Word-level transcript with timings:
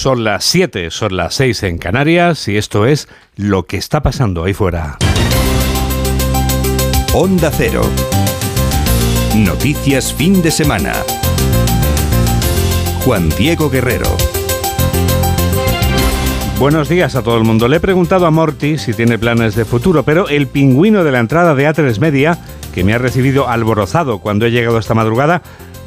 Son 0.00 0.24
las 0.24 0.46
7, 0.46 0.90
son 0.90 1.14
las 1.14 1.34
6 1.34 1.62
en 1.64 1.76
Canarias 1.76 2.48
y 2.48 2.56
esto 2.56 2.86
es 2.86 3.06
lo 3.36 3.64
que 3.64 3.76
está 3.76 4.00
pasando 4.00 4.44
ahí 4.44 4.54
fuera. 4.54 4.96
Onda 7.12 7.50
Cero. 7.54 7.82
Noticias 9.36 10.14
fin 10.14 10.40
de 10.40 10.50
semana. 10.50 10.94
Juan 13.04 13.28
Diego 13.36 13.68
Guerrero. 13.68 14.08
Buenos 16.58 16.88
días 16.88 17.14
a 17.14 17.22
todo 17.22 17.36
el 17.36 17.44
mundo. 17.44 17.68
Le 17.68 17.76
he 17.76 17.80
preguntado 17.80 18.24
a 18.24 18.30
Morty 18.30 18.78
si 18.78 18.94
tiene 18.94 19.18
planes 19.18 19.54
de 19.54 19.66
futuro, 19.66 20.02
pero 20.02 20.30
el 20.30 20.46
pingüino 20.46 21.04
de 21.04 21.12
la 21.12 21.20
entrada 21.20 21.54
de 21.54 21.68
A3 21.68 21.98
Media, 21.98 22.38
que 22.72 22.84
me 22.84 22.94
ha 22.94 22.98
recibido 22.98 23.50
alborozado 23.50 24.20
cuando 24.20 24.46
he 24.46 24.50
llegado 24.50 24.78
esta 24.78 24.94
madrugada, 24.94 25.42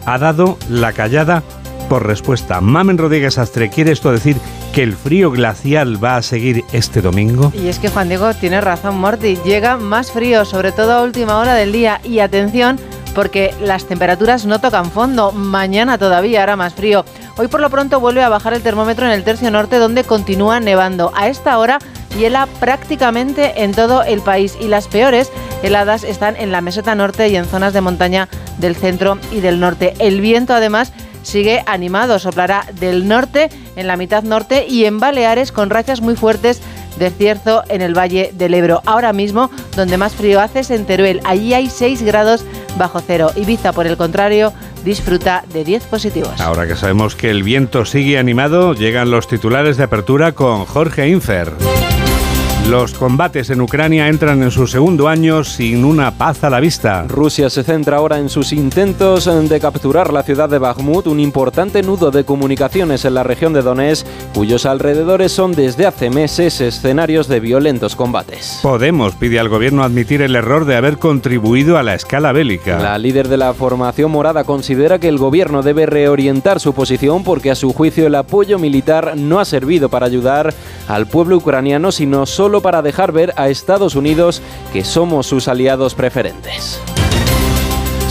ha 0.06 0.20
dado 0.20 0.60
la 0.70 0.94
callada 0.94 1.42
por 1.84 2.06
respuesta. 2.06 2.62
Mamen 2.62 2.98
Rodríguez 2.98 3.38
Astre, 3.38 3.70
¿quiere 3.70 3.92
esto 3.92 4.12
decir 4.12 4.38
que 4.74 4.84
el 4.84 4.94
frío 4.94 5.32
glacial 5.32 6.04
va 6.04 6.18
a 6.18 6.22
seguir 6.22 6.64
este 6.74 7.02
domingo? 7.02 7.52
Y 7.54 7.68
es 7.68 7.80
que 7.80 7.90
Juan 7.90 8.10
Diego 8.10 8.34
tiene 8.34 8.62
razón, 8.62 8.98
Morty. 8.98 9.38
Llega 9.46 9.78
más 9.78 10.12
frío, 10.12 10.46
sobre 10.46 10.72
todo 10.72 10.94
a 10.94 11.04
última 11.04 11.38
hora 11.38 11.54
del 11.54 11.72
día. 11.72 12.02
Y 12.04 12.20
atención, 12.20 12.80
porque 13.14 13.54
las 13.62 13.86
temperaturas 13.86 14.46
no 14.46 14.60
tocan 14.60 14.92
fondo. 14.92 15.32
Mañana 15.32 15.98
todavía 15.98 16.44
hará 16.44 16.56
más 16.56 16.74
frío. 16.74 17.06
Hoy 17.38 17.48
por 17.48 17.62
lo 17.62 17.70
pronto 17.70 18.00
vuelve 18.00 18.24
a 18.24 18.30
bajar 18.30 18.54
el 18.54 18.62
termómetro 18.62 19.06
en 19.06 19.12
el 19.12 19.24
tercio 19.24 19.50
norte 19.52 19.78
donde 19.78 20.04
continúa 20.04 20.60
nevando. 20.60 21.12
A 21.16 21.28
esta 21.28 21.58
hora 21.58 21.80
hiela 22.18 22.48
prácticamente 22.60 23.64
en 23.64 23.74
todo 23.74 24.04
el 24.04 24.22
país 24.22 24.56
y 24.62 24.68
las 24.68 24.88
peores 24.88 25.32
heladas 25.64 26.04
están 26.04 26.36
en 26.36 26.52
la 26.52 26.62
meseta 26.62 26.94
norte 26.94 27.30
y 27.30 27.36
en 27.36 27.46
zonas 27.46 27.74
de 27.74 27.82
montaña 27.82 28.30
del 28.60 28.76
centro 28.76 29.18
y 29.32 29.40
del 29.40 29.60
norte. 29.60 29.94
El 30.00 30.22
viento 30.22 30.54
además 30.54 30.92
sigue 31.24 31.64
animado, 31.66 32.20
soplará 32.20 32.66
del 32.80 33.08
norte, 33.08 33.50
en 33.76 33.88
la 33.88 33.98
mitad 33.98 34.24
norte 34.24 34.68
y 34.68 34.86
en 34.86 35.00
Baleares 35.00 35.52
con 35.52 35.70
rachas 35.70 36.02
muy 36.02 36.16
fuertes 36.16 36.62
de 36.98 37.10
cierzo 37.10 37.64
en 37.70 37.82
el 37.82 37.98
Valle 37.98 38.32
del 38.34 38.54
Ebro. 38.54 38.82
Ahora 38.86 39.14
mismo, 39.14 39.50
donde 39.76 39.98
más 39.98 40.14
frío 40.14 40.40
hace 40.40 40.60
es 40.60 40.72
en 40.72 40.86
Teruel. 40.86 41.22
Allí 41.24 41.54
hay 41.54 41.70
6 41.70 42.04
grados 42.04 42.46
bajo 42.78 43.02
cero. 43.02 43.32
Ibiza, 43.36 43.74
por 43.74 43.88
el 43.88 43.98
contrario, 43.98 44.54
disfruta 44.84 45.44
de 45.54 45.64
10 45.64 45.86
positivos. 45.86 46.40
Ahora 46.40 46.68
que 46.68 46.76
sabemos 46.76 47.16
que 47.16 47.30
el 47.30 47.44
viento 47.44 47.86
sigue 47.86 48.18
animado, 48.18 48.74
llegan 48.74 49.12
los 49.12 49.28
titulares 49.28 49.78
de 49.78 49.84
apertura 49.84 50.34
con 50.34 50.66
Jorge 50.66 51.08
Infer. 51.08 51.52
Los 52.70 52.94
combates 52.94 53.50
en 53.50 53.60
Ucrania 53.60 54.08
entran 54.08 54.42
en 54.42 54.50
su 54.50 54.68
segundo 54.68 55.10
año 55.10 55.44
sin 55.44 55.84
una 55.84 56.12
paz 56.12 56.46
a 56.46 56.50
la 56.50 56.62
vista. 56.62 57.04
Rusia 57.10 57.50
se 57.50 57.62
centra 57.62 57.98
ahora 57.98 58.18
en 58.18 58.30
sus 58.30 58.54
intentos 58.54 59.26
de 59.26 59.60
capturar 59.60 60.14
la 60.14 60.24
ciudad 60.24 60.50
de 60.50 60.60
Bakhmut, 60.60 61.08
un 61.08 61.20
importante 61.20 61.84
nudo 61.84 62.10
de 62.10 62.24
comunicaciones 62.24 63.04
en 63.04 63.16
la 63.16 63.24
región 63.24 63.52
de 63.52 63.62
Donetsk, 63.62 64.08
cuyos 64.34 64.66
alrededores 64.66 65.34
son 65.34 65.52
desde 65.52 65.86
hace 65.86 66.10
meses 66.10 66.62
escenarios 66.62 67.28
de 67.28 67.42
violentos 67.42 67.98
combates. 67.98 68.60
Podemos 68.64 69.14
pide 69.16 69.40
al 69.40 69.50
gobierno 69.50 69.84
admitir 69.84 70.22
el 70.22 70.36
error 70.36 70.64
de 70.64 70.78
haber 70.78 70.98
contribuido 70.98 71.78
a 71.78 71.84
la 71.84 71.96
escala 71.96 72.32
bélica. 72.32 72.80
La 72.80 72.98
líder 72.98 73.28
de 73.28 73.38
la 73.38 73.54
formación 73.54 74.10
morada 74.10 74.46
considera 74.46 75.00
que 75.00 75.10
el 75.10 75.18
gobierno 75.18 75.64
debe 75.64 75.86
reorientar 75.86 76.62
su 76.62 76.74
posición 76.74 77.26
porque 77.26 77.52
a 77.52 77.56
su 77.56 77.74
juicio 77.74 78.08
el 78.08 78.16
apoyo 78.16 78.58
militar 78.58 79.18
no 79.18 79.42
ha 79.42 79.46
servido 79.46 79.90
para 79.90 80.06
ayudar 80.06 80.54
al 80.88 81.08
pueblo 81.08 81.38
ucraniano, 81.38 81.92
sino 81.92 82.26
solo 82.26 82.53
para 82.62 82.82
dejar 82.82 83.12
ver 83.12 83.34
a 83.38 83.50
Estados 83.50 83.96
Unidos 83.96 84.42
que 84.72 84.84
somos 84.84 85.28
sus 85.28 85.48
aliados 85.48 85.96
preferentes. 85.96 86.80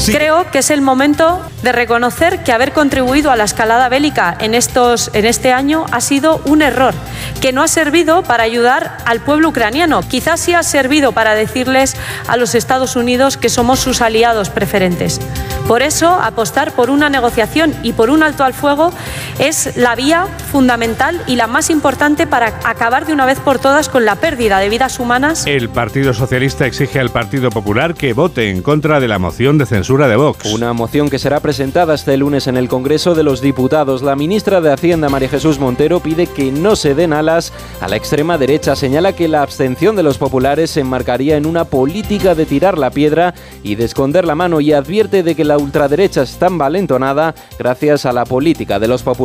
Creo 0.07 0.51
que 0.51 0.59
es 0.59 0.71
el 0.71 0.81
momento 0.81 1.41
de 1.63 1.71
reconocer 1.71 2.43
que 2.43 2.53
haber 2.53 2.73
contribuido 2.73 3.31
a 3.31 3.37
la 3.37 3.45
escalada 3.45 3.89
bélica 3.89 4.37
en, 4.41 4.55
estos, 4.55 5.11
en 5.13 5.27
este 5.27 5.53
año 5.53 5.87
ha 5.93 6.01
sido 6.01 6.41
un 6.45 6.61
error, 6.61 6.93
que 7.41 7.53
no 7.53 7.63
ha 7.63 7.69
servido 7.69 8.25
para 8.25 8.43
ayudar 8.43 8.97
al 9.07 9.21
pueblo 9.21 9.51
ucraniano. 9.51 10.03
Quizás 10.03 10.41
sí 10.41 10.55
ha 10.55 10.65
servido 10.65 11.13
para 11.13 11.37
decirles 11.37 11.95
a 12.27 12.37
los 12.37 12.57
Estados 12.57 12.97
Unidos 12.97 13.37
que 13.37 13.49
somos 13.49 13.79
sus 13.79 14.01
aliados 14.01 14.51
preferentes. 14.51 15.21
Por 15.69 15.83
eso, 15.83 16.09
apostar 16.21 16.73
por 16.73 16.91
una 16.91 17.09
negociación 17.09 17.73
y 17.85 17.93
por 17.93 18.11
un 18.11 18.25
alto 18.25 18.43
al 18.43 18.55
fuego 18.55 18.93
es 19.39 19.77
la 19.77 19.95
vía 19.95 20.27
fundamental 20.51 21.23
y 21.27 21.37
la 21.37 21.47
más 21.47 21.71
importante 21.71 22.27
para 22.27 22.47
acabar 22.65 23.07
de 23.07 23.13
una 23.13 23.27
vez 23.27 23.41
por 23.41 23.59
todas 23.59 23.89
con 23.89 24.05
la 24.05 24.17
pérdida 24.17 24.59
de 24.59 24.69
vidas 24.69 25.01
humanas. 25.01 25.47
El 25.47 25.69
Partido 25.69 26.13
Socialista 26.13 26.67
exige 26.67 27.01
al 27.01 27.11
Partido 27.11 27.51
Popular 27.51 27.95
que 27.95 28.13
vote 28.13 28.51
en 28.51 28.63
contra 28.63 29.01
de 29.01 29.09
la 29.09 29.19
moción 29.19 29.59
de 29.59 29.67
censura 29.67 30.09
de 30.09 30.17
Vox. 30.17 30.53
Una 30.53 30.73
moción 30.73 31.09
que 31.09 31.19
será 31.19 31.41
presentada 31.41 31.95
este 31.95 32.17
lunes 32.17 32.47
en 32.47 32.57
el 32.57 32.69
Congreso 32.69 33.15
de 33.15 33.23
los 33.23 33.41
Diputados. 33.41 34.03
La 34.03 34.17
ministra 34.17 34.61
de 34.61 34.73
Hacienda, 34.73 35.09
María 35.09 35.29
Jesús 35.29 35.59
Montero, 35.59 36.01
pide 36.01 36.27
que 36.27 36.53
no 36.53 36.77
se 36.77 36.95
den 36.95 37.13
alas 37.13 37.53
a 37.81 37.89
la 37.89 37.97
extrema 37.97 38.39
derecha. 38.39 38.77
Señala 38.77 39.15
que 39.15 39.29
la 39.29 39.43
abstención 39.43 39.97
de 39.97 40.03
los 40.03 40.19
populares 40.19 40.71
se 40.71 40.81
enmarcaría 40.81 41.37
en 41.37 41.47
una 41.47 41.65
política 41.65 42.35
de 42.35 42.47
tirar 42.47 42.79
la 42.79 42.91
piedra 42.91 43.35
y 43.63 43.77
de 43.77 43.85
esconder 43.85 44.25
la 44.25 44.35
mano 44.35 44.61
y 44.61 44.73
advierte 44.73 45.23
de 45.23 45.35
que 45.35 45.45
la 45.45 45.59
ultraderecha 45.59 46.23
está 46.23 46.49
envalentonada 46.49 47.35
gracias 47.59 48.07
a 48.07 48.13
la 48.13 48.25
política 48.25 48.79
de 48.79 48.89
los 48.89 49.03
populares. 49.03 49.22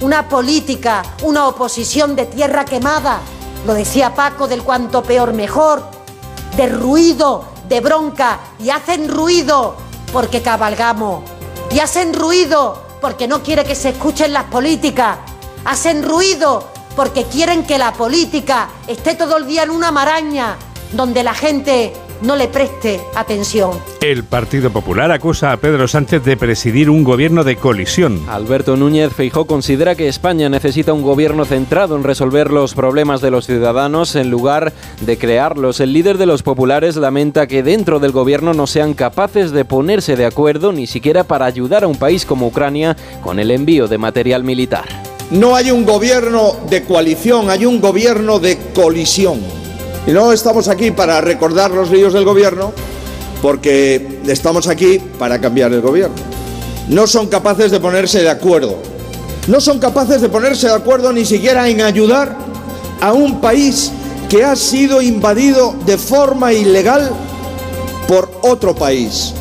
Una 0.00 0.28
política, 0.28 1.02
una 1.22 1.48
oposición 1.48 2.14
de 2.14 2.26
tierra 2.26 2.64
quemada, 2.64 3.20
lo 3.66 3.74
decía 3.74 4.14
Paco 4.14 4.46
del 4.46 4.62
cuanto 4.62 5.02
peor 5.02 5.32
mejor, 5.32 5.84
de 6.56 6.68
ruido, 6.68 7.46
de 7.68 7.80
bronca 7.80 8.38
y 8.58 8.70
hacen 8.70 9.08
ruido 9.08 9.76
porque 10.12 10.42
cabalgamos. 10.42 11.24
Y 11.70 11.80
hacen 11.80 12.14
ruido 12.14 12.82
porque 13.00 13.26
no 13.26 13.42
quiere 13.42 13.64
que 13.64 13.74
se 13.74 13.90
escuchen 13.90 14.32
las 14.32 14.44
políticas. 14.44 15.18
Hacen 15.64 16.02
ruido 16.02 16.68
porque 16.94 17.24
quieren 17.24 17.64
que 17.64 17.78
la 17.78 17.92
política 17.92 18.68
esté 18.86 19.14
todo 19.14 19.36
el 19.38 19.46
día 19.46 19.64
en 19.64 19.70
una 19.70 19.90
maraña 19.90 20.56
donde 20.92 21.24
la 21.24 21.34
gente 21.34 21.92
no 22.22 22.36
le 22.36 22.48
preste 22.48 23.00
atención. 23.14 23.72
El 24.00 24.24
Partido 24.24 24.70
Popular 24.70 25.10
acusa 25.10 25.52
a 25.52 25.56
Pedro 25.56 25.88
Sánchez 25.88 26.24
de 26.24 26.36
presidir 26.36 26.90
un 26.90 27.04
gobierno 27.04 27.44
de 27.44 27.56
colisión. 27.56 28.24
Alberto 28.28 28.76
Núñez 28.76 29.12
Feijó 29.12 29.46
considera 29.46 29.94
que 29.94 30.08
España 30.08 30.48
necesita 30.48 30.92
un 30.92 31.02
gobierno 31.02 31.44
centrado 31.44 31.96
en 31.96 32.04
resolver 32.04 32.50
los 32.50 32.74
problemas 32.74 33.20
de 33.20 33.30
los 33.30 33.46
ciudadanos 33.46 34.16
en 34.16 34.30
lugar 34.30 34.72
de 35.00 35.18
crearlos. 35.18 35.80
El 35.80 35.92
líder 35.92 36.18
de 36.18 36.26
los 36.26 36.42
populares 36.42 36.96
lamenta 36.96 37.46
que 37.46 37.62
dentro 37.62 38.00
del 38.00 38.12
gobierno 38.12 38.54
no 38.54 38.66
sean 38.66 38.94
capaces 38.94 39.50
de 39.50 39.64
ponerse 39.64 40.16
de 40.16 40.26
acuerdo 40.26 40.72
ni 40.72 40.86
siquiera 40.86 41.24
para 41.24 41.46
ayudar 41.46 41.84
a 41.84 41.88
un 41.88 41.96
país 41.96 42.24
como 42.26 42.48
Ucrania 42.48 42.96
con 43.22 43.38
el 43.38 43.50
envío 43.50 43.88
de 43.88 43.98
material 43.98 44.44
militar. 44.44 44.84
No 45.30 45.56
hay 45.56 45.70
un 45.70 45.84
gobierno 45.84 46.54
de 46.68 46.84
coalición, 46.84 47.50
hay 47.50 47.64
un 47.64 47.80
gobierno 47.80 48.38
de 48.38 48.58
colisión. 48.74 49.63
Y 50.06 50.10
no 50.10 50.32
estamos 50.32 50.68
aquí 50.68 50.90
para 50.90 51.20
recordar 51.20 51.70
los 51.70 51.90
líos 51.90 52.12
del 52.12 52.24
gobierno, 52.24 52.72
porque 53.40 54.20
estamos 54.26 54.68
aquí 54.68 55.00
para 55.18 55.40
cambiar 55.40 55.72
el 55.72 55.80
gobierno. 55.80 56.16
No 56.88 57.06
son 57.06 57.28
capaces 57.28 57.70
de 57.70 57.80
ponerse 57.80 58.22
de 58.22 58.28
acuerdo. 58.28 58.78
No 59.48 59.60
son 59.60 59.78
capaces 59.78 60.20
de 60.20 60.28
ponerse 60.28 60.68
de 60.68 60.74
acuerdo 60.74 61.12
ni 61.12 61.24
siquiera 61.24 61.68
en 61.68 61.80
ayudar 61.80 62.36
a 63.00 63.12
un 63.12 63.40
país 63.40 63.90
que 64.28 64.44
ha 64.44 64.56
sido 64.56 65.00
invadido 65.00 65.74
de 65.86 65.96
forma 65.96 66.52
ilegal 66.52 67.10
por 68.06 68.30
otro 68.42 68.74
país. 68.74 69.34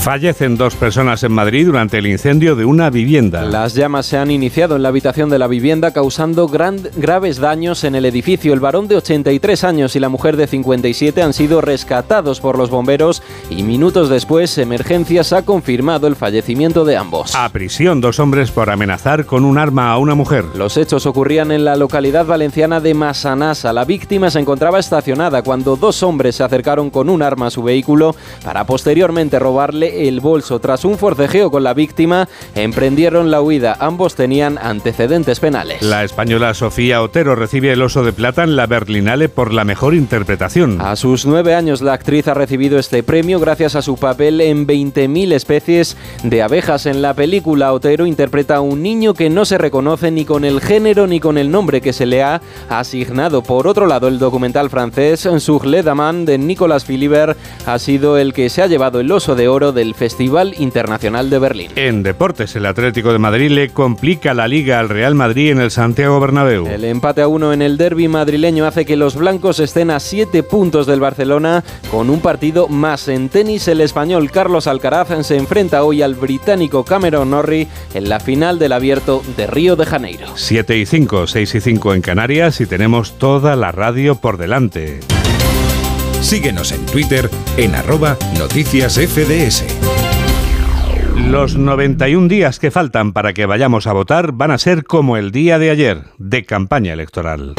Fallecen 0.00 0.56
dos 0.56 0.76
personas 0.76 1.22
en 1.24 1.32
Madrid 1.32 1.66
durante 1.66 1.98
el 1.98 2.06
incendio 2.06 2.56
de 2.56 2.64
una 2.64 2.88
vivienda. 2.88 3.42
Las 3.42 3.74
llamas 3.74 4.06
se 4.06 4.16
han 4.16 4.30
iniciado 4.30 4.76
en 4.76 4.82
la 4.82 4.88
habitación 4.88 5.28
de 5.28 5.38
la 5.38 5.46
vivienda 5.46 5.92
causando 5.92 6.48
graves 6.48 7.38
daños 7.38 7.84
en 7.84 7.94
el 7.94 8.06
edificio. 8.06 8.54
El 8.54 8.60
varón 8.60 8.88
de 8.88 8.96
83 8.96 9.62
años 9.62 9.96
y 9.96 10.00
la 10.00 10.08
mujer 10.08 10.38
de 10.38 10.46
57 10.46 11.22
han 11.22 11.34
sido 11.34 11.60
rescatados 11.60 12.40
por 12.40 12.56
los 12.56 12.70
bomberos 12.70 13.22
y 13.50 13.62
minutos 13.62 14.08
después 14.08 14.56
Emergencias 14.56 15.34
ha 15.34 15.44
confirmado 15.44 16.06
el 16.06 16.16
fallecimiento 16.16 16.86
de 16.86 16.96
ambos. 16.96 17.34
A 17.34 17.50
prisión 17.50 18.00
dos 18.00 18.20
hombres 18.20 18.50
por 18.50 18.70
amenazar 18.70 19.26
con 19.26 19.44
un 19.44 19.58
arma 19.58 19.92
a 19.92 19.98
una 19.98 20.14
mujer. 20.14 20.46
Los 20.54 20.78
hechos 20.78 21.04
ocurrían 21.04 21.52
en 21.52 21.66
la 21.66 21.76
localidad 21.76 22.24
valenciana 22.24 22.80
de 22.80 22.94
Masanasa. 22.94 23.74
La 23.74 23.84
víctima 23.84 24.30
se 24.30 24.40
encontraba 24.40 24.78
estacionada 24.78 25.42
cuando 25.42 25.76
dos 25.76 26.02
hombres 26.02 26.36
se 26.36 26.42
acercaron 26.42 26.88
con 26.88 27.10
un 27.10 27.20
arma 27.20 27.48
a 27.48 27.50
su 27.50 27.62
vehículo 27.62 28.16
para 28.42 28.64
posteriormente 28.64 29.38
robarle 29.38 29.89
el 30.08 30.20
bolso. 30.20 30.58
Tras 30.60 30.84
un 30.84 30.98
forcejeo 30.98 31.50
con 31.50 31.64
la 31.64 31.74
víctima, 31.74 32.28
emprendieron 32.54 33.30
la 33.30 33.42
huida. 33.42 33.76
Ambos 33.80 34.14
tenían 34.14 34.58
antecedentes 34.58 35.40
penales. 35.40 35.82
La 35.82 36.04
española 36.04 36.54
Sofía 36.54 37.02
Otero 37.02 37.34
recibe 37.34 37.72
el 37.72 37.82
Oso 37.82 38.04
de 38.04 38.12
Plata 38.12 38.44
en 38.44 38.56
la 38.56 38.66
Berlinale 38.66 39.28
por 39.28 39.52
la 39.52 39.64
mejor 39.64 39.94
interpretación. 39.94 40.80
A 40.80 40.96
sus 40.96 41.26
nueve 41.26 41.54
años, 41.54 41.82
la 41.82 41.92
actriz 41.92 42.28
ha 42.28 42.34
recibido 42.34 42.78
este 42.78 43.02
premio 43.02 43.40
gracias 43.40 43.74
a 43.74 43.82
su 43.82 43.96
papel 43.96 44.40
en 44.40 44.66
20.000 44.66 45.32
especies 45.32 45.96
de 46.22 46.42
abejas. 46.42 46.86
En 46.86 47.02
la 47.02 47.14
película, 47.14 47.72
Otero 47.72 48.06
interpreta 48.06 48.56
a 48.56 48.60
un 48.60 48.82
niño 48.82 49.14
que 49.14 49.30
no 49.30 49.44
se 49.44 49.58
reconoce 49.58 50.10
ni 50.10 50.24
con 50.24 50.44
el 50.44 50.60
género 50.60 51.06
ni 51.06 51.20
con 51.20 51.36
el 51.38 51.50
nombre 51.50 51.80
que 51.80 51.92
se 51.92 52.06
le 52.06 52.22
ha 52.22 52.40
asignado. 52.68 53.42
Por 53.42 53.66
otro 53.66 53.86
lado, 53.86 54.08
el 54.08 54.18
documental 54.18 54.70
francés 54.70 55.26
Sur 55.40 55.66
le 55.66 55.82
de 55.82 56.38
Nicolas 56.38 56.84
Philibert 56.84 57.36
ha 57.66 57.78
sido 57.78 58.16
el 58.16 58.32
que 58.32 58.48
se 58.48 58.62
ha 58.62 58.66
llevado 58.66 59.00
el 59.00 59.10
Oso 59.10 59.34
de 59.34 59.48
Oro 59.48 59.72
de 59.72 59.79
del 59.80 59.94
Festival 59.94 60.54
Internacional 60.58 61.30
de 61.30 61.38
Berlín. 61.38 61.70
En 61.74 62.02
deportes, 62.02 62.54
el 62.54 62.66
Atlético 62.66 63.14
de 63.14 63.18
Madrid 63.18 63.50
le 63.50 63.70
complica 63.70 64.34
la 64.34 64.46
liga 64.46 64.78
al 64.78 64.90
Real 64.90 65.14
Madrid 65.14 65.52
en 65.52 65.58
el 65.58 65.70
Santiago 65.70 66.20
Bernabéu. 66.20 66.66
El 66.66 66.84
empate 66.84 67.22
a 67.22 67.28
uno 67.28 67.54
en 67.54 67.62
el 67.62 67.78
derby 67.78 68.06
madrileño 68.06 68.66
hace 68.66 68.84
que 68.84 68.96
los 68.96 69.16
blancos 69.16 69.58
estén 69.58 69.90
a 69.90 69.98
siete 69.98 70.42
puntos 70.42 70.86
del 70.86 71.00
Barcelona 71.00 71.64
con 71.90 72.10
un 72.10 72.20
partido 72.20 72.68
más. 72.68 73.08
En 73.08 73.30
tenis, 73.30 73.68
el 73.68 73.80
español 73.80 74.30
Carlos 74.30 74.66
Alcaraz 74.66 75.08
se 75.26 75.38
enfrenta 75.38 75.82
hoy 75.82 76.02
al 76.02 76.14
británico 76.14 76.84
Cameron 76.84 77.30
Norrie 77.30 77.66
en 77.94 78.10
la 78.10 78.20
final 78.20 78.58
del 78.58 78.72
abierto 78.72 79.22
de 79.38 79.46
Río 79.46 79.76
de 79.76 79.86
Janeiro. 79.86 80.26
7 80.34 80.76
y 80.76 80.84
5, 80.84 81.26
6 81.26 81.54
y 81.54 81.60
5 81.62 81.94
en 81.94 82.02
Canarias 82.02 82.60
y 82.60 82.66
tenemos 82.66 83.16
toda 83.16 83.56
la 83.56 83.72
radio 83.72 84.14
por 84.16 84.36
delante. 84.36 85.00
Síguenos 86.20 86.72
en 86.72 86.84
Twitter 86.86 87.30
en 87.56 87.74
arroba 87.74 88.16
noticias 88.38 88.98
FDS. 88.98 89.64
Los 91.28 91.56
91 91.56 92.28
días 92.28 92.58
que 92.58 92.70
faltan 92.70 93.12
para 93.12 93.32
que 93.32 93.46
vayamos 93.46 93.86
a 93.86 93.92
votar 93.92 94.32
van 94.32 94.50
a 94.50 94.58
ser 94.58 94.84
como 94.84 95.16
el 95.16 95.32
día 95.32 95.58
de 95.58 95.70
ayer, 95.70 96.04
de 96.18 96.44
campaña 96.44 96.92
electoral. 96.92 97.54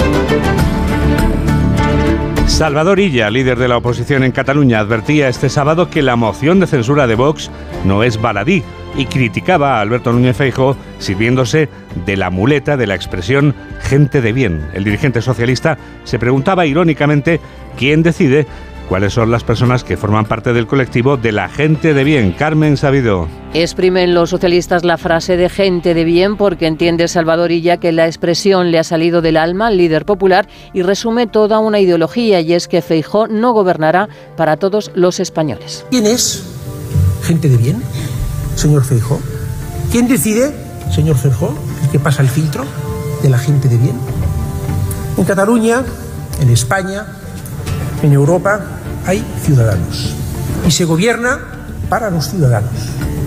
Salvador 2.48 3.00
Illa, 3.00 3.30
líder 3.30 3.58
de 3.58 3.68
la 3.68 3.78
oposición 3.78 4.24
en 4.24 4.32
Cataluña, 4.32 4.80
advertía 4.80 5.28
este 5.28 5.50
sábado 5.50 5.90
que 5.90 6.02
la 6.02 6.16
moción 6.16 6.60
de 6.60 6.68
censura 6.68 7.08
de 7.08 7.16
Vox 7.16 7.50
no 7.86 8.04
es 8.04 8.22
baladí 8.22 8.64
y 8.96 9.06
criticaba 9.06 9.78
a 9.78 9.82
Alberto 9.82 10.12
Núñez 10.12 10.36
Feijóo 10.36 10.76
sirviéndose 11.00 11.70
de 12.06 12.18
la 12.18 12.30
muleta 12.30 12.78
de 12.78 12.88
la 12.88 12.96
expresión 12.96 13.56
gente 13.82 14.22
de 14.22 14.34
bien. 14.34 14.70
El 14.74 14.84
dirigente 14.84 15.22
socialista 15.22 15.78
se 16.04 16.20
preguntaba 16.20 16.66
irónicamente 16.66 17.40
quién 17.78 18.04
decide 18.04 18.46
cuáles 18.92 19.14
son 19.14 19.32
las 19.32 19.46
personas 19.46 19.86
que 19.86 19.96
forman 19.96 20.26
parte 20.26 20.52
del 20.52 20.68
colectivo 20.68 21.16
de 21.16 21.32
la 21.32 21.48
gente 21.48 21.94
de 21.94 22.04
bien. 22.04 22.34
Carmen 22.34 22.76
Sabido. 22.76 23.30
Exprimen 23.54 24.14
los 24.14 24.32
socialistas 24.32 24.84
la 24.84 24.98
frase 24.98 25.38
de 25.38 25.48
gente 25.48 25.94
de 25.94 26.04
bien 26.04 26.36
porque 26.36 26.68
entiende 26.68 27.08
Salvador 27.08 27.52
Illa 27.52 27.78
que 27.78 27.94
la 27.94 28.08
expresión 28.08 28.70
le 28.70 28.80
ha 28.80 28.84
salido 28.84 29.22
del 29.22 29.38
alma 29.38 29.68
al 29.68 29.78
líder 29.78 30.06
popular 30.06 30.50
y 30.74 30.82
resume 30.82 31.26
toda 31.26 31.60
una 31.60 31.80
ideología 31.80 32.42
y 32.42 32.54
es 32.54 32.68
que 32.68 32.82
Feijó 32.82 33.28
no 33.28 33.54
gobernará 33.54 34.10
para 34.36 34.58
todos 34.58 34.92
los 34.94 35.22
españoles. 35.22 35.86
¿Quién 35.90 36.06
es 36.06 36.44
gente 37.24 37.48
de 37.48 37.56
bien, 37.56 37.82
señor 38.62 38.84
Feijó? 38.84 39.20
¿Quién 39.92 40.08
decide, 40.08 40.54
señor 40.94 41.18
Feijó, 41.18 41.56
que 41.92 42.00
pasa 42.00 42.22
el 42.22 42.30
filtro 42.30 42.64
de 43.24 43.30
la 43.30 43.40
gente 43.40 43.68
de 43.68 43.78
bien? 43.78 43.96
En 45.18 45.26
Cataluña, 45.26 45.84
en 46.40 46.50
España, 46.50 47.08
en 48.04 48.14
Europa, 48.14 48.62
hay 49.08 49.26
ciudadanos. 49.44 50.14
Y 50.68 50.72
se 50.72 50.86
gobierna 50.86 51.40
para 51.90 52.12
los 52.12 52.30
ciudadanos, 52.30 52.72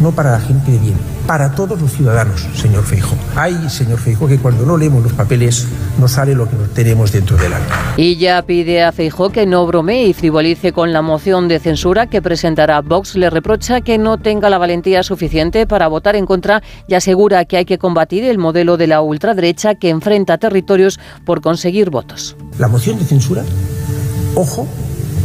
no 0.00 0.12
para 0.12 0.30
la 0.30 0.40
gente 0.40 0.70
de 0.70 0.78
bien, 0.78 0.96
para 1.26 1.52
todos 1.52 1.80
los 1.80 1.92
ciudadanos, 1.92 2.46
señor 2.54 2.84
Feijo. 2.84 3.14
Hay, 3.34 3.68
señor 3.70 3.98
Feijo, 3.98 4.28
que 4.28 4.38
cuando 4.38 4.66
no 4.66 4.76
leemos 4.76 5.02
los 5.02 5.12
papeles 5.12 5.66
no 5.98 6.08
sale 6.08 6.34
lo 6.34 6.48
que 6.48 6.56
tenemos 6.74 7.12
dentro 7.12 7.36
del 7.36 7.52
alma. 7.52 7.94
Y 7.96 8.16
ya 8.16 8.42
pide 8.42 8.82
a 8.82 8.92
Feijó 8.92 9.30
que 9.30 9.46
no 9.46 9.66
bromee 9.66 10.08
y 10.08 10.12
frivolice 10.12 10.72
con 10.72 10.92
la 10.92 11.02
moción 11.02 11.48
de 11.48 11.58
censura 11.60 12.06
que 12.08 12.20
presentará 12.20 12.80
Vox. 12.80 13.16
Le 13.16 13.30
reprocha 13.30 13.80
que 13.80 13.96
no 13.96 14.18
tenga 14.18 14.50
la 14.50 14.58
valentía 14.58 15.02
suficiente 15.02 15.66
para 15.66 15.88
votar 15.88 16.16
en 16.16 16.26
contra 16.26 16.62
y 16.86 16.94
asegura 16.94 17.44
que 17.44 17.56
hay 17.56 17.64
que 17.64 17.78
combatir 17.78 18.24
el 18.24 18.38
modelo 18.38 18.76
de 18.76 18.86
la 18.86 19.00
ultraderecha 19.00 19.74
que 19.76 19.90
enfrenta 19.90 20.38
territorios 20.38 21.00
por 21.24 21.40
conseguir 21.40 21.90
votos. 21.90 22.36
La 22.58 22.68
moción 22.68 22.98
de 22.98 23.04
censura, 23.04 23.44
ojo, 24.34 24.66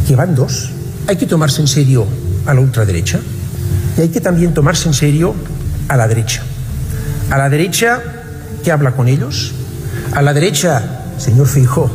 que 0.06 0.16
van 0.16 0.34
dos. 0.34 0.70
Hay 1.08 1.16
que 1.16 1.26
tomarse 1.26 1.60
en 1.60 1.68
serio 1.68 2.06
a 2.46 2.54
la 2.54 2.60
ultraderecha 2.60 3.20
y 3.98 4.02
hay 4.02 4.08
que 4.08 4.20
también 4.20 4.54
tomarse 4.54 4.88
en 4.88 4.94
serio 4.94 5.34
a 5.90 5.96
la 5.96 6.06
derecha. 6.06 6.42
A 7.30 7.36
la 7.36 7.50
derecha 7.50 8.00
que 8.62 8.70
habla 8.70 8.92
con 8.92 9.08
ellos, 9.08 9.52
a 10.14 10.22
la 10.22 10.32
derecha, 10.32 11.02
señor 11.18 11.48
Fijó, 11.48 11.90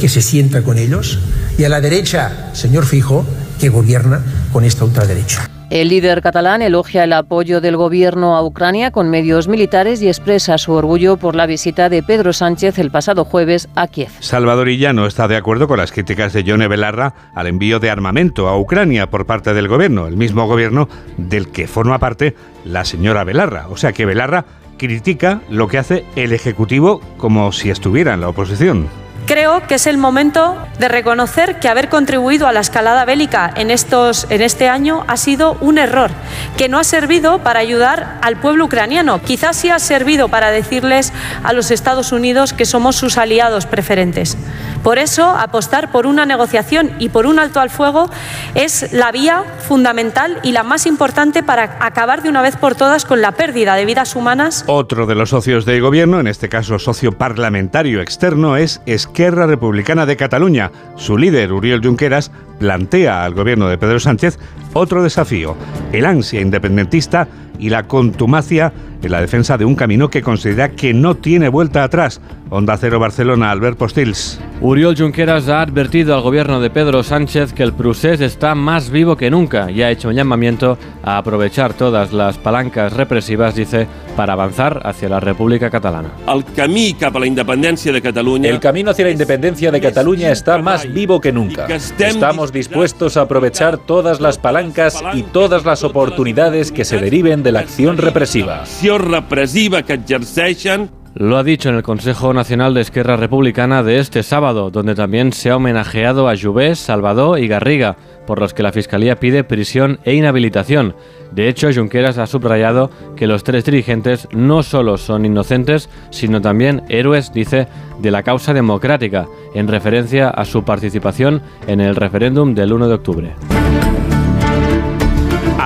que 0.00 0.08
se 0.08 0.20
sienta 0.20 0.62
con 0.62 0.78
ellos, 0.78 1.20
y 1.56 1.62
a 1.62 1.68
la 1.68 1.80
derecha, 1.80 2.50
señor 2.54 2.86
Fijó, 2.86 3.24
que 3.60 3.68
gobierna 3.68 4.20
con 4.52 4.64
esta 4.64 4.84
ultraderecha. 4.84 5.48
El 5.70 5.88
líder 5.88 6.20
catalán 6.20 6.62
elogia 6.62 7.04
el 7.04 7.12
apoyo 7.12 7.60
del 7.60 7.76
gobierno 7.76 8.36
a 8.36 8.44
Ucrania 8.44 8.90
con 8.90 9.08
medios 9.08 9.46
militares 9.46 10.02
y 10.02 10.08
expresa 10.08 10.58
su 10.58 10.72
orgullo 10.72 11.16
por 11.16 11.36
la 11.36 11.46
visita 11.46 11.88
de 11.88 12.02
Pedro 12.02 12.32
Sánchez 12.32 12.80
el 12.80 12.90
pasado 12.90 13.24
jueves 13.24 13.68
a 13.76 13.86
Kiev. 13.86 14.10
Salvador 14.18 14.68
Illa 14.68 14.90
está 15.06 15.28
de 15.28 15.36
acuerdo 15.36 15.68
con 15.68 15.78
las 15.78 15.92
críticas 15.92 16.32
de 16.32 16.42
Yone 16.42 16.66
Belarra 16.66 17.14
al 17.36 17.46
envío 17.46 17.78
de 17.78 17.88
armamento 17.88 18.48
a 18.48 18.58
Ucrania 18.58 19.08
por 19.10 19.26
parte 19.26 19.54
del 19.54 19.68
gobierno, 19.68 20.08
el 20.08 20.16
mismo 20.16 20.48
gobierno 20.48 20.88
del 21.16 21.52
que 21.52 21.68
forma 21.68 22.00
parte 22.00 22.34
la 22.64 22.84
señora 22.84 23.22
Belarra. 23.22 23.68
O 23.68 23.76
sea 23.76 23.92
que 23.92 24.06
Belarra 24.06 24.46
critica 24.76 25.40
lo 25.50 25.68
que 25.68 25.78
hace 25.78 26.04
el 26.16 26.32
Ejecutivo 26.32 27.00
como 27.16 27.52
si 27.52 27.70
estuviera 27.70 28.12
en 28.12 28.22
la 28.22 28.28
oposición. 28.28 28.88
Creo 29.30 29.64
que 29.68 29.76
es 29.76 29.86
el 29.86 29.96
momento 29.96 30.58
de 30.80 30.88
reconocer 30.88 31.60
que 31.60 31.68
haber 31.68 31.88
contribuido 31.88 32.48
a 32.48 32.52
la 32.52 32.58
escalada 32.58 33.04
bélica 33.04 33.48
en, 33.54 33.70
estos, 33.70 34.26
en 34.28 34.42
este 34.42 34.68
año 34.68 35.04
ha 35.06 35.16
sido 35.16 35.56
un 35.60 35.78
error, 35.78 36.10
que 36.56 36.68
no 36.68 36.80
ha 36.80 36.82
servido 36.82 37.38
para 37.38 37.60
ayudar 37.60 38.18
al 38.22 38.40
pueblo 38.40 38.64
ucraniano. 38.64 39.22
Quizás 39.22 39.54
sí 39.54 39.70
ha 39.70 39.78
servido 39.78 40.30
para 40.30 40.50
decirles 40.50 41.12
a 41.44 41.52
los 41.52 41.70
Estados 41.70 42.10
Unidos 42.10 42.52
que 42.52 42.64
somos 42.64 42.96
sus 42.96 43.18
aliados 43.18 43.66
preferentes. 43.66 44.36
Por 44.82 44.98
eso, 44.98 45.28
apostar 45.28 45.92
por 45.92 46.06
una 46.06 46.24
negociación 46.24 46.90
y 46.98 47.10
por 47.10 47.26
un 47.26 47.38
alto 47.38 47.60
al 47.60 47.70
fuego 47.70 48.08
es 48.54 48.92
la 48.92 49.12
vía 49.12 49.44
fundamental 49.66 50.38
y 50.42 50.52
la 50.52 50.62
más 50.62 50.86
importante 50.86 51.42
para 51.42 51.76
acabar 51.80 52.22
de 52.22 52.28
una 52.28 52.42
vez 52.42 52.56
por 52.56 52.74
todas 52.74 53.04
con 53.04 53.20
la 53.20 53.32
pérdida 53.32 53.74
de 53.74 53.84
vidas 53.84 54.16
humanas. 54.16 54.64
Otro 54.66 55.06
de 55.06 55.14
los 55.14 55.30
socios 55.30 55.64
del 55.64 55.80
gobierno, 55.82 56.20
en 56.20 56.26
este 56.26 56.48
caso 56.48 56.78
socio 56.78 57.12
parlamentario 57.12 58.00
externo, 58.00 58.56
es 58.56 58.80
Esquerra 58.86 59.46
Republicana 59.46 60.06
de 60.06 60.16
Cataluña. 60.16 60.70
Su 60.96 61.18
líder, 61.18 61.52
Uriel 61.52 61.82
Junqueras, 61.82 62.30
plantea 62.58 63.24
al 63.24 63.34
gobierno 63.34 63.68
de 63.68 63.78
Pedro 63.78 64.00
Sánchez 64.00 64.38
otro 64.72 65.02
desafío, 65.02 65.56
el 65.92 66.04
ansia 66.04 66.40
independentista 66.40 67.26
y 67.60 67.68
la 67.68 67.84
contumacia 67.84 68.72
en 69.02 69.12
la 69.12 69.20
defensa 69.20 69.56
de 69.56 69.64
un 69.64 69.74
camino 69.74 70.10
que 70.10 70.22
considera 70.22 70.70
que 70.70 70.92
no 70.92 71.16
tiene 71.16 71.48
vuelta 71.48 71.84
atrás. 71.84 72.20
Onda 72.50 72.76
Cero 72.76 72.98
Barcelona, 72.98 73.50
Albert 73.50 73.78
Postils. 73.78 74.40
Uriol 74.60 74.96
Junqueras 74.96 75.48
ha 75.48 75.62
advertido 75.62 76.14
al 76.14 76.22
gobierno 76.22 76.60
de 76.60 76.68
Pedro 76.68 77.02
Sánchez 77.02 77.52
que 77.52 77.62
el 77.62 77.72
procés 77.72 78.20
está 78.20 78.54
más 78.54 78.90
vivo 78.90 79.16
que 79.16 79.30
nunca 79.30 79.70
y 79.70 79.82
ha 79.82 79.90
hecho 79.90 80.08
un 80.08 80.16
llamamiento 80.16 80.76
a 81.02 81.18
aprovechar 81.18 81.74
todas 81.74 82.12
las 82.12 82.38
palancas 82.38 82.92
represivas, 82.92 83.54
dice, 83.54 83.86
para 84.20 84.34
avanzar 84.34 84.82
hacia 84.84 85.08
la 85.08 85.18
República 85.18 85.70
Catalana. 85.70 86.10
El 86.28 86.44
camí 86.44 86.92
cap 86.92 87.16
a 87.16 87.20
la 87.20 87.26
independencia 87.26 87.90
de 87.90 88.02
Cataluña. 88.02 88.50
El 88.50 88.60
camino 88.60 88.90
hacia 88.90 89.06
la 89.06 89.12
independencia 89.12 89.70
de 89.70 89.80
Cataluña 89.80 90.30
está 90.30 90.58
más 90.58 90.92
vivo 90.92 91.22
que 91.22 91.32
nunca. 91.32 91.66
Estamos 91.66 92.52
dispuestos 92.52 93.16
a 93.16 93.22
aprovechar 93.22 93.78
todas 93.78 94.20
las 94.20 94.36
palancas 94.36 95.02
y 95.14 95.22
todas 95.22 95.64
las 95.64 95.84
oportunidades 95.84 96.70
que 96.70 96.84
se 96.84 96.98
deriven 96.98 97.42
de 97.42 97.52
la 97.52 97.60
acción 97.60 97.96
represiva. 97.96 98.64
represiva 98.98 99.84
que 99.84 99.94
exerceixen 99.94 100.90
lo 101.14 101.36
ha 101.36 101.42
dicho 101.42 101.68
en 101.68 101.74
el 101.74 101.82
Consejo 101.82 102.32
Nacional 102.32 102.72
de 102.72 102.82
Esquerra 102.82 103.16
Republicana 103.16 103.82
de 103.82 103.98
este 103.98 104.22
sábado, 104.22 104.70
donde 104.70 104.94
también 104.94 105.32
se 105.32 105.50
ha 105.50 105.56
homenajeado 105.56 106.28
a 106.28 106.36
Jubés, 106.36 106.78
Salvador 106.78 107.40
y 107.40 107.48
Garriga, 107.48 107.96
por 108.28 108.38
los 108.38 108.54
que 108.54 108.62
la 108.62 108.70
Fiscalía 108.70 109.18
pide 109.18 109.42
prisión 109.42 109.98
e 110.04 110.14
inhabilitación. 110.14 110.94
De 111.32 111.48
hecho, 111.48 111.68
Junqueras 111.72 112.18
ha 112.18 112.26
subrayado 112.26 112.90
que 113.16 113.26
los 113.26 113.44
tres 113.44 113.64
dirigentes 113.64 114.28
no 114.32 114.62
solo 114.62 114.96
son 114.96 115.24
inocentes, 115.24 115.88
sino 116.10 116.40
también 116.40 116.82
héroes, 116.88 117.32
dice, 117.32 117.68
de 118.00 118.10
la 118.10 118.22
causa 118.22 118.52
democrática, 118.52 119.26
en 119.54 119.68
referencia 119.68 120.28
a 120.30 120.44
su 120.44 120.64
participación 120.64 121.42
en 121.66 121.80
el 121.80 121.96
referéndum 121.96 122.54
del 122.54 122.72
1 122.72 122.88
de 122.88 122.94
octubre. 122.94 123.34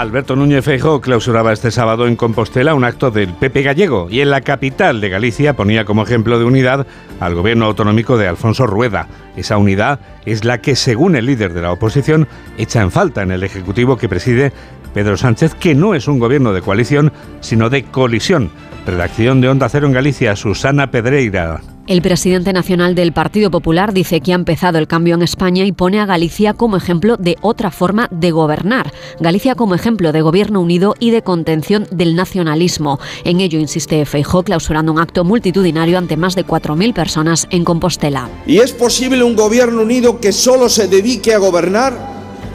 Alberto 0.01 0.35
Núñez 0.35 0.65
Feijóo 0.65 1.01
clausuraba 1.01 1.53
este 1.53 1.71
sábado 1.71 2.09
en 2.09 2.17
Compostela 2.17 2.75
un 2.75 2.83
acto 2.83 3.13
del 3.13 3.33
PP 3.33 3.63
gallego 3.63 4.09
y 4.11 4.23
en 4.23 4.31
la 4.31 4.41
capital 4.41 5.01
de 5.01 5.09
Galicia 5.09 5.55
ponía 5.55 5.85
como 5.85 6.03
ejemplo 6.03 6.37
de 6.37 6.45
unidad 6.45 6.85
al 7.21 7.37
gobierno 7.37 7.67
autonómico 7.67 8.19
de 8.19 8.27
Alfonso 8.27 8.67
Rueda. 8.67 9.07
Esa 9.37 9.57
unidad 9.57 10.01
es 10.27 10.45
la 10.45 10.59
que, 10.59 10.75
según 10.75 11.15
el 11.15 11.27
líder 11.27 11.53
de 11.53 11.63
la 11.63 11.71
oposición, 11.71 12.27
echa 12.59 12.83
en 12.83 12.91
falta 12.91 13.23
en 13.23 13.31
el 13.31 13.45
Ejecutivo 13.45 13.97
que 13.97 14.09
preside 14.09 14.53
Pedro 14.95 15.17
Sánchez, 15.17 15.55
que 15.55 15.77
no 15.77 15.95
es 15.95 16.09
un 16.09 16.19
gobierno 16.19 16.53
de 16.53 16.63
coalición, 16.63 17.13
sino 17.41 17.71
de 17.71 17.85
colisión. 17.85 18.51
Redacción 18.85 19.41
de 19.41 19.49
Onda 19.49 19.69
Cero 19.69 19.87
en 19.87 19.93
Galicia, 19.93 20.35
Susana 20.35 20.91
Pedreira. 20.91 21.61
El 21.87 22.01
presidente 22.01 22.55
nacional 22.55 22.95
del 22.95 23.13
Partido 23.13 23.51
Popular 23.51 23.93
dice 23.93 24.23
que 24.23 24.33
ha 24.33 24.37
empezado 24.37 24.79
el 24.79 24.87
cambio 24.87 25.17
en 25.17 25.23
España 25.23 25.67
y 25.67 25.73
pone 25.73 26.01
a 26.01 26.07
Galicia 26.07 26.55
como 26.55 26.79
ejemplo 26.79 27.19
de 27.19 27.37
otra 27.43 27.71
forma 27.71 28.09
de 28.11 28.31
gobernar. 28.31 28.91
Galicia 29.21 29.55
como 29.55 29.75
ejemplo 29.75 30.11
de 30.11 30.23
gobierno 30.23 30.63
unido 30.63 30.95
y 30.99 31.11
de 31.11 31.21
contención 31.21 31.87
del 31.91 32.17
nacionalismo. 32.17 32.99
En 33.25 33.41
ello 33.41 33.59
insiste 33.59 34.07
Feijó 34.07 34.45
clausurando 34.45 34.93
un 34.93 34.99
acto 34.99 35.25
multitudinario 35.25 35.99
ante 35.99 36.17
más 36.17 36.35
de 36.35 36.47
4.000 36.47 36.95
personas 36.95 37.47
en 37.51 37.65
Compostela. 37.65 38.31
¿Y 38.47 38.61
es 38.61 38.73
posible 38.73 39.23
un 39.23 39.37
gobierno 39.37 39.83
unido 39.83 40.21
que 40.21 40.33
solo 40.33 40.71
se 40.71 40.89
dedique 40.89 41.35
a 41.35 41.39
gobernar 41.39 41.93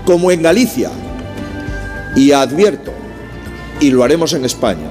como 0.06 0.32
en 0.32 0.42
Galicia? 0.42 0.90
Y 2.16 2.32
advierto, 2.32 2.92
y 3.80 3.92
lo 3.92 4.04
haremos 4.04 4.34
en 4.34 4.46
España. 4.46 4.90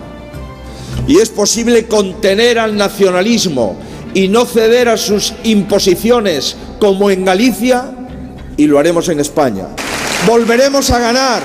Y 1.08 1.16
es 1.16 1.28
posible 1.28 1.86
contener 1.86 2.60
al 2.60 2.76
nacionalismo 2.76 3.76
y 4.14 4.28
no 4.28 4.44
ceder 4.44 4.88
a 4.88 4.96
sus 4.96 5.34
imposiciones 5.44 6.56
como 6.78 7.10
en 7.10 7.24
Galicia, 7.24 7.92
y 8.56 8.66
lo 8.66 8.78
haremos 8.78 9.08
en 9.08 9.20
España. 9.20 9.66
Volveremos 10.26 10.90
a 10.90 10.98
ganar. 10.98 11.42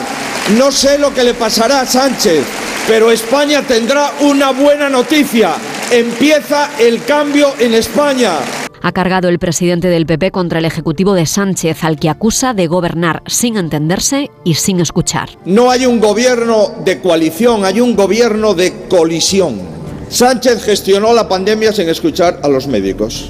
No 0.58 0.72
sé 0.72 0.98
lo 0.98 1.14
que 1.14 1.24
le 1.24 1.34
pasará 1.34 1.82
a 1.82 1.86
Sánchez, 1.86 2.44
pero 2.88 3.12
España 3.12 3.62
tendrá 3.62 4.12
una 4.22 4.52
buena 4.52 4.90
noticia. 4.90 5.54
Empieza 5.92 6.72
el 6.80 7.04
cambio 7.06 7.54
en 7.60 7.74
España. 7.76 8.40
Ha 8.82 8.92
cargado 8.92 9.30
el 9.30 9.40
presidente 9.40 9.88
del 9.88 10.06
PP 10.06 10.32
contra 10.32 10.60
el 10.60 10.66
Ejecutivo 10.66 11.14
de 11.14 11.26
Sánchez, 11.26 11.86
al 11.86 11.98
que 11.98 12.10
acusa 12.10 12.54
de 12.54 12.68
gobernar 12.68 13.24
sin 13.28 13.56
entenderse 13.56 14.30
y 14.44 14.56
sin 14.56 14.82
escuchar. 14.82 15.30
No 15.46 15.72
hay 15.72 15.86
un 15.86 16.02
gobierno 16.02 16.74
de 16.84 17.00
coalición, 17.00 17.64
hay 17.64 17.80
un 17.80 17.96
gobierno 17.96 18.54
de 18.54 18.88
colisión. 18.90 19.83
Sánchez 20.14 20.62
gestionó 20.62 21.12
la 21.12 21.28
pandemia 21.28 21.74
sin 21.74 21.90
escuchar 21.90 22.40
a 22.44 22.48
los 22.48 22.68
médicos. 22.68 23.30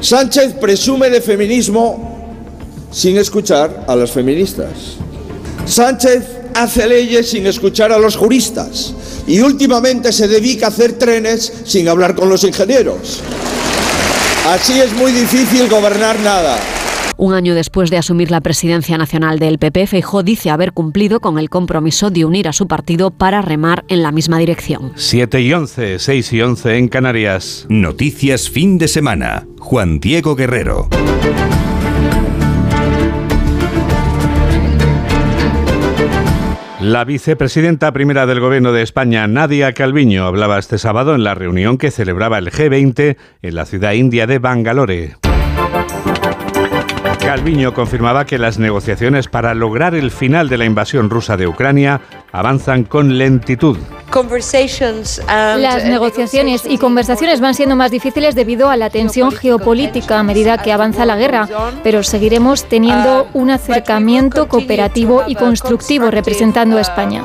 Sánchez 0.00 0.54
presume 0.54 1.10
de 1.10 1.20
feminismo 1.20 2.40
sin 2.90 3.18
escuchar 3.18 3.84
a 3.86 3.94
las 3.94 4.12
feministas. 4.12 4.96
Sánchez 5.66 6.24
hace 6.54 6.86
leyes 6.86 7.28
sin 7.28 7.46
escuchar 7.46 7.92
a 7.92 7.98
los 7.98 8.16
juristas 8.16 8.94
y 9.26 9.40
últimamente 9.40 10.10
se 10.10 10.26
dedica 10.26 10.64
a 10.64 10.68
hacer 10.70 10.94
trenes 10.94 11.52
sin 11.66 11.86
hablar 11.86 12.14
con 12.14 12.30
los 12.30 12.44
ingenieros. 12.44 13.20
Así 14.46 14.80
es 14.80 14.90
muy 14.94 15.12
difícil 15.12 15.68
gobernar 15.68 16.18
nada. 16.20 16.56
Un 17.22 17.34
año 17.34 17.54
después 17.54 17.88
de 17.88 17.98
asumir 17.98 18.32
la 18.32 18.40
presidencia 18.40 18.98
nacional 18.98 19.38
del 19.38 19.60
PP, 19.60 19.86
Feijó 19.86 20.24
dice 20.24 20.50
haber 20.50 20.72
cumplido 20.72 21.20
con 21.20 21.38
el 21.38 21.50
compromiso 21.50 22.10
de 22.10 22.24
unir 22.24 22.48
a 22.48 22.52
su 22.52 22.66
partido 22.66 23.12
para 23.12 23.40
remar 23.42 23.84
en 23.86 24.02
la 24.02 24.10
misma 24.10 24.38
dirección. 24.38 24.90
7 24.96 25.40
y 25.40 25.52
11, 25.52 26.00
6 26.00 26.32
y 26.32 26.42
11 26.42 26.78
en 26.78 26.88
Canarias. 26.88 27.66
Noticias 27.68 28.50
fin 28.50 28.76
de 28.76 28.88
semana. 28.88 29.46
Juan 29.60 30.00
Diego 30.00 30.34
Guerrero. 30.34 30.88
La 36.80 37.04
vicepresidenta 37.04 37.92
primera 37.92 38.26
del 38.26 38.40
Gobierno 38.40 38.72
de 38.72 38.82
España, 38.82 39.28
Nadia 39.28 39.72
Calviño, 39.74 40.24
hablaba 40.24 40.58
este 40.58 40.76
sábado 40.76 41.14
en 41.14 41.22
la 41.22 41.36
reunión 41.36 41.78
que 41.78 41.92
celebraba 41.92 42.38
el 42.38 42.50
G20 42.50 43.16
en 43.42 43.54
la 43.54 43.64
ciudad 43.64 43.92
india 43.92 44.26
de 44.26 44.40
Bangalore. 44.40 45.14
Calviño 47.24 47.72
confirmaba 47.72 48.26
que 48.26 48.36
las 48.36 48.58
negociaciones 48.58 49.28
para 49.28 49.54
lograr 49.54 49.94
el 49.94 50.10
final 50.10 50.48
de 50.48 50.58
la 50.58 50.64
invasión 50.64 51.08
rusa 51.08 51.36
de 51.36 51.46
Ucrania 51.46 52.00
avanzan 52.32 52.82
con 52.82 53.16
lentitud. 53.16 53.78
Las 55.28 55.84
negociaciones 55.84 56.64
y 56.68 56.78
conversaciones 56.78 57.40
van 57.40 57.54
siendo 57.54 57.76
más 57.76 57.92
difíciles 57.92 58.34
debido 58.34 58.70
a 58.70 58.76
la 58.76 58.90
tensión 58.90 59.30
geopolítica 59.30 60.18
a 60.18 60.22
medida 60.24 60.58
que 60.58 60.72
avanza 60.72 61.06
la 61.06 61.16
guerra, 61.16 61.48
pero 61.84 62.02
seguiremos 62.02 62.64
teniendo 62.64 63.28
un 63.34 63.50
acercamiento 63.50 64.48
cooperativo 64.48 65.22
y 65.26 65.36
constructivo 65.36 66.10
representando 66.10 66.76
a 66.76 66.80
España. 66.80 67.24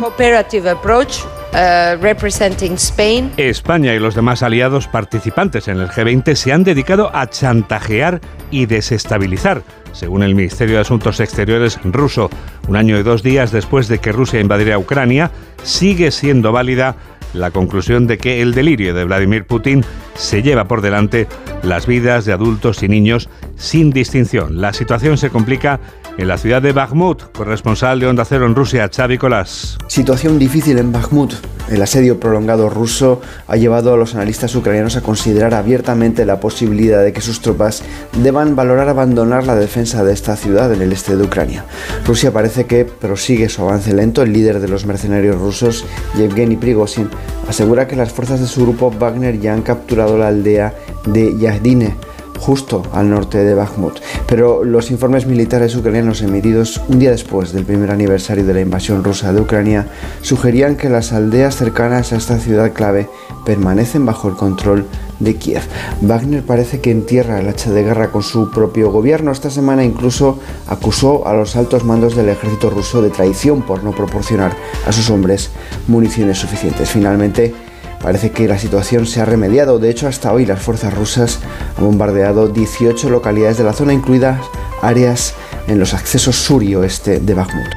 España 3.38 3.94
y 3.94 4.00
los 4.00 4.16
demás 4.16 4.44
aliados 4.44 4.88
participantes 4.88 5.68
en 5.68 5.80
el 5.80 5.88
G20 5.88 6.36
se 6.36 6.52
han 6.52 6.64
dedicado 6.64 7.10
a 7.16 7.28
chantajear 7.30 8.22
y 8.52 8.66
desestabilizar 8.66 9.64
según 9.98 10.24
el 10.24 10.36
Ministerio 10.36 10.76
de 10.76 10.82
Asuntos 10.82 11.20
Exteriores 11.20 11.80
ruso. 11.84 12.30
Un 12.68 12.76
año 12.76 12.98
y 13.00 13.04
dos 13.04 13.24
días 13.24 13.52
después 13.52 13.88
de 13.88 14.00
que 14.00 14.12
Rusia 14.12 14.40
invadiera 14.40 14.78
Ucrania, 14.78 15.32
sigue 15.64 16.12
siendo 16.12 16.52
válida 16.52 16.96
la 17.34 17.52
conclusión 17.52 18.08
de 18.08 18.18
que 18.18 18.42
el 18.42 18.54
delirio 18.54 18.94
de 18.94 19.06
Vladimir 19.06 19.46
Putin 19.46 19.84
se 20.16 20.42
lleva 20.42 20.66
por 20.66 20.82
delante 20.82 21.28
las 21.64 21.88
vidas 21.88 22.26
de 22.26 22.34
adultos 22.34 22.84
y 22.84 22.88
niños 22.88 23.30
sin 23.56 23.92
distinción. 23.92 24.62
La 24.62 24.74
situación 24.74 25.18
se 25.18 25.30
complica 25.30 25.80
en 26.18 26.28
la 26.28 26.38
ciudad 26.38 26.62
de 26.62 26.72
Bakhmut, 26.72 27.32
corresponsal 27.32 28.00
de 28.00 28.08
Onda 28.08 28.26
Cero 28.26 28.48
en 28.48 28.56
Rusia, 28.56 28.90
Xavi 28.94 29.20
Colás. 29.20 29.78
Situación 29.88 30.40
difícil 30.40 30.80
en 30.80 30.92
Bakhmut. 30.92 31.34
El 31.70 31.82
asedio 31.82 32.20
prolongado 32.20 32.70
ruso 32.70 33.22
ha 33.48 33.56
llevado 33.56 33.94
a 33.94 33.98
los 33.98 34.16
analistas 34.16 34.56
ucranianos 34.56 34.96
a 34.96 35.02
considerar 35.02 35.54
abiertamente 35.54 36.26
la 36.26 36.40
posibilidad 36.40 37.04
de 37.04 37.14
que 37.14 37.22
sus 37.22 37.42
tropas 37.42 37.84
deban 38.24 38.56
valorar 38.56 38.90
abandonar 38.90 39.46
la 39.46 39.56
defensa 39.56 40.04
de 40.04 40.14
esta 40.14 40.36
ciudad 40.36 40.74
en 40.74 40.82
el 40.82 40.92
este 40.92 41.16
de 41.16 41.24
Ucrania. 41.24 41.66
Rusia 42.06 42.32
parece 42.32 42.66
que 42.66 42.86
prosigue 42.86 43.50
su 43.50 43.62
avance 43.62 43.94
lento. 43.94 44.24
El 44.24 44.34
líder 44.34 44.60
de 44.60 44.70
los 44.70 44.86
mercenarios 44.86 45.40
rusos, 45.40 45.86
Yevgeny 46.18 46.56
Prigozhin, 46.56 47.10
asegura 47.48 47.88
que 47.88 47.96
las 47.96 48.12
fuerzas 48.12 48.40
de 48.40 48.48
su 48.48 48.64
grupo 48.64 48.90
Wagner 48.90 49.40
ya 49.40 49.54
han 49.54 49.62
capturado 49.62 50.18
la 50.18 50.30
aldea 50.30 50.74
de 51.06 51.38
Yahdine 51.38 51.96
justo 52.38 52.84
al 52.94 53.10
norte 53.10 53.40
de 53.40 53.54
Bakhmut. 53.54 54.00
Pero 54.28 54.64
los 54.64 54.92
informes 54.92 55.26
militares 55.26 55.76
ucranianos 55.76 56.22
emitidos 56.22 56.82
un 56.88 57.00
día 57.00 57.12
después 57.12 57.52
del 57.52 57.66
primer 57.66 57.92
aniversario 57.92 58.46
de 58.46 58.54
la 58.54 58.62
invasión 58.62 59.04
rusa 59.04 59.34
de 59.34 59.42
Ucrania 59.42 59.88
sugerían 60.22 60.76
que 60.76 60.90
las 60.90 61.14
aldeas 61.14 61.56
cercanas 61.56 62.14
a 62.14 62.18
esta 62.18 62.38
ciudad 62.40 62.74
clave 62.74 63.10
permanecen 63.46 64.06
bajo 64.06 64.28
el 64.28 64.36
control 64.36 64.86
de 65.20 65.36
Kiev. 65.36 65.62
Wagner 66.02 66.44
parece 66.44 66.82
que 66.82 66.92
entierra 66.92 67.40
el 67.40 67.48
hacha 67.48 67.72
de 67.72 67.84
guerra 67.84 68.12
con 68.12 68.24
su 68.24 68.52
propio 68.52 68.92
gobierno. 68.92 69.32
Esta 69.32 69.50
semana 69.50 69.84
incluso 69.84 70.40
acusó 70.68 71.28
a 71.28 71.34
los 71.34 71.56
altos 71.56 71.84
mandos 71.84 72.16
del 72.16 72.30
ejército 72.30 72.70
ruso 72.70 73.02
de 73.02 73.10
traición 73.10 73.62
por 73.62 73.84
no 73.84 73.92
proporcionar 73.92 74.56
a 74.86 74.92
sus 74.92 75.10
hombres 75.10 75.50
municiones 75.88 76.38
suficientes. 76.38 76.90
Finalmente, 76.90 77.54
Parece 78.02 78.32
que 78.32 78.48
la 78.48 78.58
situación 78.58 79.06
se 79.06 79.22
ha 79.22 79.26
remediado. 79.26 79.80
De 79.80 79.90
hecho, 79.90 80.08
hasta 80.08 80.32
hoy 80.32 80.46
las 80.46 80.62
fuerzas 80.62 80.94
rusas 80.94 81.40
han 81.78 81.86
bombardeado 81.86 82.48
18 82.48 83.10
localidades 83.10 83.58
de 83.58 83.64
la 83.64 83.74
zona, 83.74 83.94
incluidas 83.94 84.40
áreas 84.82 85.36
en 85.68 85.80
los 85.80 85.94
accesos 85.94 86.36
sur 86.36 86.64
y 86.64 86.76
oeste 86.76 87.20
de 87.20 87.34
Bakhmut. 87.34 87.68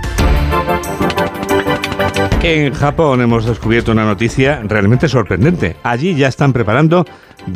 En 2.42 2.72
Japón 2.72 3.20
hemos 3.20 3.44
descubierto 3.44 3.92
una 3.92 4.04
noticia 4.04 4.62
realmente 4.64 5.08
sorprendente. 5.08 5.76
Allí 5.82 6.14
ya 6.14 6.28
están 6.28 6.52
preparando 6.52 7.04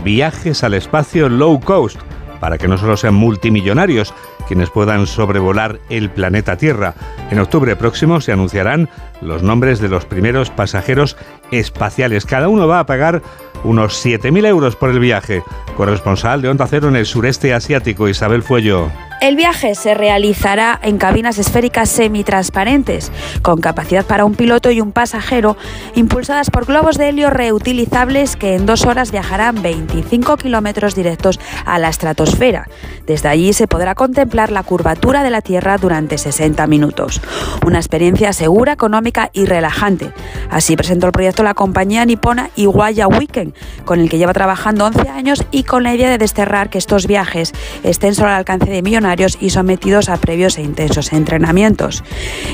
viajes 0.02 0.62
al 0.62 0.75
espacio 0.75 1.28
low 1.28 1.61
cost 1.61 1.99
para 2.38 2.59
que 2.59 2.68
no 2.68 2.76
solo 2.76 2.97
sean 2.97 3.14
multimillonarios 3.14 4.12
quienes 4.47 4.68
puedan 4.68 5.06
sobrevolar 5.06 5.80
el 5.88 6.11
planeta 6.11 6.59
Tierra. 6.59 6.94
En 7.30 7.38
octubre 7.38 7.76
próximo 7.76 8.21
se 8.21 8.33
anunciarán 8.33 8.90
los 9.24 9.42
nombres 9.42 9.80
de 9.80 9.88
los 9.88 10.04
primeros 10.04 10.50
pasajeros 10.50 11.16
espaciales. 11.50 12.26
Cada 12.26 12.48
uno 12.48 12.68
va 12.68 12.80
a 12.80 12.86
pagar 12.86 13.22
unos 13.64 14.04
7.000 14.04 14.46
euros 14.46 14.76
por 14.76 14.90
el 14.90 15.00
viaje. 15.00 15.42
Corresponsal 15.76 16.42
de 16.42 16.48
Onda 16.48 16.66
Cero 16.68 16.88
en 16.88 16.96
el 16.96 17.06
sureste 17.06 17.54
asiático, 17.54 18.08
Isabel 18.08 18.42
Fuello. 18.42 18.90
El 19.20 19.36
viaje 19.36 19.74
se 19.74 19.94
realizará 19.94 20.78
en 20.82 20.98
cabinas 20.98 21.38
esféricas 21.38 21.88
semitransparentes, 21.88 23.10
con 23.40 23.58
capacidad 23.58 24.04
para 24.04 24.26
un 24.26 24.34
piloto 24.34 24.70
y 24.70 24.82
un 24.82 24.92
pasajero, 24.92 25.56
impulsadas 25.94 26.50
por 26.50 26.66
globos 26.66 26.98
de 26.98 27.08
helio 27.08 27.30
reutilizables 27.30 28.36
que 28.36 28.54
en 28.54 28.66
dos 28.66 28.84
horas 28.84 29.12
viajarán 29.12 29.62
25 29.62 30.36
kilómetros 30.36 30.94
directos 30.94 31.40
a 31.64 31.78
la 31.78 31.88
estratosfera. 31.88 32.68
Desde 33.06 33.28
allí 33.28 33.54
se 33.54 33.66
podrá 33.66 33.94
contemplar 33.94 34.52
la 34.52 34.62
curvatura 34.62 35.22
de 35.22 35.30
la 35.30 35.40
Tierra 35.40 35.78
durante 35.78 36.18
60 36.18 36.66
minutos. 36.66 37.22
Una 37.64 37.78
experiencia 37.78 38.34
segura, 38.34 38.72
económica 38.72 39.13
y 39.33 39.47
relajante. 39.47 40.12
Así 40.50 40.76
presentó 40.76 41.06
el 41.06 41.12
proyecto 41.12 41.42
la 41.42 41.54
compañía 41.54 42.04
nipona 42.04 42.50
Iwaya 42.56 43.06
Weekend, 43.06 43.54
con 43.85 44.00
el 44.00 44.09
que 44.09 44.18
lleva 44.18 44.33
trabajando 44.33 44.85
11 44.87 45.09
años 45.09 45.44
y 45.50 45.62
con 45.64 45.83
la 45.83 45.94
idea 45.94 46.11
de 46.11 46.18
desterrar 46.18 46.68
que 46.71 46.78
estos 46.78 47.06
viajes 47.06 47.52
estén 47.83 48.14
solo 48.14 48.28
al 48.28 48.37
alcance 48.37 48.71
de 48.71 48.83
millonarios 48.83 49.38
y 49.40 49.50
sometidos 49.50 50.09
a 50.09 50.16
previos 50.16 50.59
e 50.59 50.62
intensos 50.62 51.12
entrenamientos. 51.12 52.02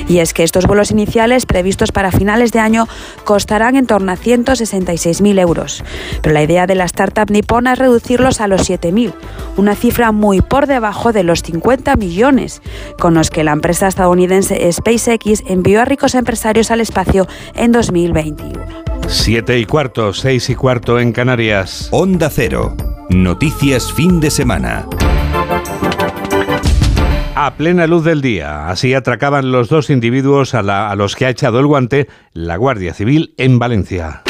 Y 0.07 0.19
es 0.19 0.33
que 0.33 0.43
estos 0.43 0.67
vuelos 0.67 0.91
iniciales 0.91 1.45
previstos 1.45 1.91
para 1.91 2.11
finales 2.11 2.51
de 2.51 2.59
año 2.59 2.87
costarán 3.23 3.75
en 3.75 3.87
torno 3.87 4.11
a 4.11 4.17
166.000 4.17 5.39
euros. 5.39 5.83
Pero 6.21 6.33
la 6.33 6.43
idea 6.43 6.67
de 6.67 6.75
la 6.75 6.85
startup 6.85 7.31
nipona 7.31 7.73
es 7.73 7.79
reducirlos 7.79 8.41
a 8.41 8.47
los 8.47 8.69
7.000, 8.69 9.13
una 9.57 9.75
cifra 9.75 10.11
muy 10.11 10.41
por 10.41 10.67
debajo 10.67 11.11
de 11.11 11.23
los 11.23 11.41
50 11.41 11.95
millones 11.95 12.61
con 12.99 13.13
los 13.13 13.29
que 13.29 13.43
la 13.43 13.51
empresa 13.51 13.87
estadounidense 13.87 14.71
SpaceX 14.71 15.43
envió 15.47 15.81
a 15.81 15.85
ricos 15.85 16.15
empresarios 16.15 16.40
al 16.45 16.81
espacio 16.81 17.27
en 17.55 17.71
2021. 17.71 18.65
7 19.07 19.59
y 19.59 19.65
cuarto, 19.65 20.13
6 20.13 20.49
y 20.49 20.55
cuarto 20.55 20.99
en 20.99 21.11
Canarias. 21.11 21.89
Onda 21.91 22.29
Cero. 22.29 22.75
Noticias 23.09 23.91
fin 23.91 24.19
de 24.19 24.31
semana 24.31 24.87
a 27.35 27.55
plena 27.55 27.87
luz 27.87 28.03
del 28.03 28.21
día. 28.21 28.69
Así 28.69 28.93
atracaban 28.93 29.51
los 29.51 29.67
dos 29.67 29.89
individuos 29.89 30.53
a, 30.53 30.95
los 30.95 31.15
que 31.15 31.25
ha 31.25 31.29
echado 31.29 31.59
el 31.59 31.65
guante 31.65 32.07
la 32.33 32.55
Guardia 32.55 32.93
Civil 32.93 33.33
en 33.37 33.57
Valencia. 33.57 34.21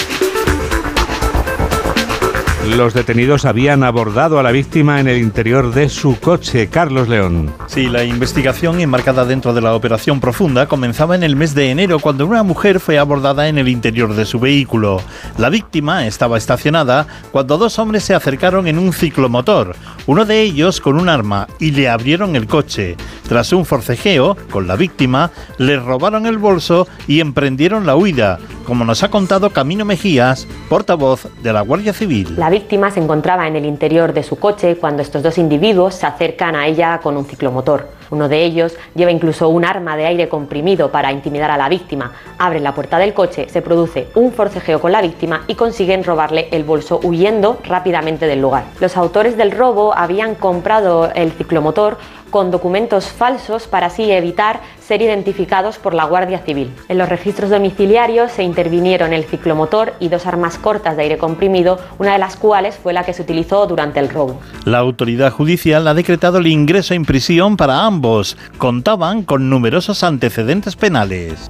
Los 2.69 2.93
detenidos 2.93 3.45
habían 3.45 3.83
abordado 3.83 4.37
a 4.37 4.43
la 4.43 4.51
víctima 4.51 4.99
en 4.99 5.07
el 5.07 5.17
interior 5.17 5.73
de 5.73 5.89
su 5.89 6.19
coche. 6.19 6.67
Carlos 6.67 7.09
León. 7.09 7.51
Sí, 7.65 7.87
la 7.87 8.03
investigación 8.03 8.79
enmarcada 8.79 9.25
dentro 9.25 9.53
de 9.53 9.61
la 9.61 9.73
operación 9.73 10.19
profunda 10.19 10.67
comenzaba 10.67 11.15
en 11.15 11.23
el 11.23 11.35
mes 11.35 11.55
de 11.55 11.71
enero 11.71 11.97
cuando 11.99 12.27
una 12.27 12.43
mujer 12.43 12.79
fue 12.79 12.99
abordada 12.99 13.47
en 13.47 13.57
el 13.57 13.67
interior 13.67 14.13
de 14.13 14.25
su 14.25 14.39
vehículo. 14.39 15.01
La 15.39 15.49
víctima 15.49 16.05
estaba 16.05 16.37
estacionada 16.37 17.07
cuando 17.31 17.57
dos 17.57 17.79
hombres 17.79 18.03
se 18.03 18.13
acercaron 18.13 18.67
en 18.67 18.77
un 18.77 18.93
ciclomotor, 18.93 19.75
uno 20.05 20.25
de 20.25 20.41
ellos 20.41 20.81
con 20.81 20.99
un 20.99 21.09
arma, 21.09 21.47
y 21.59 21.71
le 21.71 21.89
abrieron 21.89 22.35
el 22.35 22.45
coche. 22.45 22.95
Tras 23.27 23.53
un 23.53 23.65
forcejeo 23.65 24.37
con 24.51 24.67
la 24.67 24.75
víctima, 24.75 25.31
le 25.57 25.77
robaron 25.77 26.27
el 26.27 26.37
bolso 26.37 26.87
y 27.07 27.21
emprendieron 27.21 27.87
la 27.87 27.95
huida, 27.95 28.37
como 28.71 28.85
nos 28.85 29.03
ha 29.03 29.11
contado 29.11 29.49
Camino 29.49 29.83
Mejías, 29.83 30.47
portavoz 30.69 31.27
de 31.43 31.51
la 31.51 31.59
Guardia 31.59 31.91
Civil. 31.91 32.35
La 32.37 32.49
víctima 32.49 32.89
se 32.89 33.01
encontraba 33.01 33.45
en 33.45 33.57
el 33.57 33.65
interior 33.65 34.13
de 34.13 34.23
su 34.23 34.39
coche 34.39 34.77
cuando 34.77 35.01
estos 35.01 35.21
dos 35.21 35.37
individuos 35.37 35.95
se 35.95 36.05
acercan 36.05 36.55
a 36.55 36.67
ella 36.67 37.01
con 37.03 37.17
un 37.17 37.25
ciclomotor. 37.25 37.89
Uno 38.11 38.29
de 38.29 38.45
ellos 38.45 38.77
lleva 38.95 39.11
incluso 39.11 39.49
un 39.49 39.65
arma 39.65 39.97
de 39.97 40.05
aire 40.05 40.29
comprimido 40.29 40.89
para 40.89 41.11
intimidar 41.11 41.51
a 41.51 41.57
la 41.57 41.67
víctima. 41.67 42.13
Abren 42.37 42.63
la 42.63 42.73
puerta 42.73 42.97
del 42.97 43.13
coche, 43.13 43.49
se 43.49 43.61
produce 43.61 44.07
un 44.15 44.31
forcejeo 44.31 44.79
con 44.79 44.93
la 44.93 45.01
víctima 45.01 45.43
y 45.47 45.55
consiguen 45.55 46.05
robarle 46.05 46.47
el 46.51 46.63
bolso 46.63 47.01
huyendo 47.03 47.59
rápidamente 47.65 48.25
del 48.25 48.39
lugar. 48.39 48.63
Los 48.79 48.95
autores 48.95 49.35
del 49.35 49.51
robo 49.51 49.93
habían 49.93 50.35
comprado 50.35 51.11
el 51.13 51.33
ciclomotor 51.33 51.97
con 52.29 52.49
documentos 52.49 53.07
falsos 53.07 53.67
para 53.67 53.87
así 53.87 54.09
evitar 54.09 54.61
ser 54.91 55.01
identificados 55.01 55.77
por 55.77 55.93
la 55.93 56.03
Guardia 56.03 56.39
Civil. 56.39 56.69
En 56.89 56.97
los 56.97 57.07
registros 57.07 57.49
domiciliarios 57.49 58.29
se 58.33 58.43
intervinieron 58.43 59.13
el 59.13 59.23
ciclomotor 59.23 59.93
y 60.01 60.09
dos 60.09 60.25
armas 60.25 60.57
cortas 60.57 60.97
de 60.97 61.03
aire 61.03 61.17
comprimido, 61.17 61.79
una 61.97 62.11
de 62.11 62.19
las 62.19 62.35
cuales 62.35 62.75
fue 62.75 62.91
la 62.91 63.05
que 63.05 63.13
se 63.13 63.21
utilizó 63.21 63.67
durante 63.67 64.01
el 64.01 64.09
robo. 64.09 64.41
La 64.65 64.79
autoridad 64.79 65.31
judicial 65.31 65.87
ha 65.87 65.93
decretado 65.93 66.39
el 66.39 66.47
ingreso 66.47 66.93
en 66.93 67.05
prisión 67.05 67.55
para 67.55 67.85
ambos. 67.85 68.35
Contaban 68.57 69.23
con 69.23 69.49
numerosos 69.49 70.03
antecedentes 70.03 70.75
penales. 70.75 71.47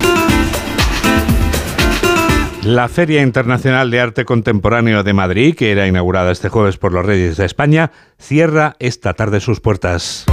La 2.63 2.89
Feria 2.89 3.24
Internacional 3.24 3.89
de 3.89 4.01
Arte 4.01 4.24
Contemporáneo 4.24 5.01
de 5.01 5.13
Madrid, 5.13 5.55
que 5.55 5.71
era 5.71 5.88
inaugurada 5.88 6.31
este 6.31 6.50
jueves 6.50 6.77
por 6.77 6.93
los 6.93 7.03
Reyes 7.03 7.38
de 7.38 7.45
España, 7.48 7.91
cierra 8.19 8.75
esta 8.77 9.15
tarde 9.15 9.39
sus 9.39 9.62
puertas. 9.62 10.27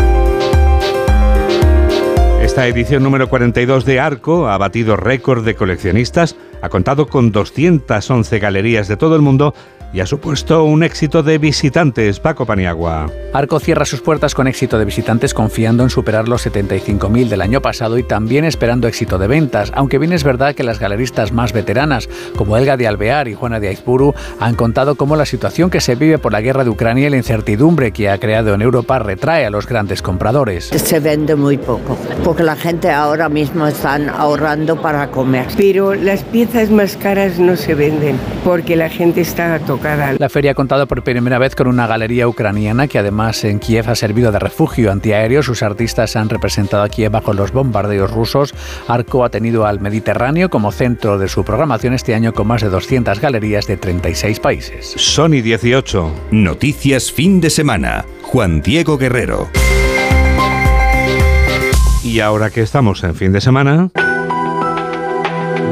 Esta 2.59 2.67
edición 2.67 3.05
número 3.05 3.29
42 3.29 3.85
de 3.85 4.01
Arco 4.01 4.49
ha 4.49 4.59
batido 4.59 4.97
récord 4.97 5.45
de 5.45 5.55
coleccionistas, 5.55 6.35
ha 6.61 6.69
contado 6.69 7.07
con 7.07 7.31
211 7.31 8.37
galerías 8.41 8.89
de 8.89 8.97
todo 8.97 9.15
el 9.15 9.23
mundo 9.23 9.55
y 9.93 10.01
ha 10.01 10.07
supuesto 10.07 10.65
un 10.65 10.83
éxito 10.83 11.23
de 11.23 11.39
visitantes. 11.39 12.21
Paco 12.21 12.47
Paniagua. 12.47 13.11
Arco 13.33 13.61
cierra 13.61 13.85
sus 13.85 14.01
puertas 14.01 14.35
con 14.35 14.47
éxito 14.47 14.79
de 14.79 14.85
visitantes 14.85 15.35
confiando 15.35 15.83
en 15.83 15.91
superar 15.91 16.29
los 16.29 16.47
75.000 16.47 17.29
del 17.29 17.41
año 17.41 17.61
pasado 17.61 17.99
y 17.99 18.03
también 18.03 18.45
esperando 18.45 18.89
éxito 18.89 19.19
de 19.19 19.27
ventas, 19.27 19.73
aunque 19.75 19.99
bien 19.99 20.13
es 20.13 20.25
verdad 20.25 20.55
que 20.55 20.63
las 20.63 20.79
galeristas 20.79 21.33
más 21.33 21.53
veteranas, 21.53 22.09
como 22.37 22.57
Elga 22.57 22.77
de 22.77 22.87
Alvear 22.87 23.29
y 23.29 23.35
Juana 23.35 23.61
de 23.61 23.69
Aizpuru, 23.69 24.15
han 24.41 24.55
contado 24.55 24.97
cómo 24.97 25.17
la 25.17 25.27
situación 25.27 25.71
que 25.71 25.81
se 25.81 25.95
vive 25.95 26.19
por 26.19 26.33
la 26.33 26.41
guerra 26.41 26.65
de 26.65 26.71
Ucrania 26.71 27.07
y 27.07 27.11
la 27.11 27.17
incertidumbre 27.17 27.93
que 27.93 28.09
ha 28.09 28.19
creado 28.19 28.55
en 28.55 28.63
Europa 28.63 28.99
retrae 28.99 29.47
a 29.47 29.51
los 29.51 29.67
grandes 29.67 30.03
compradores. 30.03 30.67
Se 30.67 31.01
vende 31.01 31.37
muy 31.37 31.59
poco, 31.59 31.97
porque 32.25 32.43
la 32.43 32.57
gente 32.57 32.91
ahora 32.91 33.29
mismo 33.29 33.67
están 33.67 34.09
ahorrando 34.09 34.81
para 34.81 35.11
comer. 35.11 35.47
Pero 35.57 35.95
las 35.95 36.23
piezas 36.25 36.71
más 36.71 36.97
caras 36.97 37.39
no 37.39 37.57
se 37.57 37.75
venden, 37.75 38.19
porque 38.45 38.77
la 38.77 38.89
gente 38.89 39.21
está 39.21 39.59
la 39.83 40.29
feria 40.29 40.53
ha 40.53 40.55
contado 40.55 40.87
por 40.87 41.03
primera 41.03 41.39
vez 41.39 41.55
con 41.55 41.69
una 41.69 41.87
galería 41.87 42.27
ucraniana 42.27 42.89
que 42.89 42.99
además 42.99 43.45
en 43.45 43.59
Kiev 43.59 43.89
ha 43.89 43.95
servido 43.95 44.33
de 44.33 44.39
refugio 44.39 44.91
antiaéreo. 44.91 45.43
Sus 45.43 45.63
artistas 45.63 46.17
han 46.17 46.29
representado 46.29 46.83
a 46.83 46.89
Kiev 46.89 47.13
bajo 47.13 47.33
los 47.33 47.53
bombardeos 47.53 48.11
rusos. 48.11 48.55
Arco 48.89 49.25
ha 49.25 49.31
tenido 49.31 49.67
al 49.67 49.81
Mediterráneo 49.81 50.51
como 50.51 50.73
centro 50.73 51.19
de 51.19 51.29
su 51.29 51.45
programación 51.45 51.95
este 51.95 52.15
año 52.15 52.33
con 52.33 52.47
más 52.47 52.63
de 52.63 52.71
200 52.71 53.21
galerías 53.21 53.67
de 53.67 53.77
36 53.77 54.41
países. 54.41 54.95
Sony 54.97 55.43
18. 55.43 56.13
Noticias 56.33 57.13
fin 57.13 57.41
de 57.41 57.51
semana. 57.51 58.05
Juan 58.23 58.63
Diego 58.63 58.99
Guerrero. 58.99 59.49
Y 62.03 62.21
ahora 62.21 62.51
que 62.51 62.63
estamos 62.63 63.05
en 63.05 63.15
fin 63.15 63.33
de 63.33 63.41
semana... 63.41 63.91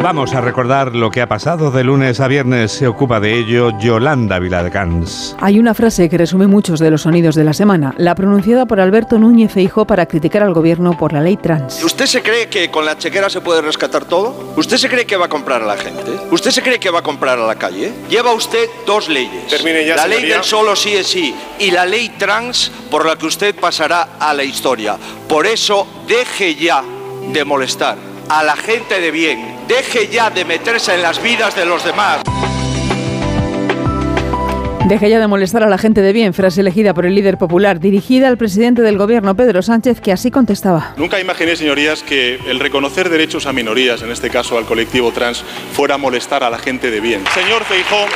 Vamos 0.03 0.35
a 0.35 0.41
recordar 0.41 0.95
lo 0.95 1.11
que 1.11 1.21
ha 1.21 1.27
pasado 1.27 1.71
de 1.71 1.83
lunes 1.83 2.21
a 2.21 2.29
viernes. 2.29 2.71
Se 2.71 2.87
ocupa 2.87 3.19
de 3.19 3.39
ello 3.39 3.77
Yolanda 3.81 4.39
Viladcans. 4.39 5.35
Hay 5.41 5.59
una 5.59 5.75
frase 5.75 6.09
que 6.09 6.19
resume 6.19 6.47
muchos 6.47 6.79
de 6.79 6.91
los 6.91 7.03
sonidos 7.03 7.35
de 7.35 7.45
la 7.45 7.53
semana, 7.53 7.95
la 7.97 8.15
pronunciada 8.15 8.67
por 8.67 8.79
Alberto 8.79 9.19
Núñez 9.19 9.53
Feijó 9.53 9.85
para 9.87 10.07
criticar 10.07 10.43
al 10.43 10.55
gobierno 10.55 10.97
por 10.97 11.13
la 11.13 11.21
ley 11.21 11.37
trans. 11.37 11.83
¿Usted 11.83 12.07
se 12.07 12.23
cree 12.23 12.49
que 12.49 12.71
con 12.71 12.85
la 12.85 12.99
chequera 12.99 13.29
se 13.31 13.41
puede 13.41 13.63
rescatar 13.63 14.05
todo? 14.05 14.53
¿Usted 14.57 14.77
se 14.77 14.89
cree 14.89 15.07
que 15.07 15.17
va 15.17 15.27
a 15.27 15.29
comprar 15.29 15.63
a 15.63 15.67
la 15.67 15.77
gente? 15.77 16.13
¿Usted 16.31 16.51
se 16.51 16.63
cree 16.63 16.79
que 16.79 16.91
va 16.91 17.01
a 17.01 17.03
comprar 17.03 17.39
a 17.39 17.47
la 17.47 17.57
calle? 17.57 17.93
Lleva 18.09 18.33
usted 18.33 18.69
dos 18.87 19.09
leyes. 19.09 19.49
Termine 19.49 19.85
ya, 19.85 19.97
la 19.97 20.07
ley 20.07 20.25
del 20.25 20.45
solo 20.45 20.77
sí 20.77 20.95
es 20.95 21.07
sí 21.07 21.35
y 21.59 21.71
la 21.71 21.85
ley 21.87 22.11
trans 22.19 22.71
por 22.91 23.07
la 23.07 23.17
que 23.17 23.27
usted 23.27 23.55
pasará 23.57 24.11
a 24.21 24.35
la 24.35 24.45
historia. 24.45 24.97
Por 25.29 25.47
eso 25.47 25.87
deje 26.07 26.55
ya 26.55 26.85
de 27.33 27.45
molestar 27.45 28.16
a 28.29 28.43
la 28.43 28.57
gente 28.57 29.01
de 29.01 29.11
bien. 29.11 29.57
Deje 29.69 30.09
ya 30.09 30.31
de 30.31 30.45
meterse 30.45 30.95
en 30.95 31.03
las 31.03 31.23
vidas 31.23 31.55
de 31.55 31.65
los 31.65 31.85
demás. 31.85 32.23
Deje 34.89 35.11
ya 35.11 35.19
de 35.19 35.27
molestar 35.27 35.65
a 35.65 35.69
la 35.69 35.79
gente 35.79 36.01
de 36.01 36.13
bien, 36.13 36.33
frase 36.33 36.61
elegida 36.61 36.95
por 36.95 37.07
el 37.07 37.15
líder 37.17 37.39
popular, 37.39 37.81
dirigida 37.81 38.29
al 38.29 38.39
presidente 38.39 38.83
del 38.83 38.97
gobierno, 38.97 39.35
Pedro 39.35 39.61
Sánchez, 39.61 40.01
que 40.01 40.13
así 40.13 40.31
contestaba. 40.31 40.95
Nunca 40.97 41.19
imaginé, 41.19 41.57
señorías, 41.57 42.05
que 42.05 42.39
el 42.47 42.61
reconocer 42.61 43.11
derechos 43.11 43.47
a 43.47 43.53
minorías, 43.53 44.03
en 44.03 44.13
este 44.13 44.31
caso 44.31 44.57
al 44.59 44.65
colectivo 44.65 45.11
trans, 45.11 45.43
fuera 45.73 45.99
molestar 45.99 46.45
a 46.45 46.51
la 46.51 46.59
gente 46.59 46.93
de 46.93 47.01
bien. 47.01 47.25
Señor 47.35 47.65
Feijó, 47.65 48.07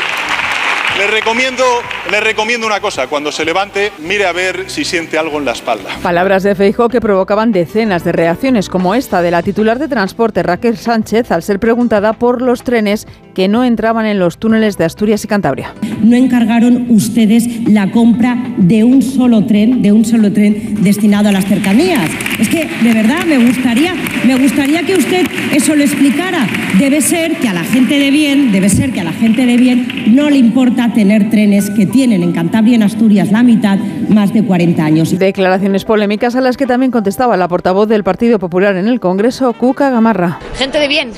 le 1.01 1.07
recomiendo, 1.07 1.65
le 2.11 2.21
recomiendo 2.21 2.67
una 2.67 2.79
cosa. 2.79 3.07
Cuando 3.07 3.33
se 3.33 3.47
levante, 3.47 3.91
mire 4.01 4.27
a 4.27 4.33
ver 4.33 4.69
si 4.69 4.85
siente 4.85 5.17
algo 5.17 5.39
en 5.39 5.47
la 5.47 5.53
espalda. 5.53 5.89
Palabras 6.03 6.43
de 6.43 6.55
Feijó 6.55 6.91
que 6.91 7.01
provocaban 7.01 7.53
decenas 7.53 8.05
de 8.05 8.13
reacciones, 8.13 8.69
como 8.69 8.95
esta 8.95 9.23
de 9.23 9.31
la 9.31 9.43
titular 9.43 9.79
de 9.79 9.89
transporte 9.89 10.43
Raquel 10.43 10.77
Sánchez 10.77 11.31
al 11.31 11.43
ser 11.43 11.59
preguntada 11.59 12.13
por 12.13 12.43
los 12.43 12.65
trenes 12.65 13.07
que 13.35 13.49
no 13.49 13.65
entraban 13.65 14.05
en 14.05 14.19
los 14.19 14.37
túneles 14.37 14.77
de 14.77 14.85
Asturias 14.85 15.25
y 15.25 15.29
Cantabria. 15.29 15.73
no 16.03 16.17
encargaron 16.17 16.87
ustedes 16.91 17.47
la 17.69 17.91
compra 17.91 18.37
de 18.59 18.85
un 18.85 19.01
solo 19.01 19.47
tren, 19.47 19.81
de 19.83 19.93
un 19.93 20.05
solo 20.05 20.33
tren 20.33 20.83
destinado 20.83 21.31
a 21.31 21.33
las 21.33 21.47
cercanías. 21.47 22.11
Es 22.39 22.49
que 22.49 22.69
de 22.83 22.93
verdad 22.93 23.25
me 23.25 23.39
gustaría, 23.39 23.95
me 24.27 24.37
gustaría 24.37 24.83
que 24.83 24.97
usted 24.97 25.27
eso 25.53 25.75
lo 25.75 25.83
explicara. 25.83 26.47
Debe 26.79 27.01
ser 27.01 27.37
que 27.37 27.49
a 27.49 27.55
la 27.55 27.65
gente 27.65 27.99
de 27.99 28.11
bien, 28.11 28.53
debe 28.53 28.69
ser 28.69 28.93
que 28.93 29.01
a 29.01 29.05
la 29.05 29.13
gente 29.13 29.47
de 29.47 29.57
bien 29.57 30.15
no 30.15 30.29
le 30.29 30.37
importa 30.37 30.90
tener 30.93 31.31
trenes 31.31 31.71
que 31.71 31.87
tienen 31.87 32.23
en 32.23 32.33
Cantabria 32.33 32.73
y 32.73 32.75
en 32.77 32.83
Asturias 32.83 33.31
la 33.31 33.43
mitad 33.43 33.79
más 34.09 34.33
de 34.33 34.45
40 34.45 34.85
años. 34.85 35.19
Declaraciones 35.19 35.85
polémicas 35.85 36.37
a 36.37 36.41
las 36.41 36.57
que 36.57 36.67
también 36.67 36.91
contestaba 36.91 37.37
la 37.37 37.49
portavoz 37.49 37.89
del 37.89 38.05
Partido 38.05 38.39
Popular 38.39 38.77
en 38.77 38.89
el 38.89 39.01
Congreso, 39.01 39.53
Cuca 39.53 39.91
Gamarra. 39.91 40.39
Gente 40.55 40.79
de 40.79 40.89
bien. 40.89 41.13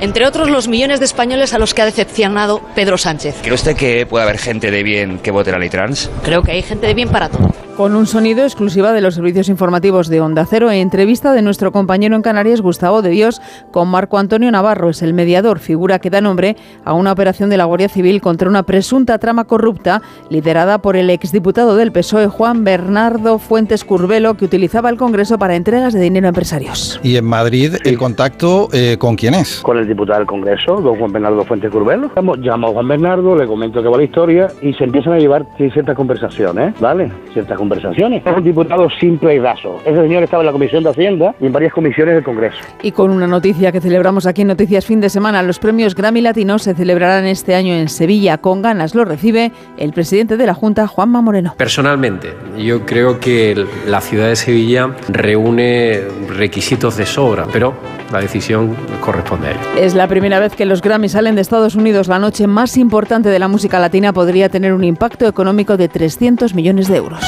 Entre 0.00 0.26
otros, 0.26 0.50
los 0.50 0.66
millones 0.66 0.98
de 0.98 1.06
españoles 1.06 1.54
a 1.54 1.58
los 1.58 1.74
que 1.74 1.82
ha 1.82 1.84
decepcionado 1.84 2.60
Pedro 2.74 2.98
Sánchez. 2.98 3.36
¿Cree 3.42 3.54
usted 3.54 3.76
que 3.76 4.04
puede 4.04 4.24
haber 4.24 4.38
gente 4.38 4.72
de 4.72 4.82
bien 4.82 5.20
que 5.20 5.30
vote 5.30 5.52
la 5.52 5.58
ley 5.58 5.68
trans? 5.68 6.10
Creo 6.24 6.42
que 6.42 6.50
hay 6.50 6.62
gente 6.62 6.88
de 6.88 6.94
bien 6.94 7.08
para 7.08 7.28
todo. 7.28 7.54
Con 7.76 7.96
un 7.96 8.06
sonido 8.06 8.44
exclusiva 8.44 8.92
de 8.92 9.00
los 9.00 9.14
servicios 9.14 9.48
informativos 9.48 10.08
de 10.08 10.20
Onda 10.20 10.44
Cero, 10.44 10.70
entrevista 10.70 11.32
de 11.32 11.40
nuestro 11.40 11.72
compañero 11.72 12.14
en 12.14 12.20
Canarias, 12.20 12.60
Gustavo 12.60 13.00
de 13.00 13.08
Dios, 13.08 13.40
con 13.70 13.88
Marco 13.88 14.18
Antonio 14.18 14.50
Navarro, 14.50 14.90
es 14.90 15.00
el 15.00 15.14
mediador, 15.14 15.58
figura 15.58 15.98
que 15.98 16.10
da 16.10 16.20
nombre 16.20 16.54
a 16.84 16.92
una 16.92 17.12
operación 17.12 17.48
de 17.48 17.56
la 17.56 17.64
Guardia 17.64 17.88
Civil 17.88 18.20
contra 18.20 18.50
una 18.50 18.62
presunta 18.64 19.16
trama 19.18 19.44
corrupta 19.44 20.02
liderada 20.28 20.78
por 20.78 20.96
el 20.96 21.08
exdiputado 21.08 21.74
del 21.74 21.92
PSOE, 21.92 22.26
Juan 22.26 22.62
Bernardo 22.62 23.38
Fuentes 23.38 23.84
Curbelo, 23.84 24.34
que 24.34 24.44
utilizaba 24.44 24.90
el 24.90 24.98
Congreso 24.98 25.38
para 25.38 25.56
entregas 25.56 25.94
de 25.94 26.00
dinero 26.00 26.26
a 26.26 26.28
empresarios. 26.28 27.00
Y 27.02 27.16
en 27.16 27.24
Madrid, 27.24 27.76
¿el 27.84 27.96
contacto 27.96 28.68
eh, 28.74 28.96
con 28.98 29.16
quién 29.16 29.32
es? 29.32 29.60
Con 29.62 29.78
el 29.78 29.88
diputado 29.88 30.18
del 30.18 30.26
Congreso, 30.26 30.76
don 30.76 30.98
Juan 30.98 31.10
Bernardo 31.10 31.42
Fuentes 31.44 31.70
Curbelo. 31.70 32.10
Llamo 32.38 32.66
a 32.66 32.70
Juan 32.70 32.86
Bernardo, 32.86 33.34
le 33.34 33.46
comento 33.46 33.82
que 33.82 33.88
va 33.88 33.96
la 33.96 34.04
historia 34.04 34.48
y 34.60 34.74
se 34.74 34.84
empiezan 34.84 35.14
a 35.14 35.18
llevar 35.18 35.46
ciertas 35.56 35.96
conversaciones, 35.96 36.78
¿vale? 36.78 37.10
Ciertas 37.32 37.61
conversaciones. 37.62 38.26
Es 38.26 38.36
un 38.36 38.42
diputado 38.42 38.90
simple 38.98 39.36
y 39.36 39.38
raso. 39.38 39.80
Ese 39.86 40.02
señor 40.02 40.24
estaba 40.24 40.42
en 40.42 40.46
la 40.46 40.52
Comisión 40.52 40.82
de 40.82 40.90
Hacienda 40.90 41.32
y 41.40 41.46
en 41.46 41.52
varias 41.52 41.72
comisiones 41.72 42.16
del 42.16 42.24
Congreso. 42.24 42.58
Y 42.82 42.90
con 42.90 43.12
una 43.12 43.28
noticia 43.28 43.70
que 43.70 43.80
celebramos 43.80 44.26
aquí 44.26 44.42
en 44.42 44.48
Noticias 44.48 44.84
Fin 44.84 45.00
de 45.00 45.08
Semana, 45.08 45.44
los 45.44 45.60
premios 45.60 45.94
Grammy 45.94 46.22
Latinos 46.22 46.64
se 46.64 46.74
celebrarán 46.74 47.24
este 47.24 47.54
año 47.54 47.74
en 47.74 47.88
Sevilla. 47.88 48.38
Con 48.38 48.62
ganas 48.62 48.96
lo 48.96 49.04
recibe 49.04 49.52
el 49.76 49.92
presidente 49.92 50.36
de 50.36 50.44
la 50.44 50.54
Junta, 50.54 50.88
Juanma 50.88 51.20
Moreno. 51.22 51.54
Personalmente, 51.56 52.34
yo 52.58 52.84
creo 52.84 53.20
que 53.20 53.64
la 53.86 54.00
ciudad 54.00 54.26
de 54.26 54.34
Sevilla 54.34 54.90
reúne 55.08 56.00
requisitos 56.28 56.96
de 56.96 57.06
sobra, 57.06 57.46
pero 57.52 57.74
la 58.12 58.20
decisión 58.20 58.76
corresponde 59.00 59.48
a 59.48 59.50
ellos. 59.52 59.66
Es 59.76 59.94
la 59.94 60.06
primera 60.06 60.38
vez 60.38 60.54
que 60.54 60.66
los 60.66 60.82
Grammy 60.82 61.08
salen 61.08 61.34
de 61.34 61.40
Estados 61.40 61.74
Unidos. 61.74 62.08
La 62.08 62.18
noche 62.18 62.46
más 62.46 62.76
importante 62.76 63.28
de 63.28 63.38
la 63.38 63.48
música 63.48 63.78
latina 63.78 64.12
podría 64.12 64.48
tener 64.48 64.72
un 64.72 64.84
impacto 64.84 65.26
económico 65.26 65.76
de 65.76 65.88
300 65.88 66.54
millones 66.54 66.88
de 66.88 66.96
euros. 66.96 67.24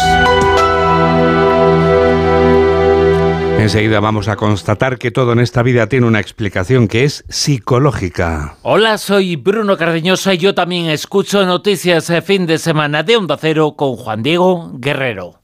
Enseguida 3.64 3.98
vamos 3.98 4.28
a 4.28 4.36
constatar 4.36 4.98
que 4.98 5.10
todo 5.10 5.32
en 5.32 5.40
esta 5.40 5.62
vida 5.62 5.86
tiene 5.86 6.06
una 6.06 6.20
explicación 6.20 6.86
que 6.86 7.04
es 7.04 7.24
psicológica. 7.30 8.56
Hola, 8.60 8.98
soy 8.98 9.36
Bruno 9.36 9.78
Cardeñosa 9.78 10.34
y 10.34 10.38
yo 10.38 10.54
también 10.54 10.90
escucho 10.90 11.46
noticias 11.46 12.08
de 12.08 12.20
fin 12.20 12.44
de 12.44 12.58
semana 12.58 13.02
de 13.02 13.16
Onda 13.16 13.38
Cero 13.40 13.74
con 13.74 13.96
Juan 13.96 14.22
Diego 14.22 14.70
Guerrero. 14.74 15.43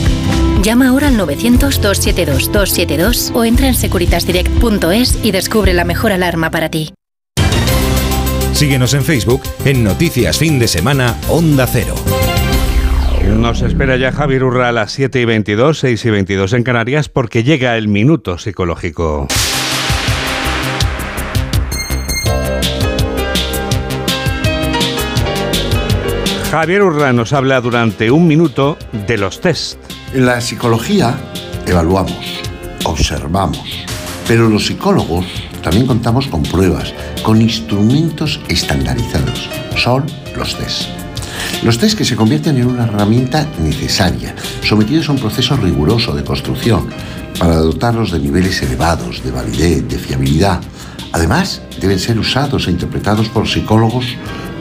Llama 0.63 0.87
ahora 0.89 1.07
al 1.07 1.17
900-272-272 1.17 3.31
o 3.33 3.43
entra 3.43 3.67
en 3.67 3.73
securitasdirect.es 3.73 5.17
y 5.23 5.31
descubre 5.31 5.73
la 5.73 5.85
mejor 5.85 6.11
alarma 6.11 6.51
para 6.51 6.69
ti. 6.69 6.93
Síguenos 8.53 8.93
en 8.93 9.03
Facebook 9.03 9.41
en 9.65 9.83
Noticias 9.83 10.37
Fin 10.37 10.59
de 10.59 10.67
Semana 10.67 11.17
Onda 11.29 11.65
Cero. 11.65 11.95
Nos 13.27 13.63
espera 13.63 13.97
ya 13.97 14.11
Javier 14.11 14.43
Urra 14.43 14.69
a 14.69 14.71
las 14.71 14.91
7 14.91 15.21
y 15.21 15.25
22, 15.25 15.79
6 15.79 16.05
y 16.05 16.11
22 16.11 16.53
en 16.53 16.61
Canarias 16.63 17.09
porque 17.09 17.43
llega 17.43 17.75
el 17.75 17.87
minuto 17.87 18.37
psicológico. 18.37 19.27
Javier 26.51 26.83
Urra 26.83 27.13
nos 27.13 27.33
habla 27.33 27.61
durante 27.61 28.11
un 28.11 28.27
minuto 28.27 28.77
de 29.07 29.17
los 29.17 29.41
test. 29.41 29.90
En 30.13 30.25
la 30.25 30.41
psicología 30.41 31.15
evaluamos, 31.65 32.41
observamos, 32.83 33.85
pero 34.27 34.49
los 34.49 34.65
psicólogos 34.65 35.25
también 35.63 35.87
contamos 35.87 36.27
con 36.27 36.43
pruebas, 36.43 36.93
con 37.23 37.41
instrumentos 37.41 38.41
estandarizados. 38.49 39.49
Son 39.77 40.05
los 40.35 40.57
test. 40.57 40.89
Los 41.63 41.77
test 41.77 41.97
que 41.97 42.03
se 42.03 42.17
convierten 42.17 42.57
en 42.57 42.67
una 42.67 42.83
herramienta 42.83 43.47
necesaria, 43.59 44.35
sometidos 44.61 45.07
a 45.07 45.13
un 45.13 45.19
proceso 45.19 45.55
riguroso 45.55 46.13
de 46.13 46.25
construcción 46.25 46.89
para 47.39 47.55
dotarlos 47.55 48.11
de 48.11 48.19
niveles 48.19 48.61
elevados 48.63 49.23
de 49.23 49.31
validez, 49.31 49.87
de 49.87 49.97
fiabilidad. 49.97 50.59
Además, 51.13 51.61
deben 51.79 51.99
ser 51.99 52.19
usados 52.19 52.67
e 52.67 52.71
interpretados 52.71 53.29
por 53.29 53.47
psicólogos 53.47 54.05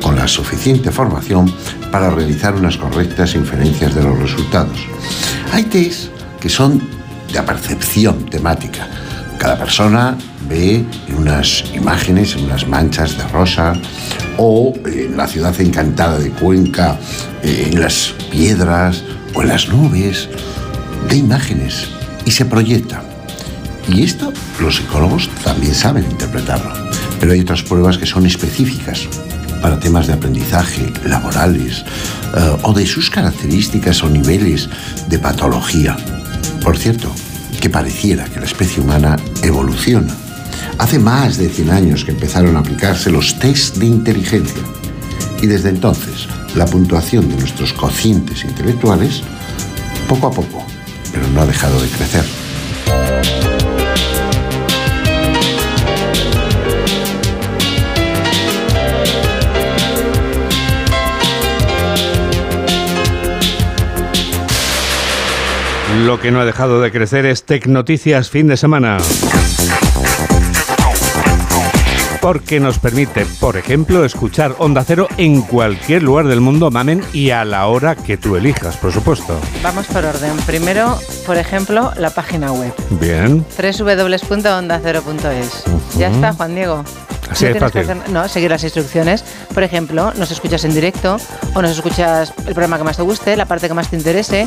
con 0.00 0.14
la 0.14 0.28
suficiente 0.28 0.92
formación 0.92 1.52
para 1.90 2.10
realizar 2.10 2.54
unas 2.54 2.76
correctas 2.76 3.34
inferencias 3.34 3.96
de 3.96 4.02
los 4.04 4.16
resultados. 4.16 4.78
Hay 5.52 5.64
test 5.64 6.10
que 6.40 6.48
son 6.48 6.80
de 7.32 7.42
percepción 7.42 8.26
temática. 8.26 8.88
Cada 9.38 9.58
persona 9.58 10.16
ve 10.48 10.84
en 11.08 11.14
unas 11.14 11.64
imágenes, 11.74 12.34
en 12.34 12.44
unas 12.44 12.66
manchas 12.66 13.16
de 13.16 13.26
rosa, 13.28 13.74
o 14.38 14.72
en 14.86 15.16
la 15.16 15.26
ciudad 15.26 15.58
encantada 15.60 16.18
de 16.18 16.30
Cuenca, 16.30 16.98
en 17.42 17.80
las 17.80 18.14
piedras 18.30 19.02
o 19.34 19.42
en 19.42 19.48
las 19.48 19.68
nubes, 19.68 20.28
de 21.08 21.16
imágenes 21.16 21.88
y 22.24 22.30
se 22.30 22.44
proyecta. 22.44 23.02
Y 23.88 24.02
esto 24.02 24.32
los 24.60 24.76
psicólogos 24.76 25.28
también 25.42 25.74
saben 25.74 26.04
interpretarlo. 26.04 26.72
Pero 27.18 27.32
hay 27.32 27.40
otras 27.40 27.62
pruebas 27.62 27.98
que 27.98 28.06
son 28.06 28.26
específicas 28.26 29.08
para 29.60 29.78
temas 29.78 30.06
de 30.06 30.14
aprendizaje, 30.14 30.92
laborales, 31.04 31.84
eh, 32.36 32.56
o 32.62 32.72
de 32.72 32.86
sus 32.86 33.10
características 33.10 34.02
o 34.02 34.08
niveles 34.08 34.68
de 35.08 35.18
patología. 35.18 35.96
Por 36.62 36.76
cierto, 36.76 37.12
que 37.60 37.70
pareciera 37.70 38.24
que 38.24 38.40
la 38.40 38.46
especie 38.46 38.82
humana 38.82 39.16
evoluciona. 39.42 40.14
Hace 40.78 40.98
más 40.98 41.36
de 41.36 41.48
100 41.48 41.70
años 41.70 42.04
que 42.04 42.12
empezaron 42.12 42.56
a 42.56 42.60
aplicarse 42.60 43.10
los 43.10 43.38
test 43.38 43.76
de 43.76 43.86
inteligencia. 43.86 44.62
Y 45.42 45.46
desde 45.46 45.68
entonces, 45.68 46.26
la 46.54 46.66
puntuación 46.66 47.28
de 47.28 47.36
nuestros 47.36 47.72
cocientes 47.72 48.44
intelectuales, 48.44 49.22
poco 50.08 50.28
a 50.28 50.30
poco, 50.30 50.64
pero 51.12 51.28
no 51.28 51.42
ha 51.42 51.46
dejado 51.46 51.80
de 51.80 51.88
crecer. 51.88 52.39
Lo 66.05 66.20
que 66.20 66.31
no 66.31 66.40
ha 66.40 66.44
dejado 66.44 66.81
de 66.81 66.92
crecer 66.92 67.26
es 67.26 67.44
Tecnoticias 67.44 68.31
fin 68.31 68.46
de 68.46 68.57
semana. 68.57 68.98
Porque 72.22 72.61
nos 72.61 72.79
permite, 72.79 73.26
por 73.40 73.57
ejemplo, 73.57 74.05
escuchar 74.05 74.55
Onda 74.59 74.85
Cero 74.87 75.09
en 75.16 75.40
cualquier 75.42 76.03
lugar 76.03 76.26
del 76.26 76.40
mundo, 76.42 76.70
mamen, 76.70 77.03
y 77.14 77.31
a 77.31 77.44
la 77.46 77.66
hora 77.66 77.96
que 77.96 78.18
tú 78.18 78.37
elijas, 78.37 78.76
por 78.76 78.92
supuesto. 78.92 79.40
Vamos 79.62 79.87
por 79.87 80.05
orden. 80.05 80.37
Primero, 80.46 80.98
por 81.26 81.38
ejemplo, 81.38 81.92
la 81.96 82.11
página 82.11 82.53
web. 82.53 82.74
Bien. 83.00 83.44
www.ondacero.es. 83.59 85.64
Ya 85.98 86.09
está, 86.09 86.35
Juan 86.35 86.55
Diego. 86.55 86.85
Así 87.31 87.44
No 87.44 87.50
es 87.50 87.57
tienes 87.57 87.72
que 87.72 87.83
fácil. 87.85 88.00
hacer- 88.03 88.11
no, 88.12 88.29
seguir 88.29 88.50
las 88.50 88.64
instrucciones. 88.64 89.24
Por 89.55 89.62
ejemplo, 89.62 90.12
nos 90.14 90.31
escuchas 90.31 90.62
en 90.64 90.74
directo 90.74 91.16
o 91.55 91.62
nos 91.62 91.70
escuchas 91.70 92.35
el 92.46 92.53
programa 92.55 92.76
que 92.79 92.85
más 92.85 92.96
te 92.98 93.03
guste, 93.03 93.35
la 93.37 93.46
parte 93.46 93.66
que 93.68 93.74
más 93.74 93.88
te 93.88 93.96
interese, 93.96 94.46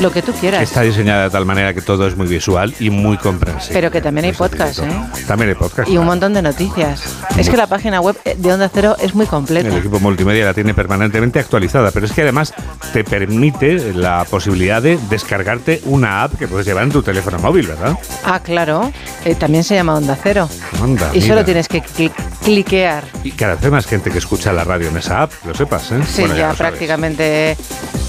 lo 0.00 0.10
que 0.10 0.22
tú 0.22 0.32
quieras. 0.32 0.62
Está 0.62 0.82
diseñada 0.82 1.24
de 1.24 1.30
tal 1.30 1.44
manera 1.46 1.72
que 1.74 1.80
todo 1.82 2.06
es 2.06 2.16
muy 2.16 2.26
visual 2.26 2.74
y 2.80 2.90
muy 2.90 3.16
comprensible. 3.16 3.74
Pero 3.74 3.90
que 3.90 4.00
también 4.00 4.26
hay 4.26 4.32
podcast, 4.32 4.80
¿eh? 4.80 4.88
También 5.26 5.50
hay 5.50 5.54
podcast. 5.54 5.88
Y 5.88 5.96
un 5.98 6.06
montón 6.06 6.34
de 6.34 6.42
noticias. 6.42 7.02
Es 7.36 7.48
que 7.48 7.56
la 7.56 7.66
página 7.66 8.00
web 8.00 8.16
de 8.36 8.52
Onda 8.52 8.70
Cero 8.72 8.96
es 9.00 9.14
muy 9.14 9.26
completa. 9.26 9.68
El 9.68 9.76
equipo 9.78 10.00
multimedia 10.00 10.44
la 10.46 10.54
tiene 10.54 10.74
permanentemente 10.74 11.38
actualizada, 11.38 11.90
pero 11.90 12.06
es 12.06 12.12
que 12.12 12.22
además 12.22 12.52
te 12.92 13.04
permite 13.04 13.92
la 13.94 14.24
posibilidad 14.28 14.82
de 14.82 14.98
descargarte 15.08 15.80
una 15.84 16.22
app 16.24 16.34
que 16.38 16.48
puedes 16.48 16.66
llevar 16.66 16.84
en 16.84 16.90
tu 16.90 17.02
teléfono 17.02 17.38
móvil, 17.38 17.66
¿verdad? 17.68 17.96
Ah, 18.24 18.40
claro. 18.40 18.92
Eh, 19.24 19.34
también 19.34 19.64
se 19.64 19.74
llama 19.74 19.94
Onda 19.94 20.16
Cero. 20.22 20.48
Anda, 20.82 21.10
y 21.12 21.16
mira. 21.20 21.28
solo 21.28 21.44
tienes 21.44 21.68
que 21.68 21.82
cli- 21.82 22.12
cliquear. 22.42 23.04
Y 23.22 23.30
cada 23.32 23.54
vez 23.54 23.64
hay 23.64 23.70
más 23.70 23.86
gente 23.86 24.10
que 24.10 24.18
escucha 24.18 24.52
la 24.52 24.64
radio 24.64 24.88
en 24.88 24.96
esa 24.96 25.22
app, 25.22 25.32
lo 25.46 25.54
sepas, 25.54 25.90
¿eh? 25.92 26.00
Sí, 26.06 26.22
Bueno, 26.22 26.36
ya, 26.36 26.54
sabes. 26.54 28.03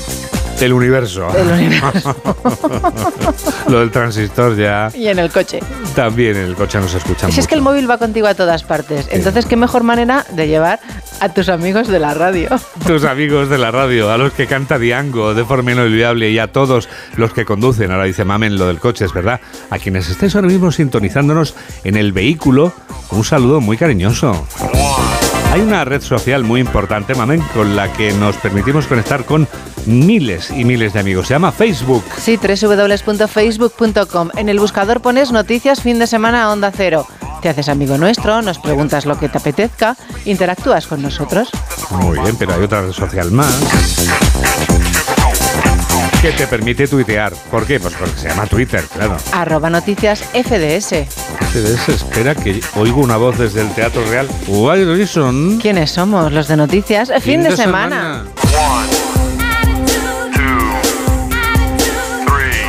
El 0.62 0.74
universo. 0.74 1.28
El 1.36 1.48
universo. 1.48 2.16
lo 3.68 3.80
del 3.80 3.92
transistor 3.92 4.56
ya 4.56 4.90
Y 4.94 5.08
en 5.08 5.20
el 5.20 5.32
coche. 5.32 5.60
también 5.96 6.38
en 6.38 6.44
el 6.46 6.56
coche 6.56 6.80
nos 6.80 6.94
escuchan 6.94 7.32
Si 7.32 7.40
es 7.40 7.48
que 7.48 7.56
el 7.56 7.62
móvil 7.62 7.90
va 7.90 7.98
contigo 7.98 8.28
a 8.28 8.36
todas 8.36 8.64
partes. 8.64 9.08
Entonces, 9.12 9.46
qué 9.46 9.56
mejor 9.56 9.84
manera 9.84 10.26
de 10.32 10.48
llevar 10.48 10.80
a 11.20 11.30
tus 11.30 11.50
amigos 11.50 11.88
de 11.88 12.00
la 12.00 12.14
radio. 12.14 12.50
tus 12.88 13.04
amigos 13.04 13.50
de 13.50 13.58
la 13.58 13.72
radio, 13.72 14.12
a 14.12 14.18
los 14.18 14.34
que 14.34 14.48
canta 14.48 14.80
Diango 14.80 15.34
de 15.34 15.46
forma 15.46 15.72
inolvidable 15.72 16.32
y 16.32 16.40
a 16.40 16.52
todos 16.52 16.90
los 17.16 17.34
que 17.34 17.46
conducen. 17.46 17.92
Ahora 17.92 18.06
dice 18.06 18.26
Mamen 18.26 18.58
lo 18.58 18.68
del 18.68 18.80
coche, 18.80 19.06
es 19.06 19.14
verdad. 19.14 19.40
A 19.70 19.80
quienes 19.80 20.10
estéis 20.10 20.36
ahora 20.36 20.48
mismo 20.48 20.72
sintonizándonos 20.72 21.56
en 21.84 21.98
el 21.98 22.12
vehículo, 22.12 22.74
un 23.12 23.24
saludo 23.24 23.62
muy 23.62 23.78
cariñoso. 23.78 24.46
Hay 25.56 25.62
una 25.62 25.86
red 25.86 26.02
social 26.02 26.44
muy 26.44 26.60
importante, 26.60 27.16
Mamen, 27.16 27.40
con 27.54 27.78
la 27.78 27.94
que 27.94 28.12
nos 28.12 28.36
permitimos 28.36 28.88
conectar 28.88 29.24
con 29.24 29.48
miles 29.86 30.52
y 30.52 30.66
miles 30.66 30.92
de 30.92 31.00
amigos. 31.00 31.28
Se 31.28 31.34
llama 31.34 31.54
Facebook. 31.54 32.04
Sí, 32.18 32.38
www.facebook.com. 32.38 34.32
En 34.36 34.50
el 34.50 34.60
buscador 34.60 35.00
pones 35.00 35.32
noticias 35.32 35.82
fin 35.82 35.98
de 35.98 36.08
semana 36.08 36.52
Onda 36.52 36.74
Cero. 36.76 37.08
Te 37.42 37.48
haces 37.48 37.70
amigo 37.70 37.98
nuestro, 37.98 38.42
nos 38.42 38.60
preguntas 38.60 39.06
lo 39.06 39.18
que 39.18 39.30
te 39.30 39.38
apetezca, 39.38 39.96
interactúas 40.26 40.88
con 40.88 41.02
nosotros. 41.02 41.48
Muy 41.90 42.20
bien, 42.20 42.36
pero 42.36 42.54
hay 42.54 42.64
otra 42.64 42.82
red 42.82 42.92
social 42.92 43.32
más 43.32 44.35
que 46.26 46.32
te 46.32 46.48
permite 46.48 46.88
tuitear. 46.88 47.34
¿Por 47.52 47.68
qué? 47.68 47.80
Pues 47.80 47.94
porque 47.94 48.18
se 48.18 48.30
llama 48.30 48.48
Twitter, 48.48 48.84
claro. 48.92 49.16
Arroba 49.32 49.70
noticias 49.70 50.24
FDS. 50.34 51.06
FDS, 51.52 51.90
espera 51.90 52.34
que 52.34 52.62
oigo 52.76 53.02
una 53.02 53.16
voz 53.18 53.38
desde 53.38 53.62
el 53.62 53.70
Teatro 53.76 54.04
Real. 54.10 54.28
Wilson. 54.48 55.60
¿Quiénes 55.62 55.92
somos? 55.92 56.32
Los 56.32 56.48
de 56.48 56.58
noticias. 56.58 57.12
Fin, 57.22 57.44
de, 57.44 57.56
semana. 57.56 58.26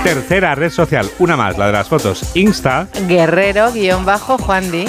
Tercera 0.05 0.55
red 0.55 0.71
social, 0.71 1.11
una 1.19 1.38
más, 1.38 1.57
la 1.57 1.69
de 1.69 1.73
las 1.73 1.88
fotos. 1.88 2.33
Insta. 2.35 2.88
Guerrero-Juan 3.09 4.71
Di. 4.71 4.87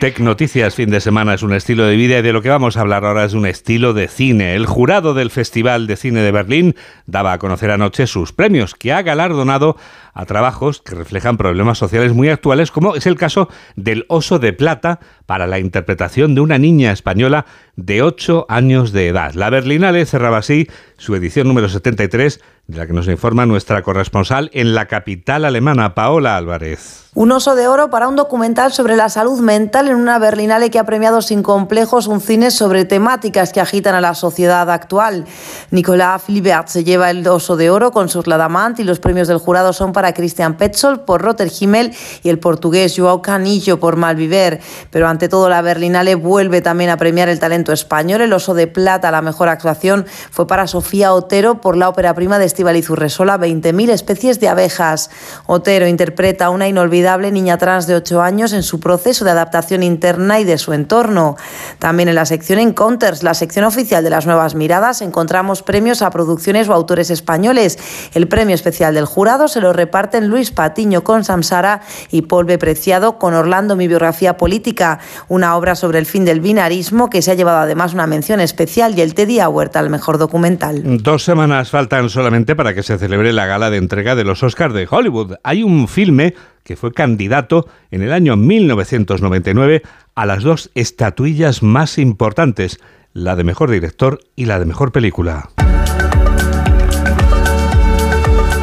Tech 0.00 0.20
Noticias 0.20 0.74
fin 0.74 0.90
de 0.90 1.00
semana 1.00 1.32
es 1.32 1.42
un 1.42 1.54
estilo 1.54 1.86
de 1.86 1.96
vida 1.96 2.18
y 2.18 2.22
de 2.22 2.32
lo 2.34 2.42
que 2.42 2.50
vamos 2.50 2.76
a 2.76 2.82
hablar 2.82 3.06
ahora 3.06 3.24
es 3.24 3.32
un 3.32 3.46
estilo 3.46 3.94
de 3.94 4.08
cine. 4.08 4.54
El 4.54 4.66
jurado 4.66 5.14
del 5.14 5.30
Festival 5.30 5.86
de 5.86 5.96
Cine 5.96 6.20
de 6.20 6.32
Berlín 6.32 6.74
daba 7.06 7.32
a 7.32 7.38
conocer 7.38 7.70
anoche 7.70 8.06
sus 8.06 8.32
premios, 8.34 8.74
que 8.74 8.92
ha 8.92 9.00
galardonado 9.00 9.76
a 10.12 10.26
trabajos 10.26 10.82
que 10.82 10.94
reflejan 10.94 11.38
problemas 11.38 11.78
sociales 11.78 12.12
muy 12.12 12.28
actuales, 12.28 12.70
como 12.70 12.94
es 12.94 13.06
el 13.06 13.16
caso 13.16 13.48
del 13.74 14.04
Oso 14.08 14.38
de 14.38 14.52
Plata 14.52 15.00
para 15.24 15.46
la 15.46 15.58
interpretación 15.58 16.34
de 16.34 16.42
una 16.42 16.58
niña 16.58 16.92
española 16.92 17.46
de 17.76 18.02
8 18.02 18.46
años 18.48 18.92
de 18.92 19.08
edad. 19.08 19.32
La 19.34 19.50
Berlinale 19.50 20.04
cerraba 20.04 20.38
así 20.38 20.68
su 20.98 21.14
edición 21.14 21.48
número 21.48 21.68
73, 21.68 22.40
de 22.66 22.78
la 22.78 22.86
que 22.86 22.92
nos 22.92 23.06
informa 23.08 23.46
nuestra 23.46 23.82
corresponsal 23.82 24.50
en 24.52 24.74
la 24.74 24.86
capital 24.86 25.44
alemana, 25.44 25.94
Paola 25.94 26.36
Álvarez. 26.36 27.06
Un 27.16 27.32
oso 27.32 27.54
de 27.54 27.66
oro 27.66 27.88
para 27.88 28.08
un 28.08 28.16
documental 28.16 28.74
sobre 28.74 28.94
la 28.94 29.08
salud 29.08 29.40
mental 29.40 29.88
en 29.88 29.96
una 29.96 30.18
Berlinale 30.18 30.68
que 30.68 30.78
ha 30.78 30.84
premiado 30.84 31.22
sin 31.22 31.42
complejos 31.42 32.08
un 32.08 32.20
cine 32.20 32.50
sobre 32.50 32.84
temáticas 32.84 33.54
que 33.54 33.60
agitan 33.62 33.94
a 33.94 34.02
la 34.02 34.12
sociedad 34.12 34.70
actual. 34.70 35.24
Nicolás 35.70 36.24
Philibert 36.26 36.68
se 36.68 36.84
lleva 36.84 37.08
el 37.08 37.26
oso 37.26 37.56
de 37.56 37.70
oro 37.70 37.90
con 37.90 38.10
sus 38.10 38.26
Ladamant 38.26 38.78
y 38.80 38.84
los 38.84 39.00
premios 39.00 39.28
del 39.28 39.38
jurado 39.38 39.72
son 39.72 39.94
para 39.94 40.12
Christian 40.12 40.58
Petzold 40.58 41.06
por 41.06 41.22
Rotter 41.22 41.50
Himmel 41.58 41.94
y 42.22 42.28
el 42.28 42.38
portugués 42.38 42.94
Joao 42.94 43.22
Canillo 43.22 43.80
por 43.80 43.96
Malviver. 43.96 44.60
Pero 44.90 45.08
ante 45.08 45.30
todo 45.30 45.48
la 45.48 45.62
Berlinale 45.62 46.16
vuelve 46.16 46.60
también 46.60 46.90
a 46.90 46.98
premiar 46.98 47.30
el 47.30 47.38
talento 47.38 47.72
español. 47.72 48.20
El 48.20 48.34
oso 48.34 48.52
de 48.52 48.66
plata, 48.66 49.10
la 49.10 49.22
mejor 49.22 49.48
actuación, 49.48 50.04
fue 50.30 50.46
para 50.46 50.66
Sofía 50.66 51.14
Otero 51.14 51.62
por 51.62 51.78
la 51.78 51.88
ópera 51.88 52.12
prima 52.12 52.38
de 52.38 52.44
Estíbaliz 52.56 52.88
Urresola, 52.88 53.38
20.000 53.38 53.90
especies 53.90 54.40
de 54.40 54.48
abejas. 54.48 55.10
Otero 55.44 55.86
interpreta 55.86 56.46
a 56.46 56.50
una 56.50 56.66
inolvidable 56.66 57.30
niña 57.30 57.58
trans 57.58 57.86
de 57.86 57.94
8 57.94 58.22
años 58.22 58.54
en 58.54 58.62
su 58.62 58.80
proceso 58.80 59.26
de 59.26 59.32
adaptación 59.32 59.82
interna 59.82 60.40
y 60.40 60.44
de 60.44 60.56
su 60.56 60.72
entorno. 60.72 61.36
También 61.78 62.08
en 62.08 62.14
la 62.14 62.24
sección 62.24 62.58
Encounters, 62.58 63.22
la 63.22 63.34
sección 63.34 63.66
oficial 63.66 64.02
de 64.02 64.08
las 64.08 64.24
nuevas 64.24 64.54
miradas, 64.54 65.02
encontramos 65.02 65.62
premios 65.62 66.00
a 66.00 66.08
producciones 66.08 66.70
o 66.70 66.72
autores 66.72 67.10
españoles. 67.10 67.78
El 68.14 68.26
premio 68.26 68.54
especial 68.54 68.94
del 68.94 69.04
jurado 69.04 69.48
se 69.48 69.60
lo 69.60 69.74
reparten 69.74 70.28
Luis 70.28 70.50
Patiño 70.50 71.04
con 71.04 71.24
Samsara 71.24 71.82
y 72.10 72.22
Paul 72.22 72.46
B. 72.46 72.56
Preciado 72.56 73.18
con 73.18 73.34
Orlando, 73.34 73.76
mi 73.76 73.86
biografía 73.86 74.38
política, 74.38 75.00
una 75.28 75.56
obra 75.56 75.74
sobre 75.74 75.98
el 75.98 76.06
fin 76.06 76.24
del 76.24 76.40
binarismo 76.40 77.10
que 77.10 77.20
se 77.20 77.32
ha 77.32 77.34
llevado 77.34 77.58
además 77.58 77.92
una 77.92 78.06
mención 78.06 78.40
especial 78.40 78.98
y 78.98 79.02
el 79.02 79.12
Teddy 79.12 79.40
Huerta 79.44 79.78
al 79.78 79.90
mejor 79.90 80.16
documental. 80.16 80.82
Dos 81.02 81.22
semanas 81.22 81.68
faltan 81.68 82.08
solamente 82.08 82.45
para 82.54 82.74
que 82.74 82.82
se 82.82 82.98
celebre 82.98 83.32
la 83.32 83.46
gala 83.46 83.70
de 83.70 83.78
entrega 83.78 84.14
de 84.14 84.24
los 84.24 84.42
Oscars 84.42 84.74
de 84.74 84.86
Hollywood. 84.88 85.36
Hay 85.42 85.62
un 85.62 85.88
filme 85.88 86.34
que 86.62 86.76
fue 86.76 86.92
candidato 86.92 87.66
en 87.90 88.02
el 88.02 88.12
año 88.12 88.36
1999 88.36 89.82
a 90.14 90.26
las 90.26 90.42
dos 90.42 90.70
estatuillas 90.74 91.62
más 91.62 91.98
importantes, 91.98 92.78
la 93.12 93.36
de 93.36 93.44
mejor 93.44 93.70
director 93.70 94.20
y 94.36 94.44
la 94.44 94.58
de 94.58 94.66
mejor 94.66 94.92
película. 94.92 95.50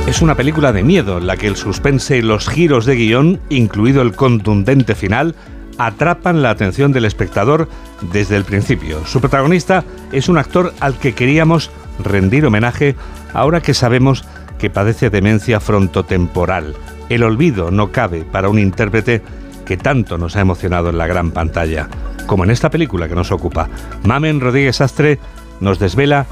Es 0.07 0.21
una 0.21 0.35
película 0.35 0.71
de 0.71 0.83
miedo 0.83 1.17
en 1.17 1.27
la 1.27 1.37
que 1.37 1.47
el 1.47 1.55
suspense 1.55 2.17
y 2.17 2.21
los 2.21 2.47
giros 2.47 2.85
de 2.85 2.95
guion, 2.95 3.39
incluido 3.49 4.01
el 4.01 4.15
contundente 4.15 4.95
final, 4.95 5.33
atrapan 5.77 6.41
la 6.41 6.49
atención 6.49 6.91
del 6.91 7.05
espectador 7.05 7.67
desde 8.11 8.35
el 8.35 8.43
principio. 8.43 9.05
Su 9.05 9.21
protagonista 9.21 9.83
es 10.11 10.29
un 10.29 10.37
actor 10.37 10.73
al 10.79 10.97
que 10.99 11.13
queríamos 11.13 11.71
rendir 11.99 12.45
homenaje 12.45 12.95
ahora 13.33 13.61
que 13.61 13.73
sabemos 13.73 14.23
que 14.57 14.69
padece 14.69 15.09
demencia 15.09 15.59
frontotemporal. 15.59 16.75
El 17.09 17.23
olvido 17.23 17.71
no 17.71 17.91
cabe 17.91 18.23
para 18.23 18.49
un 18.49 18.59
intérprete 18.59 19.21
que 19.65 19.77
tanto 19.77 20.17
nos 20.17 20.35
ha 20.35 20.41
emocionado 20.41 20.89
en 20.89 20.97
la 20.97 21.07
gran 21.07 21.31
pantalla, 21.31 21.89
como 22.27 22.43
en 22.43 22.51
esta 22.51 22.69
película 22.69 23.07
que 23.07 23.15
nos 23.15 23.31
ocupa. 23.31 23.69
Mamen 24.03 24.39
Rodríguez 24.39 24.81
Astre 24.81 25.19
nos 25.59 25.79
desvela 25.79 26.25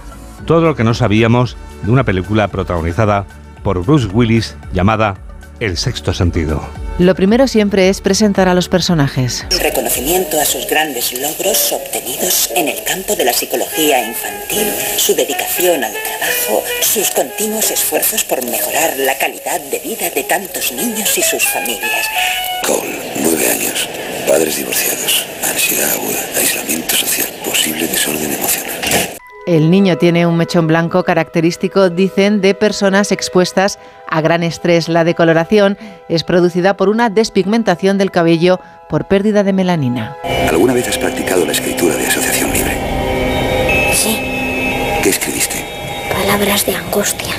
todo 0.45 0.61
lo 0.61 0.75
que 0.75 0.83
no 0.83 0.93
sabíamos 0.93 1.57
de 1.83 1.91
una 1.91 2.03
película 2.03 2.47
protagonizada 2.47 3.25
por 3.63 3.83
Bruce 3.85 4.07
Willis 4.07 4.57
llamada 4.73 5.15
El 5.61 5.77
sexto 5.77 6.11
sentido. 6.11 6.59
Lo 6.97 7.13
primero 7.13 7.47
siempre 7.47 7.87
es 7.87 8.01
presentar 8.01 8.47
a 8.49 8.55
los 8.55 8.67
personajes. 8.67 9.45
Reconocimiento 9.61 10.41
a 10.41 10.43
sus 10.43 10.65
grandes 10.65 11.13
logros 11.13 11.71
obtenidos 11.71 12.49
en 12.55 12.67
el 12.67 12.83
campo 12.83 13.15
de 13.15 13.25
la 13.25 13.31
psicología 13.31 14.03
infantil, 14.03 14.65
su 14.97 15.13
dedicación 15.13 15.83
al 15.83 15.93
trabajo, 15.93 16.63
sus 16.81 17.11
continuos 17.11 17.69
esfuerzos 17.69 18.23
por 18.23 18.43
mejorar 18.43 18.97
la 18.97 19.15
calidad 19.19 19.61
de 19.61 19.77
vida 19.77 20.09
de 20.09 20.23
tantos 20.23 20.71
niños 20.71 21.15
y 21.15 21.21
sus 21.21 21.43
familias. 21.43 22.07
Cole, 22.65 22.97
nueve 23.17 23.47
años, 23.47 23.87
padres 24.27 24.55
divorciados, 24.55 25.27
ansiedad 25.47 25.91
aguda, 25.91 26.25
aislamiento 26.39 26.95
social, 26.95 27.29
posible 27.45 27.85
desorden 27.85 28.33
emocional. 28.33 29.20
El 29.47 29.71
niño 29.71 29.97
tiene 29.97 30.27
un 30.27 30.37
mechón 30.37 30.67
blanco 30.67 31.03
característico, 31.03 31.89
dicen, 31.89 32.41
de 32.41 32.53
personas 32.53 33.11
expuestas 33.11 33.79
a 34.07 34.21
gran 34.21 34.43
estrés. 34.43 34.87
La 34.87 35.03
decoloración 35.03 35.79
es 36.09 36.23
producida 36.23 36.77
por 36.77 36.89
una 36.89 37.09
despigmentación 37.09 37.97
del 37.97 38.11
cabello 38.11 38.59
por 38.87 39.07
pérdida 39.07 39.43
de 39.43 39.51
melanina. 39.51 40.15
¿Alguna 40.47 40.73
vez 40.73 40.87
has 40.87 40.99
practicado 40.99 41.43
la 41.43 41.53
escritura 41.53 41.95
de 41.95 42.05
asociación 42.05 42.53
libre? 42.53 42.77
Sí. 43.93 44.19
¿Qué 45.01 45.09
escribiste? 45.09 45.65
Palabras 46.13 46.65
de 46.67 46.75
angustia. 46.75 47.33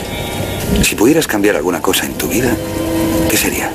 Si 0.83 0.97
pudieras 0.97 1.29
cambiar 1.29 1.55
alguna 1.55 1.81
cosa 1.81 2.05
en 2.05 2.15
tu 2.15 2.27
vida, 2.27 2.51
¿qué 3.31 3.37
sería? 3.37 3.71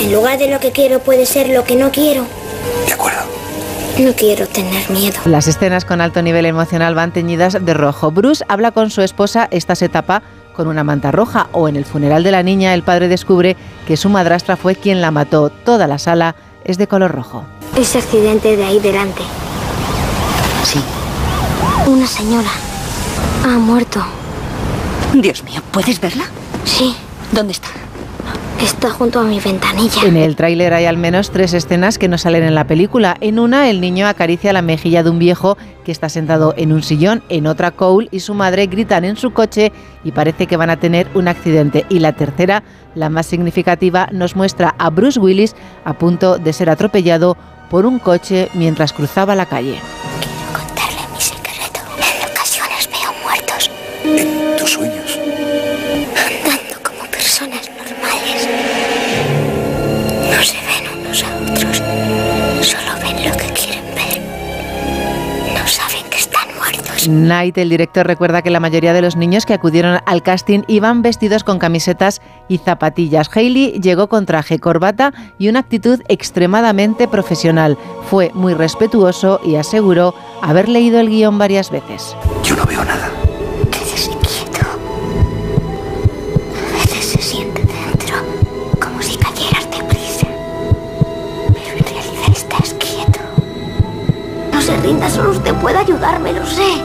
En 0.00 0.12
lugar 0.12 0.38
de 0.38 0.48
lo 0.48 0.58
que 0.58 0.72
quiero 0.72 0.98
puede 0.98 1.26
ser 1.26 1.50
lo 1.50 1.62
que 1.62 1.76
no 1.76 1.92
quiero. 1.92 2.26
De 2.86 2.92
acuerdo. 2.92 3.20
No 3.98 4.12
quiero 4.12 4.46
tener 4.46 4.90
miedo. 4.90 5.18
Las 5.24 5.48
escenas 5.48 5.86
con 5.86 6.02
alto 6.02 6.20
nivel 6.20 6.44
emocional 6.44 6.94
van 6.94 7.12
teñidas 7.12 7.56
de 7.64 7.72
rojo. 7.74 8.10
Bruce 8.10 8.44
habla 8.46 8.70
con 8.70 8.90
su 8.90 9.00
esposa, 9.00 9.48
esta 9.50 9.74
se 9.74 9.88
tapa 9.88 10.22
con 10.54 10.68
una 10.68 10.84
manta 10.84 11.12
roja 11.12 11.48
o 11.52 11.66
en 11.66 11.76
el 11.76 11.86
funeral 11.86 12.22
de 12.22 12.30
la 12.30 12.42
niña 12.42 12.74
el 12.74 12.82
padre 12.82 13.08
descubre 13.08 13.56
que 13.86 13.96
su 13.96 14.10
madrastra 14.10 14.56
fue 14.56 14.74
quien 14.74 15.00
la 15.00 15.10
mató. 15.10 15.48
Toda 15.48 15.86
la 15.86 15.98
sala 15.98 16.34
es 16.64 16.76
de 16.76 16.86
color 16.86 17.12
rojo. 17.12 17.44
Ese 17.74 17.98
accidente 17.98 18.56
de 18.56 18.64
ahí 18.64 18.80
delante. 18.80 19.22
Sí. 20.64 20.80
Una 21.86 22.06
señora 22.06 22.50
ha 23.44 23.58
muerto. 23.58 24.04
Dios 25.14 25.42
mío, 25.44 25.62
¿puedes 25.70 26.00
verla? 26.00 26.24
Sí. 26.64 26.94
¿Dónde 27.32 27.52
está? 27.52 27.68
Está 28.62 28.90
junto 28.90 29.20
a 29.20 29.24
mi 29.24 29.38
ventanilla. 29.38 30.02
En 30.04 30.16
el 30.16 30.34
tráiler 30.34 30.74
hay 30.74 30.86
al 30.86 30.96
menos 30.96 31.30
tres 31.30 31.52
escenas 31.54 31.98
que 31.98 32.08
no 32.08 32.18
salen 32.18 32.42
en 32.42 32.54
la 32.54 32.66
película. 32.66 33.16
En 33.20 33.38
una, 33.38 33.70
el 33.70 33.80
niño 33.80 34.06
acaricia 34.06 34.52
la 34.52 34.62
mejilla 34.62 35.02
de 35.02 35.10
un 35.10 35.18
viejo 35.18 35.56
que 35.84 35.92
está 35.92 36.08
sentado 36.08 36.54
en 36.56 36.72
un 36.72 36.82
sillón. 36.82 37.22
En 37.28 37.46
otra, 37.46 37.70
Cole 37.70 38.08
y 38.10 38.20
su 38.20 38.34
madre 38.34 38.66
gritan 38.66 39.04
en 39.04 39.16
su 39.16 39.32
coche 39.32 39.72
y 40.04 40.12
parece 40.12 40.46
que 40.46 40.56
van 40.56 40.70
a 40.70 40.78
tener 40.78 41.06
un 41.14 41.28
accidente. 41.28 41.84
Y 41.88 42.00
la 42.00 42.12
tercera, 42.12 42.62
la 42.94 43.08
más 43.08 43.26
significativa, 43.26 44.08
nos 44.10 44.34
muestra 44.36 44.74
a 44.78 44.90
Bruce 44.90 45.20
Willis 45.20 45.54
a 45.84 45.92
punto 45.92 46.38
de 46.38 46.52
ser 46.52 46.70
atropellado 46.70 47.36
por 47.70 47.86
un 47.86 47.98
coche 47.98 48.48
mientras 48.54 48.92
cruzaba 48.92 49.34
la 49.34 49.46
calle. 49.46 49.78
Quiero 50.20 50.66
contarle 50.66 51.02
mi 51.14 51.20
secreto. 51.20 51.80
En 51.98 52.30
ocasiones 52.30 52.88
veo 52.90 53.12
muertos. 53.22 53.70
En 54.04 54.56
tus 54.56 54.70
sueños. 54.70 55.05
Otros. 61.50 61.82
Solo 62.60 62.92
ven 63.02 63.24
lo 63.24 63.36
que 63.36 63.46
quieren 63.52 63.84
ver. 63.94 64.22
No 65.54 65.66
saben 65.66 66.04
que 66.10 66.18
están 66.18 66.48
muertos. 66.56 67.04
Knight, 67.06 67.58
el 67.58 67.68
director, 67.68 68.06
recuerda 68.06 68.42
que 68.42 68.50
la 68.50 68.60
mayoría 68.60 68.92
de 68.92 69.02
los 69.02 69.16
niños 69.16 69.46
que 69.46 69.54
acudieron 69.54 70.00
al 70.04 70.22
casting 70.22 70.62
iban 70.68 71.02
vestidos 71.02 71.44
con 71.44 71.58
camisetas 71.58 72.20
y 72.48 72.58
zapatillas. 72.58 73.30
Hailey 73.34 73.80
llegó 73.80 74.08
con 74.08 74.26
traje, 74.26 74.58
corbata 74.58 75.12
y 75.38 75.48
una 75.48 75.60
actitud 75.60 76.00
extremadamente 76.08 77.08
profesional. 77.08 77.78
Fue 78.10 78.30
muy 78.34 78.54
respetuoso 78.54 79.40
y 79.44 79.56
aseguró 79.56 80.14
haber 80.42 80.68
leído 80.68 81.00
el 81.00 81.08
guion 81.08 81.38
varias 81.38 81.70
veces. 81.70 82.16
Yo 82.42 82.56
no 82.56 82.64
veo 82.64 82.84
nada. 82.84 83.10
Usted 95.28 95.54
puede 95.54 95.78
ayudarme, 95.78 96.32
lo 96.32 96.44
sé. 96.44 96.82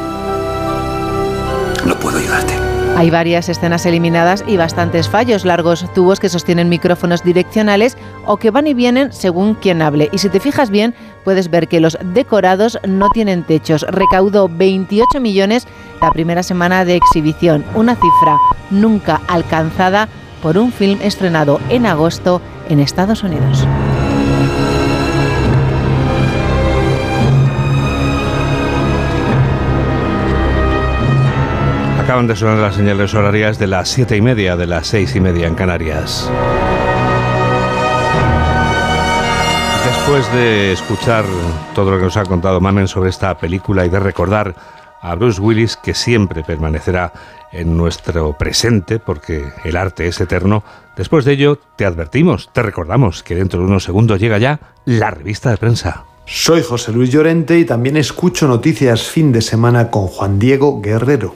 No 1.85 1.95
puedo 1.95 2.17
ayudarte. 2.17 2.53
Hay 2.95 3.09
varias 3.09 3.49
escenas 3.49 3.85
eliminadas 3.85 4.43
y 4.45 4.57
bastantes 4.57 5.09
fallos, 5.09 5.45
largos 5.45 5.91
tubos 5.93 6.19
que 6.19 6.29
sostienen 6.29 6.69
micrófonos 6.69 7.23
direccionales 7.23 7.97
o 8.25 8.37
que 8.37 8.51
van 8.51 8.67
y 8.67 8.73
vienen 8.73 9.11
según 9.11 9.55
quien 9.55 9.81
hable. 9.81 10.09
Y 10.11 10.19
si 10.19 10.29
te 10.29 10.39
fijas 10.39 10.69
bien, 10.69 10.93
puedes 11.23 11.49
ver 11.49 11.67
que 11.67 11.79
los 11.79 11.97
decorados 12.03 12.77
no 12.85 13.09
tienen 13.09 13.43
techos. 13.43 13.83
Recaudó 13.89 14.49
28 14.49 15.19
millones 15.19 15.67
la 16.01 16.11
primera 16.11 16.43
semana 16.43 16.85
de 16.85 16.97
exhibición, 16.97 17.65
una 17.73 17.95
cifra 17.95 18.37
nunca 18.69 19.21
alcanzada 19.27 20.07
por 20.43 20.57
un 20.57 20.71
film 20.71 20.99
estrenado 21.01 21.59
en 21.69 21.85
agosto 21.85 22.41
en 22.69 22.79
Estados 22.79 23.23
Unidos. 23.23 23.65
Acaban 32.11 32.27
de 32.27 32.35
sonar 32.35 32.57
las 32.57 32.75
señales 32.75 33.13
horarias 33.13 33.57
de 33.57 33.67
las 33.67 33.87
siete 33.87 34.17
y 34.17 34.21
media, 34.21 34.57
de 34.57 34.67
las 34.67 34.87
seis 34.87 35.15
y 35.15 35.21
media 35.21 35.47
en 35.47 35.55
Canarias. 35.55 36.29
Después 39.85 40.29
de 40.33 40.73
escuchar 40.73 41.23
todo 41.73 41.89
lo 41.91 41.97
que 41.99 42.03
nos 42.03 42.17
ha 42.17 42.25
contado 42.25 42.59
Mamen 42.59 42.89
sobre 42.89 43.11
esta 43.11 43.37
película 43.37 43.85
y 43.85 43.89
de 43.89 44.01
recordar 44.01 44.53
a 45.01 45.15
Bruce 45.15 45.39
Willis, 45.39 45.77
que 45.77 45.93
siempre 45.93 46.43
permanecerá 46.43 47.13
en 47.53 47.77
nuestro 47.77 48.37
presente, 48.37 48.99
porque 48.99 49.45
el 49.63 49.77
arte 49.77 50.05
es 50.07 50.19
eterno, 50.19 50.65
después 50.97 51.23
de 51.23 51.31
ello 51.31 51.59
te 51.77 51.85
advertimos, 51.85 52.51
te 52.51 52.61
recordamos 52.61 53.23
que 53.23 53.35
dentro 53.35 53.61
de 53.61 53.67
unos 53.67 53.85
segundos 53.85 54.19
llega 54.19 54.37
ya 54.37 54.59
la 54.83 55.11
revista 55.11 55.49
de 55.49 55.55
prensa. 55.55 56.03
Soy 56.25 56.61
José 56.61 56.91
Luis 56.91 57.09
Llorente 57.09 57.57
y 57.57 57.63
también 57.63 57.95
escucho 57.95 58.49
noticias 58.49 59.03
fin 59.03 59.31
de 59.31 59.41
semana 59.41 59.89
con 59.89 60.07
Juan 60.07 60.39
Diego 60.39 60.81
Guerrero. 60.81 61.35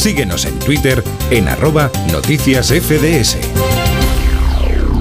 Síguenos 0.00 0.46
en 0.46 0.58
Twitter 0.58 1.04
en 1.30 1.46
arroba 1.46 1.90
noticias 2.10 2.68
FDS. 2.68 3.36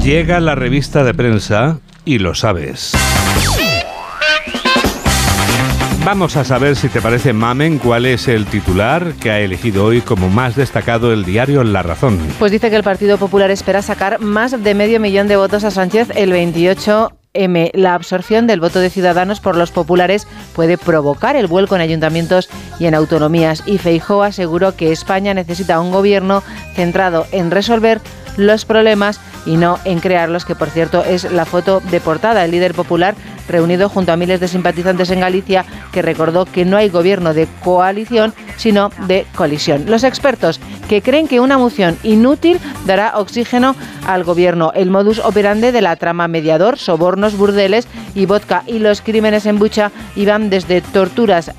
Llega 0.04 0.42
la 0.42 0.56
revista 0.56 1.06
de 1.06 1.14
prensa 1.14 1.80
y 2.04 2.20
lo 2.20 2.36
sabes. 2.36 2.92
Vamos 6.04 6.36
a 6.36 6.44
saber 6.44 6.76
si 6.76 6.90
te 6.90 7.00
parece, 7.00 7.32
Mamen, 7.32 7.78
cuál 7.78 8.08
es 8.08 8.28
el 8.28 8.46
titular 8.46 9.14
que 9.14 9.32
ha 9.32 9.40
elegido 9.40 9.86
hoy 9.86 10.02
como 10.02 10.28
más 10.28 10.58
destacado 10.58 11.14
el 11.14 11.24
diario 11.24 11.64
La 11.64 11.82
Razón. 11.82 12.20
Pues 12.38 12.52
dice 12.52 12.70
que 12.70 12.76
el 12.76 12.84
Partido 12.84 13.18
Popular 13.18 13.52
espera 13.52 13.82
sacar 13.82 14.20
más 14.20 14.62
de 14.62 14.76
medio 14.76 15.00
millón 15.00 15.30
de 15.30 15.38
votos 15.38 15.64
a 15.64 15.72
Sánchez 15.72 16.10
el 16.14 16.34
28 16.34 17.19
M. 17.40 17.72
La 17.74 17.94
absorción 17.94 18.48
del 18.48 18.60
voto 18.60 18.80
de 18.80 18.90
Ciudadanos 18.90 19.40
por 19.40 19.56
los 19.56 19.72
populares 19.72 20.28
puede 20.54 20.78
provocar 20.78 21.36
el 21.36 21.48
vuelco 21.48 21.76
en 21.76 21.82
ayuntamientos 21.82 22.50
y 22.80 22.86
en 22.86 22.96
autonomías. 22.96 23.64
Y 23.66 23.78
Feijóo 23.78 24.24
aseguró 24.24 24.76
que 24.76 24.92
España 24.92 25.34
necesita 25.34 25.80
un 25.80 25.92
gobierno 25.92 26.44
centrado 26.76 27.26
en 27.32 27.52
resolver 27.52 28.02
los 28.38 28.66
problemas 28.66 29.20
y 29.50 29.58
no 29.58 29.80
en 29.84 30.00
crearlos, 30.00 30.46
que 30.46 30.54
por 30.54 30.70
cierto 30.70 31.04
es 31.04 31.24
la 31.32 31.44
foto 31.44 31.82
de 31.90 32.00
portada. 32.00 32.46
El 32.46 32.52
líder 32.52 32.76
popular 32.76 33.16
reunido 33.48 33.90
junto 33.90 34.12
a 34.12 34.16
miles 34.16 34.40
de 34.40 34.48
simpatizantes 34.48 35.10
en 35.10 35.22
Galicia 35.22 35.66
que 35.92 36.04
recordó 36.04 36.46
que 36.46 36.66
no 36.66 36.78
hay 36.78 36.90
gobierno 36.90 37.34
de 37.34 37.48
coalición, 37.64 38.32
sino 38.58 38.92
de 39.08 39.26
colisión. 39.34 39.86
Los 39.88 40.04
expertos 40.04 40.60
que 40.88 41.02
creen 41.02 41.28
que 41.28 41.40
una 41.40 41.58
moción 41.58 41.98
inútil 42.04 42.60
dará 42.86 43.18
oxígeno 43.18 43.76
al 44.06 44.24
gobierno. 44.24 44.72
El 44.76 44.92
modus 44.92 45.18
operandi 45.18 45.72
de 45.72 45.82
la 45.82 45.96
trama 45.96 46.28
mediador, 46.28 46.78
sobornos, 46.78 47.36
burdeles 47.36 47.88
y 48.14 48.28
vodka 48.28 48.62
y 48.68 48.78
los 48.78 49.02
crímenes 49.02 49.48
en 49.48 49.58
bucha 49.58 49.92
iban 50.16 50.52
desde 50.52 50.82
torturas 50.82 51.52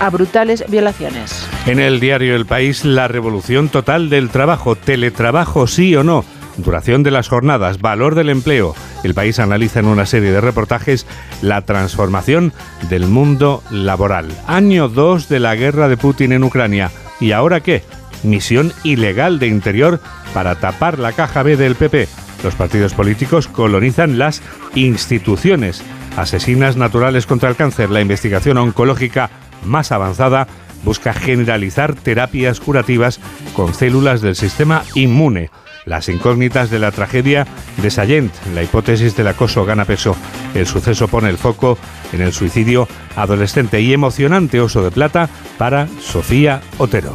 a 0.00 0.10
brutales 0.10 0.64
violaciones. 0.68 1.48
En 1.66 1.78
el 1.78 2.00
diario 2.00 2.34
El 2.34 2.46
País, 2.46 2.84
la 2.84 3.06
revolución 3.06 3.68
total 3.68 4.10
del 4.10 4.30
trabajo, 4.30 4.74
teletrabajo 4.74 5.66
sí 5.66 5.94
o 5.94 6.02
no, 6.02 6.24
duración 6.58 7.02
de 7.02 7.10
las 7.10 7.28
jornadas, 7.28 7.80
valor 7.80 8.14
del 8.14 8.28
empleo. 8.28 8.74
El 9.04 9.14
país 9.14 9.38
analiza 9.38 9.80
en 9.80 9.86
una 9.86 10.06
serie 10.06 10.30
de 10.30 10.40
reportajes 10.40 11.06
la 11.40 11.62
transformación 11.62 12.52
del 12.90 13.06
mundo 13.06 13.62
laboral. 13.70 14.28
Año 14.46 14.88
2 14.88 15.28
de 15.28 15.40
la 15.40 15.54
guerra 15.54 15.88
de 15.88 15.96
Putin 15.96 16.32
en 16.32 16.44
Ucrania. 16.44 16.90
¿Y 17.20 17.32
ahora 17.32 17.60
qué? 17.60 17.82
Misión 18.22 18.72
ilegal 18.84 19.38
de 19.38 19.46
interior 19.46 20.00
para 20.34 20.56
tapar 20.56 20.98
la 20.98 21.12
caja 21.12 21.42
B 21.42 21.56
del 21.56 21.76
PP. 21.76 22.08
Los 22.42 22.54
partidos 22.54 22.94
políticos 22.94 23.48
colonizan 23.48 24.18
las 24.18 24.42
instituciones. 24.74 25.82
Asesinas 26.16 26.76
naturales 26.76 27.26
contra 27.26 27.48
el 27.48 27.56
cáncer. 27.56 27.90
La 27.90 28.00
investigación 28.00 28.58
oncológica 28.58 29.30
más 29.64 29.92
avanzada 29.92 30.46
busca 30.84 31.12
generalizar 31.12 31.94
terapias 31.94 32.60
curativas 32.60 33.20
con 33.54 33.74
células 33.74 34.20
del 34.20 34.36
sistema 34.36 34.82
inmune. 34.94 35.50
Las 35.88 36.10
incógnitas 36.10 36.68
de 36.68 36.78
la 36.78 36.92
tragedia 36.92 37.46
de 37.78 37.90
Sallent, 37.90 38.30
la 38.54 38.62
hipótesis 38.62 39.16
del 39.16 39.28
acoso 39.28 39.64
gana 39.64 39.86
peso. 39.86 40.14
El 40.54 40.66
suceso 40.66 41.08
pone 41.08 41.30
el 41.30 41.38
foco 41.38 41.78
en 42.12 42.20
el 42.20 42.34
suicidio 42.34 42.86
adolescente 43.16 43.80
y 43.80 43.94
emocionante 43.94 44.60
oso 44.60 44.84
de 44.84 44.90
plata 44.90 45.30
para 45.56 45.88
Sofía 46.02 46.60
Otero. 46.76 47.14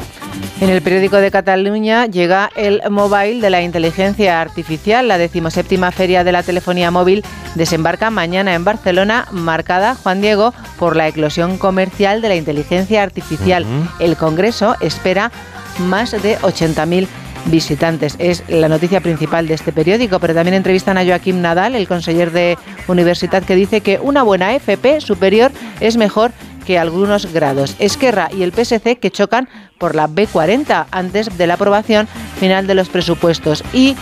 En 0.59 0.71
el 0.71 0.81
periódico 0.81 1.17
de 1.17 1.29
Cataluña 1.29 2.07
llega 2.07 2.49
el 2.55 2.81
Mobile 2.89 3.41
de 3.41 3.51
la 3.51 3.61
Inteligencia 3.61 4.41
Artificial. 4.41 5.07
La 5.07 5.19
decimoséptima 5.19 5.91
Feria 5.91 6.23
de 6.23 6.31
la 6.31 6.41
Telefonía 6.41 6.89
Móvil 6.89 7.23
desembarca 7.53 8.09
mañana 8.09 8.55
en 8.55 8.63
Barcelona, 8.63 9.27
marcada, 9.31 9.93
Juan 9.93 10.19
Diego, 10.19 10.51
por 10.79 10.95
la 10.95 11.07
eclosión 11.07 11.59
comercial 11.59 12.23
de 12.23 12.29
la 12.29 12.35
inteligencia 12.35 13.03
artificial. 13.03 13.67
El 13.99 14.17
Congreso 14.17 14.75
espera 14.79 15.31
más 15.77 16.11
de 16.11 16.39
80.000 16.39 17.07
visitantes. 17.45 18.15
Es 18.19 18.43
la 18.47 18.69
noticia 18.69 19.01
principal 19.01 19.47
de 19.47 19.53
este 19.53 19.71
periódico, 19.71 20.19
pero 20.19 20.33
también 20.33 20.55
entrevistan 20.55 20.97
a 20.97 21.05
Joaquim 21.05 21.41
Nadal, 21.41 21.75
el 21.75 21.87
conseller 21.87 22.31
de 22.31 22.57
universidad, 22.87 23.43
que 23.43 23.55
dice 23.55 23.81
que 23.81 23.99
una 24.01 24.23
buena 24.23 24.53
FP 24.55 25.01
superior 25.01 25.51
es 25.79 25.97
mejor 25.97 26.31
que 26.65 26.79
algunos 26.79 27.31
grados. 27.33 27.75
Esquerra 27.79 28.29
y 28.31 28.43
el 28.43 28.53
PSC 28.53 28.97
que 28.97 29.11
chocan 29.11 29.49
por 29.77 29.95
la 29.95 30.07
B40 30.07 30.85
antes 30.91 31.37
de 31.37 31.47
la 31.47 31.55
aprobación 31.55 32.07
final 32.39 32.67
de 32.67 32.75
los 32.75 32.89
presupuestos. 32.89 33.63
Y 33.73 33.95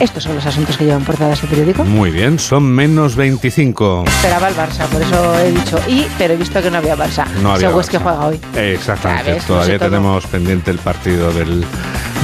estos 0.00 0.24
son 0.24 0.34
los 0.34 0.44
asuntos 0.44 0.76
que 0.76 0.84
llevan 0.84 1.04
portada 1.04 1.34
este 1.34 1.46
periódico. 1.46 1.84
Muy 1.84 2.10
bien, 2.10 2.38
son 2.40 2.64
menos 2.64 3.14
25. 3.14 4.04
Esperaba 4.06 4.48
el 4.48 4.54
Barça, 4.56 4.86
por 4.86 5.00
eso 5.00 5.38
he 5.38 5.52
dicho 5.52 5.78
y, 5.86 6.06
pero 6.18 6.34
he 6.34 6.36
visto 6.36 6.60
que 6.60 6.70
no 6.70 6.78
había 6.78 6.96
Barça. 6.96 7.26
No 7.42 7.52
había 7.52 7.68
Según 7.68 7.80
es 7.80 7.86
Barça. 7.86 7.90
que 7.90 7.98
juega 7.98 8.26
hoy. 8.26 8.40
Exactamente, 8.56 9.40
todavía 9.46 9.78
tenemos 9.78 10.26
pendiente 10.26 10.72
el 10.72 10.78
partido 10.78 11.32
del, 11.32 11.64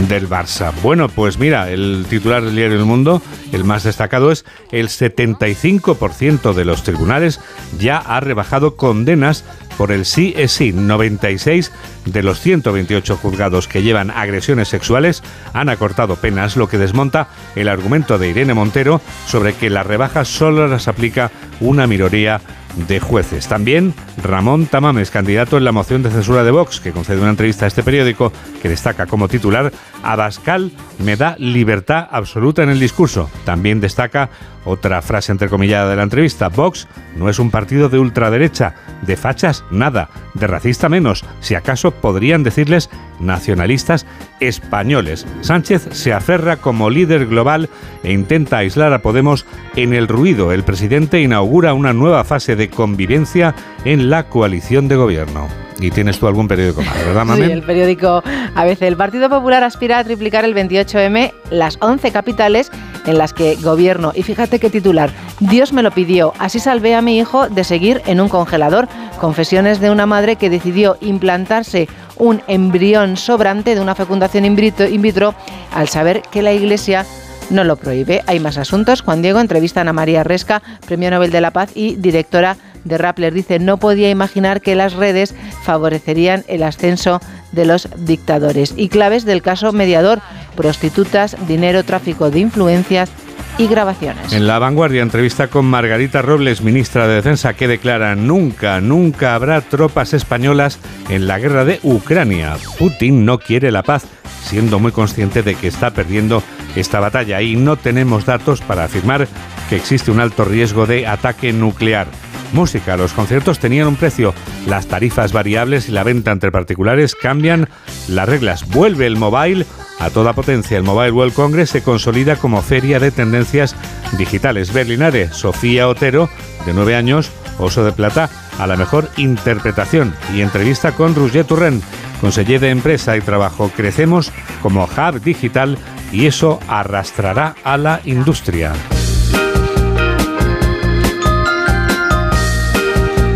del 0.08 0.28
Barça. 0.28 0.72
Bueno, 0.82 1.08
pues 1.08 1.38
mira, 1.38 1.70
el 1.70 2.06
titular 2.08 2.42
del 2.42 2.54
diario 2.56 2.78
El 2.78 2.84
Mundo, 2.84 3.22
el 3.52 3.64
más 3.64 3.82
destacado 3.82 4.30
es 4.30 4.44
el 4.70 4.88
75% 4.88 6.52
de 6.52 6.64
los 6.64 6.82
tribunales 6.82 7.40
ya 7.78 7.98
ha 7.98 8.20
rebajado 8.20 8.76
condenas 8.76 9.44
por 9.76 9.92
el 9.92 10.04
sí 10.04 10.34
es 10.36 10.52
sí. 10.52 10.72
96 10.72 11.72
de 12.04 12.22
los 12.22 12.40
128 12.40 13.16
juzgados 13.16 13.66
que 13.66 13.82
llevan 13.82 14.10
agresiones 14.10 14.68
sexuales 14.68 15.22
han 15.52 15.68
acortado 15.68 16.16
penas, 16.16 16.56
lo 16.56 16.68
que 16.68 16.78
desmonta 16.78 17.28
el 17.56 17.68
argumento 17.68 18.18
de 18.18 18.28
Irene 18.28 18.54
Montero 18.54 19.00
sobre 19.26 19.54
que 19.54 19.70
las 19.70 19.86
rebajas 19.86 20.28
solo 20.28 20.68
las 20.68 20.88
aplica 20.88 21.30
una 21.60 21.86
minoría 21.86 22.40
de 22.74 23.00
jueces. 23.00 23.48
También 23.48 23.94
Ramón 24.22 24.66
Tamames, 24.66 25.10
candidato 25.10 25.56
en 25.56 25.64
la 25.64 25.72
moción 25.72 26.02
de 26.02 26.10
censura 26.10 26.44
de 26.44 26.50
Vox, 26.50 26.80
que 26.80 26.92
concede 26.92 27.20
una 27.20 27.30
entrevista 27.30 27.64
a 27.64 27.68
este 27.68 27.82
periódico 27.82 28.32
que 28.62 28.68
destaca 28.68 29.06
como 29.06 29.28
titular 29.28 29.72
Abascal 30.02 30.72
me 30.98 31.16
da 31.16 31.36
libertad 31.38 32.08
absoluta 32.10 32.62
en 32.62 32.70
el 32.70 32.80
discurso. 32.80 33.30
También 33.44 33.80
destaca 33.80 34.30
Otra 34.64 35.00
frase 35.00 35.32
entrecomillada 35.32 35.88
de 35.88 35.96
la 35.96 36.02
entrevista, 36.02 36.48
Vox 36.48 36.86
no 37.16 37.28
es 37.28 37.38
un 37.38 37.50
partido 37.50 37.88
de 37.88 37.98
ultraderecha, 37.98 38.74
de 39.02 39.16
fachas 39.16 39.64
nada, 39.70 40.10
de 40.34 40.46
racista 40.46 40.88
menos, 40.88 41.24
si 41.40 41.54
acaso 41.54 41.92
podrían 41.92 42.42
decirles 42.42 42.90
nacionalistas 43.20 44.06
españoles. 44.40 45.26
Sánchez 45.40 45.88
se 45.92 46.12
aferra 46.12 46.56
como 46.56 46.90
líder 46.90 47.26
global 47.26 47.70
e 48.02 48.12
intenta 48.12 48.58
aislar 48.58 48.92
a 48.92 49.00
Podemos 49.02 49.46
en 49.76 49.94
el 49.94 50.08
ruido. 50.08 50.52
El 50.52 50.62
presidente 50.62 51.20
inaugura 51.20 51.74
una 51.74 51.92
nueva 51.92 52.24
fase 52.24 52.56
de 52.56 52.68
convivencia 52.68 53.54
en 53.84 54.10
la 54.10 54.28
coalición 54.28 54.88
de 54.88 54.96
gobierno. 54.96 55.69
Y 55.80 55.90
tienes 55.90 56.18
tú 56.18 56.26
algún 56.26 56.46
periódico 56.46 56.82
más, 56.82 56.94
¿verdad, 57.06 57.24
Mamen? 57.24 57.46
Sí, 57.46 57.52
el 57.52 57.62
periódico 57.62 58.22
ABC. 58.54 58.82
El 58.82 58.96
Partido 58.96 59.28
Popular 59.30 59.64
aspira 59.64 59.98
a 59.98 60.04
triplicar 60.04 60.44
el 60.44 60.54
28M 60.54 61.32
las 61.50 61.78
11 61.80 62.12
capitales 62.12 62.70
en 63.06 63.16
las 63.16 63.32
que 63.32 63.56
gobierno. 63.56 64.12
Y 64.14 64.22
fíjate 64.22 64.58
qué 64.58 64.68
titular. 64.68 65.10
Dios 65.40 65.72
me 65.72 65.82
lo 65.82 65.90
pidió. 65.90 66.34
Así 66.38 66.60
salvé 66.60 66.94
a 66.94 67.02
mi 67.02 67.18
hijo 67.18 67.48
de 67.48 67.64
seguir 67.64 68.02
en 68.06 68.20
un 68.20 68.28
congelador. 68.28 68.88
Confesiones 69.20 69.80
de 69.80 69.90
una 69.90 70.06
madre 70.06 70.36
que 70.36 70.50
decidió 70.50 70.98
implantarse 71.00 71.88
un 72.16 72.42
embrión 72.46 73.16
sobrante 73.16 73.74
de 73.74 73.80
una 73.80 73.94
fecundación 73.94 74.44
in 74.44 74.54
vitro, 74.54 75.34
al 75.74 75.88
saber 75.88 76.22
que 76.30 76.42
la 76.42 76.52
Iglesia 76.52 77.06
no 77.48 77.64
lo 77.64 77.76
prohíbe. 77.76 78.22
Hay 78.26 78.40
más 78.40 78.58
asuntos. 78.58 79.02
Juan 79.02 79.22
Diego 79.22 79.40
entrevista 79.40 79.80
a 79.80 79.82
Ana 79.82 79.92
María 79.92 80.22
Resca, 80.22 80.62
Premio 80.86 81.10
Nobel 81.10 81.30
de 81.30 81.40
la 81.40 81.50
Paz 81.50 81.70
y 81.74 81.96
directora 81.96 82.56
Rappler. 82.84 83.32
Dice, 83.32 83.58
no 83.58 83.78
podía 83.78 84.10
imaginar 84.10 84.60
que 84.60 84.74
las 84.74 84.94
redes 84.94 85.34
favorecerían 85.64 86.44
el 86.48 86.62
ascenso 86.62 87.20
de 87.52 87.64
los 87.64 87.88
dictadores. 87.96 88.74
Y 88.76 88.88
claves 88.88 89.24
del 89.24 89.42
caso 89.42 89.72
mediador, 89.72 90.20
prostitutas, 90.56 91.36
dinero, 91.46 91.84
tráfico 91.84 92.30
de 92.30 92.40
influencias 92.40 93.10
y 93.58 93.66
grabaciones. 93.66 94.32
En 94.32 94.46
la 94.46 94.58
vanguardia, 94.58 95.02
entrevista 95.02 95.48
con 95.48 95.66
Margarita 95.66 96.22
Robles, 96.22 96.62
ministra 96.62 97.06
de 97.06 97.16
Defensa, 97.16 97.54
que 97.54 97.68
declara 97.68 98.14
nunca, 98.14 98.80
nunca 98.80 99.34
habrá 99.34 99.60
tropas 99.60 100.14
españolas 100.14 100.78
en 101.08 101.26
la 101.26 101.38
guerra 101.38 101.64
de 101.64 101.80
Ucrania. 101.82 102.56
Putin 102.78 103.24
no 103.24 103.38
quiere 103.38 103.70
la 103.70 103.82
paz, 103.82 104.04
siendo 104.42 104.78
muy 104.78 104.92
consciente 104.92 105.42
de 105.42 105.54
que 105.56 105.68
está 105.68 105.90
perdiendo 105.90 106.42
esta 106.76 107.00
batalla 107.00 107.42
y 107.42 107.56
no 107.56 107.76
tenemos 107.76 108.24
datos 108.24 108.60
para 108.60 108.84
afirmar 108.84 109.28
que 109.68 109.76
existe 109.76 110.10
un 110.10 110.20
alto 110.20 110.44
riesgo 110.44 110.86
de 110.86 111.06
ataque 111.06 111.52
nuclear. 111.52 112.06
Música, 112.52 112.96
los 112.96 113.12
conciertos 113.12 113.58
tenían 113.58 113.86
un 113.86 113.96
precio, 113.96 114.34
las 114.66 114.86
tarifas 114.86 115.32
variables 115.32 115.88
y 115.88 115.92
la 115.92 116.02
venta 116.02 116.32
entre 116.32 116.50
particulares 116.50 117.14
cambian 117.14 117.68
las 118.08 118.28
reglas. 118.28 118.66
Vuelve 118.68 119.06
el 119.06 119.16
mobile 119.16 119.66
a 120.00 120.10
toda 120.10 120.32
potencia. 120.32 120.76
El 120.76 120.82
Mobile 120.82 121.12
World 121.12 121.34
Congress 121.34 121.70
se 121.70 121.82
consolida 121.82 122.36
como 122.36 122.62
feria 122.62 122.98
de 122.98 123.10
tendencias 123.10 123.76
digitales. 124.18 124.72
Berlinare, 124.72 125.32
Sofía 125.32 125.86
Otero, 125.88 126.28
de 126.66 126.72
9 126.72 126.96
años, 126.96 127.30
Oso 127.58 127.84
de 127.84 127.92
Plata, 127.92 128.30
a 128.58 128.66
la 128.66 128.76
mejor 128.76 129.08
interpretación. 129.16 130.14
Y 130.34 130.40
entrevista 130.40 130.92
con 130.92 131.14
Roger 131.14 131.44
Turren, 131.44 131.82
conseller 132.20 132.60
de 132.60 132.70
Empresa 132.70 133.16
y 133.16 133.20
Trabajo. 133.20 133.70
Crecemos 133.76 134.32
como 134.62 134.84
hub 134.84 135.20
digital 135.20 135.78
y 136.12 136.26
eso 136.26 136.58
arrastrará 136.66 137.54
a 137.62 137.76
la 137.76 138.00
industria. 138.04 138.72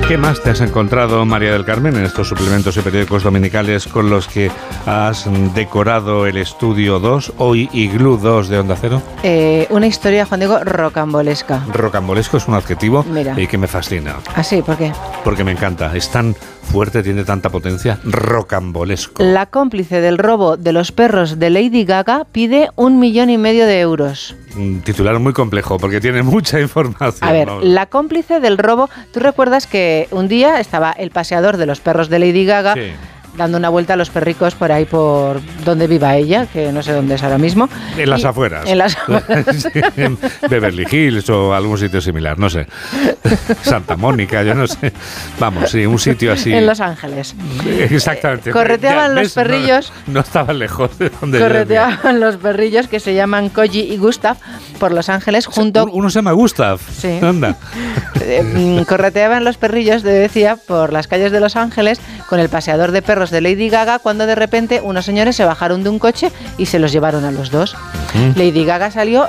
¿Qué 0.08 0.18
más 0.18 0.42
te 0.42 0.50
has 0.50 0.60
encontrado, 0.60 1.24
María 1.24 1.52
del 1.52 1.64
Carmen, 1.64 1.96
en 1.96 2.04
estos 2.04 2.28
suplementos 2.28 2.76
y 2.76 2.80
periódicos 2.82 3.22
dominicales 3.22 3.86
con 3.86 4.10
los 4.10 4.28
que 4.28 4.50
has 4.84 5.26
decorado 5.54 6.26
el 6.26 6.36
estudio 6.36 6.98
2, 7.00 7.32
hoy 7.38 7.70
Iglú 7.72 8.18
2 8.18 8.48
de 8.50 8.58
Onda 8.58 8.76
Cero? 8.78 9.00
Eh, 9.22 9.66
una 9.70 9.86
historia, 9.86 10.26
Juan 10.26 10.40
Diego, 10.40 10.58
rocambolesca. 10.62 11.64
Rocambolesco 11.72 12.36
es 12.36 12.46
un 12.46 12.54
adjetivo 12.54 13.02
Mira. 13.08 13.34
y 13.40 13.46
que 13.46 13.56
me 13.56 13.66
fascina, 13.66 14.16
¿Ah, 14.36 14.42
sí? 14.42 14.60
¿Por 14.60 14.76
qué? 14.76 14.92
porque 15.24 15.42
me 15.42 15.52
encanta. 15.52 15.96
Es 15.96 16.10
tan 16.10 16.36
fuerte, 16.64 17.02
tiene 17.02 17.24
tanta 17.24 17.50
potencia. 17.50 17.98
Rocambolesco. 18.04 19.22
La 19.22 19.46
cómplice 19.46 20.00
del 20.00 20.18
robo 20.18 20.56
de 20.56 20.72
los 20.72 20.90
perros 20.92 21.38
de 21.38 21.50
Lady 21.50 21.84
Gaga 21.84 22.26
pide 22.30 22.70
un 22.76 22.98
millón 22.98 23.30
y 23.30 23.38
medio 23.38 23.66
de 23.66 23.80
euros. 23.80 24.34
Un 24.56 24.80
titular 24.82 25.18
muy 25.18 25.32
complejo 25.32 25.78
porque 25.78 26.00
tiene 26.00 26.22
mucha 26.22 26.60
información. 26.60 27.28
A 27.28 27.32
ver, 27.32 27.48
la 27.62 27.86
cómplice 27.86 28.40
del 28.40 28.58
robo, 28.58 28.88
tú 29.12 29.20
recuerdas 29.20 29.66
que 29.66 30.08
un 30.10 30.28
día 30.28 30.60
estaba 30.60 30.92
el 30.92 31.10
paseador 31.10 31.56
de 31.56 31.66
los 31.66 31.80
perros 31.80 32.08
de 32.08 32.18
Lady 32.18 32.44
Gaga 32.44 32.74
Sí. 32.74 32.90
Dando 33.36 33.58
una 33.58 33.68
vuelta 33.68 33.94
a 33.94 33.96
los 33.96 34.10
perricos 34.10 34.54
por 34.54 34.70
ahí 34.72 34.84
por 34.84 35.40
donde 35.64 35.86
viva 35.86 36.14
ella, 36.16 36.46
que 36.46 36.72
no 36.72 36.82
sé 36.82 36.92
dónde 36.92 37.14
es 37.16 37.22
ahora 37.22 37.38
mismo. 37.38 37.68
En 37.96 38.10
las 38.10 38.22
Y- 38.22 38.26
afueras. 38.26 38.68
En 38.68 38.78
las 38.78 38.96
afueras. 38.96 39.46
Sí, 39.74 39.80
en 39.96 40.18
Beverly 40.48 40.86
Hills 40.90 41.28
o 41.30 41.54
algún 41.54 41.78
sitio 41.78 42.00
similar, 42.00 42.38
no 42.38 42.50
sé. 42.50 42.66
Santa 43.62 43.96
Mónica, 43.96 44.42
yo 44.42 44.54
no 44.54 44.66
sé. 44.66 44.92
Vamos, 45.38 45.70
sí, 45.70 45.86
un 45.86 45.98
sitio 45.98 46.32
así. 46.32 46.52
En 46.52 46.66
Los 46.66 46.80
Ángeles. 46.80 47.34
Exactamente. 47.90 48.50
correteaban 48.50 49.14
Ya, 49.14 49.22
los 49.22 49.32
perrillos. 49.32 49.92
No, 50.06 50.20
estaban 50.20 50.58
lejos 50.58 50.96
de 50.98 51.10
donde. 51.10 51.38
Correteaban 51.38 52.20
los 52.20 52.36
perrillos 52.36 52.88
que 52.88 53.00
se 53.00 53.14
llaman 53.14 53.48
Koji 53.48 53.80
y 53.92 53.96
Gustav 53.96 54.36
por 54.78 54.92
Los 54.92 55.08
Ángeles 55.08 55.46
junto... 55.46 55.86
Uno 55.92 56.10
se 56.10 56.18
llama 56.18 56.32
Gustav. 56.32 56.80
Sí. 56.80 57.18
Anda. 57.22 57.56
Eh, 58.26 58.42
mm, 58.42 58.84
correteaban 58.84 59.44
los 59.44 59.58
perrillos, 59.58 60.02
te 60.02 60.08
decía, 60.08 60.56
por 60.56 60.94
las 60.94 61.08
calles 61.08 61.30
de 61.30 61.40
Los 61.40 61.56
Ángeles 61.56 62.00
con 62.30 62.38
el 62.40 62.48
paseador 62.48 62.90
de 62.90 63.02
perros 63.02 63.23
de 63.30 63.40
Lady 63.40 63.68
Gaga 63.68 63.98
cuando 63.98 64.26
de 64.26 64.34
repente 64.34 64.80
unos 64.82 65.04
señores 65.04 65.36
se 65.36 65.44
bajaron 65.44 65.82
de 65.82 65.90
un 65.90 65.98
coche 65.98 66.30
y 66.58 66.66
se 66.66 66.78
los 66.78 66.92
llevaron 66.92 67.24
a 67.24 67.30
los 67.30 67.50
dos. 67.50 67.76
Lady 68.36 68.64
Gaga 68.64 68.90
salió 68.90 69.28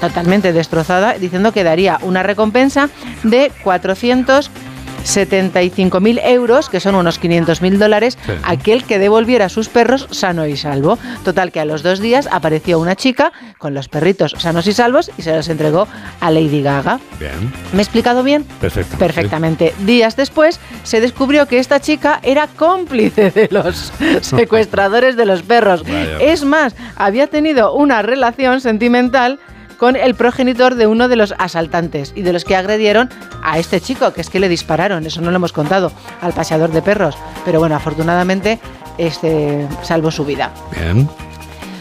totalmente 0.00 0.52
destrozada 0.52 1.14
diciendo 1.14 1.52
que 1.52 1.64
daría 1.64 1.98
una 2.02 2.22
recompensa 2.22 2.90
de 3.22 3.50
475.000 5.06 6.20
euros, 6.24 6.68
que 6.68 6.80
son 6.80 6.94
unos 6.94 7.20
500.000 7.20 7.78
dólares, 7.78 8.18
Sí. 8.26 8.32
a 8.42 8.50
aquel 8.52 8.84
que 8.84 8.98
devolviera 8.98 9.48
sus 9.48 9.68
perros 9.68 10.08
sano 10.10 10.46
y 10.46 10.56
salvo. 10.56 10.98
Total 11.24 11.52
que 11.52 11.60
a 11.60 11.64
los 11.64 11.82
dos 11.82 12.00
días 12.00 12.28
apareció 12.30 12.78
una 12.78 12.96
chica 12.96 13.32
con 13.58 13.74
los 13.74 13.88
perritos 13.88 14.34
sanos 14.38 14.66
y 14.66 14.72
salvos 14.72 15.10
y 15.16 15.22
se 15.22 15.34
los 15.34 15.48
entregó 15.48 15.86
a 16.20 16.30
Lady 16.30 16.62
Gaga. 16.62 16.98
Bien, 17.18 17.52
¿Me 17.72 17.78
he 17.78 17.82
explicado 17.82 18.22
bien? 18.22 18.44
perfecto. 18.60 18.96
Perfectamente. 18.98 19.74
Días 19.80 20.16
después 20.16 20.60
se 20.82 21.00
descubrió 21.00 21.46
que 21.46 21.58
esta 21.58 21.80
chica 21.80 22.20
era 22.22 22.46
cómplice 22.48 23.30
de 23.30 23.48
los 23.50 23.92
secuestradores 24.22 25.16
de 25.16 25.26
los 25.26 25.42
perros. 25.42 25.82
Vaya. 25.84 26.18
Es 26.20 26.44
más, 26.44 26.74
había 26.96 27.26
tenido 27.28 27.74
una 27.74 28.02
relación 28.02 28.60
sentimental 28.60 29.38
con 29.78 29.96
el 29.96 30.14
progenitor 30.14 30.74
de 30.74 30.86
uno 30.86 31.08
de 31.08 31.16
los 31.16 31.34
asaltantes 31.38 32.12
y 32.16 32.22
de 32.22 32.32
los 32.32 32.44
que 32.44 32.56
agredieron 32.56 33.10
a 33.42 33.58
este 33.58 33.80
chico, 33.80 34.12
que 34.12 34.20
es 34.20 34.30
que 34.30 34.40
le 34.40 34.48
dispararon, 34.48 35.06
eso 35.06 35.20
no 35.20 35.30
lo 35.30 35.36
hemos 35.36 35.52
contado, 35.52 35.92
al 36.20 36.32
paseador 36.32 36.70
de 36.70 36.82
perros. 36.82 37.16
Pero 37.44 37.60
bueno, 37.60 37.76
afortunadamente 37.76 38.58
este 38.98 39.66
salvó 39.82 40.10
su 40.10 40.24
vida. 40.24 40.52
Bien. 40.72 41.08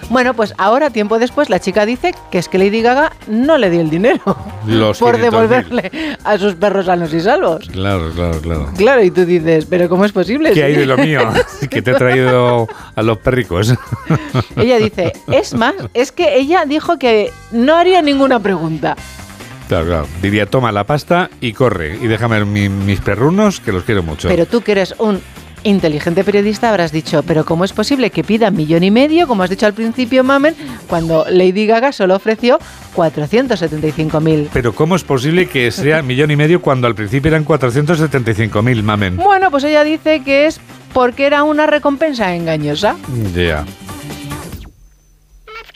Bueno, 0.09 0.33
pues 0.35 0.53
ahora, 0.59 0.91
tiempo 0.91 1.17
después, 1.17 1.49
la 1.49 1.59
chica 1.59 1.85
dice 1.85 2.13
que 2.31 2.37
es 2.37 2.47
que 2.47 2.57
Lady 2.59 2.81
Gaga 2.81 3.11
no 3.27 3.57
le 3.57 3.69
dio 3.71 3.81
el 3.81 3.89
dinero 3.89 4.21
Los 4.67 4.99
por 4.99 5.15
500.000. 5.17 5.21
devolverle 5.21 5.91
a 6.23 6.37
sus 6.37 6.53
perros 6.53 6.85
sanos 6.85 7.11
y 7.13 7.19
salvos. 7.21 7.67
Claro, 7.69 8.11
claro, 8.13 8.39
claro. 8.39 8.69
Claro, 8.77 9.03
y 9.03 9.09
tú 9.09 9.25
dices, 9.25 9.65
pero 9.65 9.89
¿cómo 9.89 10.05
es 10.05 10.11
posible? 10.11 10.51
¿Qué 10.53 10.63
hay 10.63 10.75
de 10.75 10.85
lo 10.85 10.97
mío? 10.97 11.21
que 11.69 11.81
te 11.81 11.91
he 11.91 11.95
traído 11.95 12.67
a 12.95 13.01
los 13.01 13.17
perricos. 13.17 13.73
Ella 14.55 14.77
dice, 14.77 15.13
es 15.31 15.53
más, 15.55 15.73
es 15.95 16.11
que 16.11 16.37
ella 16.37 16.65
dijo 16.65 16.99
que 16.99 17.31
no 17.51 17.75
haría 17.75 18.01
ninguna 18.03 18.39
pregunta. 18.39 18.95
Claro, 19.67 19.85
claro. 19.87 20.07
Diría, 20.21 20.45
toma 20.45 20.71
la 20.71 20.83
pasta 20.83 21.29
y 21.41 21.53
corre. 21.53 21.97
Y 21.99 22.05
déjame 22.07 22.45
mi- 22.45 22.69
mis 22.69 23.01
perrunos, 23.01 23.59
que 23.59 23.71
los 23.71 23.83
quiero 23.83 24.03
mucho. 24.03 24.27
Pero 24.27 24.45
tú 24.45 24.61
que 24.61 24.73
eres 24.73 24.93
un 24.99 25.19
inteligente 25.65 26.23
periodista 26.23 26.69
habrás 26.69 26.91
dicho, 26.91 27.23
pero 27.23 27.43
¿cómo 27.43 27.65
es 27.65 27.73
posible 27.73 28.11
que 28.11 28.23
pida 28.23 28.51
millón 28.51 28.83
y 28.83 28.91
medio, 28.91 29.27
como 29.27 29.43
has 29.43 29.49
dicho 29.49 29.65
al 29.65 29.73
principio, 29.73 30.23
Mamen, 30.23 30.55
cuando 30.87 31.25
Lady 31.29 31.65
Gaga 31.65 31.91
solo 31.91 32.15
ofreció 32.15 32.59
475.000? 32.95 34.49
Pero 34.53 34.73
¿cómo 34.73 34.95
es 34.95 35.03
posible 35.03 35.47
que 35.47 35.71
sea 35.71 36.01
millón 36.01 36.31
y 36.31 36.35
medio 36.35 36.61
cuando 36.61 36.87
al 36.87 36.95
principio 36.95 37.29
eran 37.29 37.45
475.000, 37.45 38.83
mamen? 38.83 39.17
Bueno, 39.17 39.51
pues 39.51 39.63
ella 39.63 39.83
dice 39.83 40.21
que 40.23 40.45
es 40.45 40.59
porque 40.93 41.25
era 41.25 41.43
una 41.43 41.65
recompensa 41.65 42.35
engañosa. 42.35 42.95
Ya. 43.35 43.65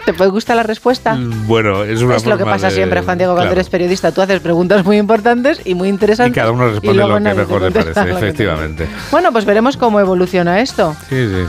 ¿Te 0.09 0.13
puede 0.15 0.31
gustar 0.31 0.55
la 0.55 0.63
respuesta? 0.63 1.15
Bueno, 1.45 1.83
es 1.83 2.01
una 2.01 2.15
es 2.15 2.25
lo 2.25 2.35
que 2.35 2.43
pasa 2.43 2.69
de- 2.69 2.73
siempre, 2.73 3.01
Juan 3.03 3.19
Diego, 3.19 3.33
cuando 3.33 3.49
claro. 3.49 3.61
eres 3.61 3.69
periodista. 3.69 4.11
Tú 4.11 4.23
haces 4.23 4.39
preguntas 4.39 4.83
muy 4.83 4.97
importantes 4.97 5.61
y 5.65 5.75
muy 5.75 5.87
Y 5.87 5.91
interesantes. 5.91 6.33
cada 6.35 6.51
uno 6.51 6.67
y 6.67 6.71
responde 6.71 6.95
lo 7.07 7.13
que 7.15 7.19
mejor 7.35 7.61
le 7.61 7.69
parece, 7.71 8.09
efectivamente. 8.11 8.87
Bueno, 9.11 9.31
pues 9.31 9.45
veremos 9.45 9.77
cómo 9.77 9.99
evoluciona 9.99 10.61
esto 10.61 10.95
Sí, 11.09 11.27
sí. 11.27 11.45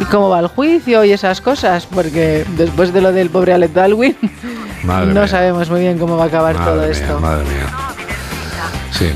y 0.00 0.04
cómo 0.06 0.30
va 0.30 0.40
el 0.40 0.46
juicio 0.46 1.04
y 1.04 1.12
esas 1.12 1.42
cosas, 1.42 1.84
porque 1.84 2.46
después 2.56 2.94
de 2.94 3.02
lo 3.02 3.12
del 3.12 3.28
pobre 3.28 3.52
Alec 3.52 3.74
Baldwin, 3.74 4.16
Madre 4.84 5.08
no 5.12 5.20
mía. 5.20 5.28
sabemos 5.28 5.68
muy 5.68 5.80
bien 5.80 5.98
cómo 5.98 6.16
va 6.16 6.24
a 6.24 6.26
acabar 6.28 6.54
Madre 6.54 6.70
todo 6.72 6.80
mía, 6.82 6.90
esto. 6.92 7.20
Madre 7.20 7.44
mía. 7.44 7.66
Sí. 8.90 9.10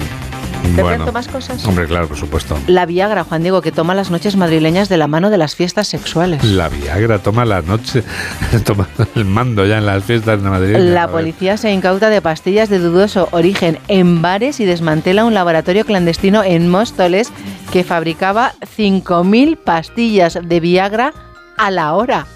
¿Te 0.63 0.83
Bueno. 0.83 0.99
cuento 0.99 1.13
más 1.13 1.29
cosas? 1.29 1.65
Hombre, 1.65 1.87
claro, 1.87 2.09
por 2.09 2.17
supuesto. 2.17 2.59
La 2.67 2.87
Viagra, 2.87 3.25
Juan 3.25 3.43
Diego, 3.43 3.63
que 3.63 3.73
toma 3.73 3.95
las 3.95 4.11
noches 4.11 4.37
madrileñas 4.37 4.89
de 4.89 4.97
la 4.97 5.07
mano 5.07 5.31
de 5.31 5.39
las 5.39 5.55
fiestas 5.55 5.89
sexuales. 5.89 6.43
La 6.45 6.69
Viagra 6.69 7.19
toma 7.21 7.45
la 7.45 7.63
noche, 7.63 8.03
toma 8.65 8.89
el 9.15 9.25
mando 9.25 9.65
ya 9.65 9.79
en 9.79 9.87
las 9.87 10.05
fiestas 10.05 10.43
de 10.43 10.49
Madrid. 10.51 10.77
La 10.77 11.09
policía 11.09 11.57
se 11.57 11.71
incauta 11.73 12.11
de 12.11 12.21
pastillas 12.21 12.69
de 12.69 12.79
dudoso 12.79 13.29
origen 13.31 13.79
en 13.89 14.21
bares 14.23 14.61
y 14.61 14.65
desmantela 14.65 15.25
un 15.25 15.35
laboratorio 15.35 15.85
clandestino 15.85 16.43
en 16.43 16.69
Móstoles 16.69 17.31
que 17.73 17.85
fabricaba 17.85 18.53
5.000 18.77 19.57
pastillas 19.57 20.39
de 20.43 20.61
Viagra 20.61 21.13
a 21.57 21.71
la 21.71 21.95
hora. 21.95 22.27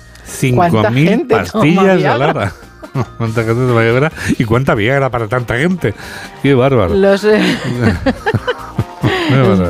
¿Cuánta 0.54 0.90
5.000 0.90 1.08
gente 1.08 1.34
toma 1.34 1.42
pastillas 1.42 2.04
a 2.04 2.18
la 2.18 2.28
hora. 2.28 2.52
¿Cuánta 3.18 3.42
gente 3.44 3.54
toma 3.66 3.82
Viagra? 3.82 4.12
¿Y 4.38 4.44
cuánta 4.44 4.74
Viagra 4.74 5.10
para 5.10 5.28
tanta 5.28 5.56
gente? 5.56 5.94
¡Qué 6.42 6.54
bárbaro! 6.54 6.94
Los, 6.94 7.24
eh, 7.24 7.40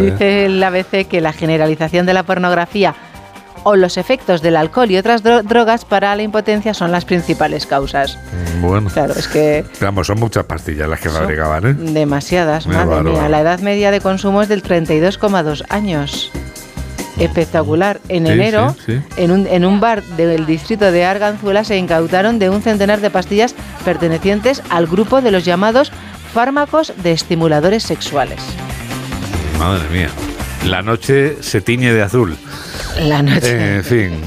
dice 0.01 0.47
el 0.47 0.62
ABC 0.62 1.07
que 1.09 1.21
la 1.21 1.33
generalización 1.33 2.07
de 2.07 2.14
la 2.14 2.23
pornografía 2.23 2.95
o 3.62 3.77
los 3.77 3.99
efectos 3.99 4.41
del 4.41 4.57
alcohol 4.57 4.91
y 4.91 4.97
otras 4.97 5.23
dro- 5.23 5.43
drogas 5.43 5.85
para 5.85 6.16
la 6.16 6.23
impotencia 6.23 6.73
son 6.73 6.91
las 6.93 7.05
principales 7.05 7.66
causas. 7.66 8.18
Bueno. 8.62 8.89
Claro, 8.89 9.12
es 9.14 9.29
que 9.29 9.66
Vamos, 9.83 10.07
son 10.07 10.18
muchas 10.18 10.45
pastillas 10.47 10.89
las 10.89 10.99
que 11.01 11.11
fabricaban, 11.11 11.66
¿eh? 11.66 11.75
Demasiadas, 11.75 12.66
madre 12.66 12.87
bárbaro. 12.87 13.12
mía. 13.12 13.29
La 13.29 13.41
edad 13.43 13.61
media 13.61 13.91
de 13.91 14.01
consumo 14.01 14.41
es 14.41 14.49
del 14.49 14.62
32,2 14.62 15.64
años. 15.68 16.31
Espectacular. 17.18 18.00
En 18.08 18.26
Sí, 18.26 18.32
enero, 18.32 18.74
sí, 18.86 18.94
sí. 18.94 19.02
En, 19.16 19.30
un, 19.30 19.46
en 19.46 19.64
un 19.64 19.80
bar 19.80 20.02
del 20.16 20.46
distrito 20.46 20.90
de 20.92 21.04
Arganzuela 21.04 21.64
se 21.64 21.76
incautaron 21.76 22.38
de 22.38 22.50
un 22.50 22.62
centenar 22.62 23.00
de 23.00 23.11
pastillas 23.11 23.54
pertenecientes 23.84 24.62
al 24.70 24.86
grupo 24.86 25.20
de 25.20 25.30
los 25.30 25.44
llamados 25.44 25.92
fármacos 26.32 26.92
de 27.02 27.12
estimuladores 27.12 27.82
sexuales. 27.82 28.40
Madre 29.58 29.88
mía. 29.90 30.08
La 30.66 30.82
noche 30.82 31.36
se 31.42 31.61
tiñe 31.61 31.92
de 31.92 32.02
azul. 32.02 32.36
La 33.00 33.22
noche. 33.22 33.76
En 33.76 33.84
fin. 33.84 34.20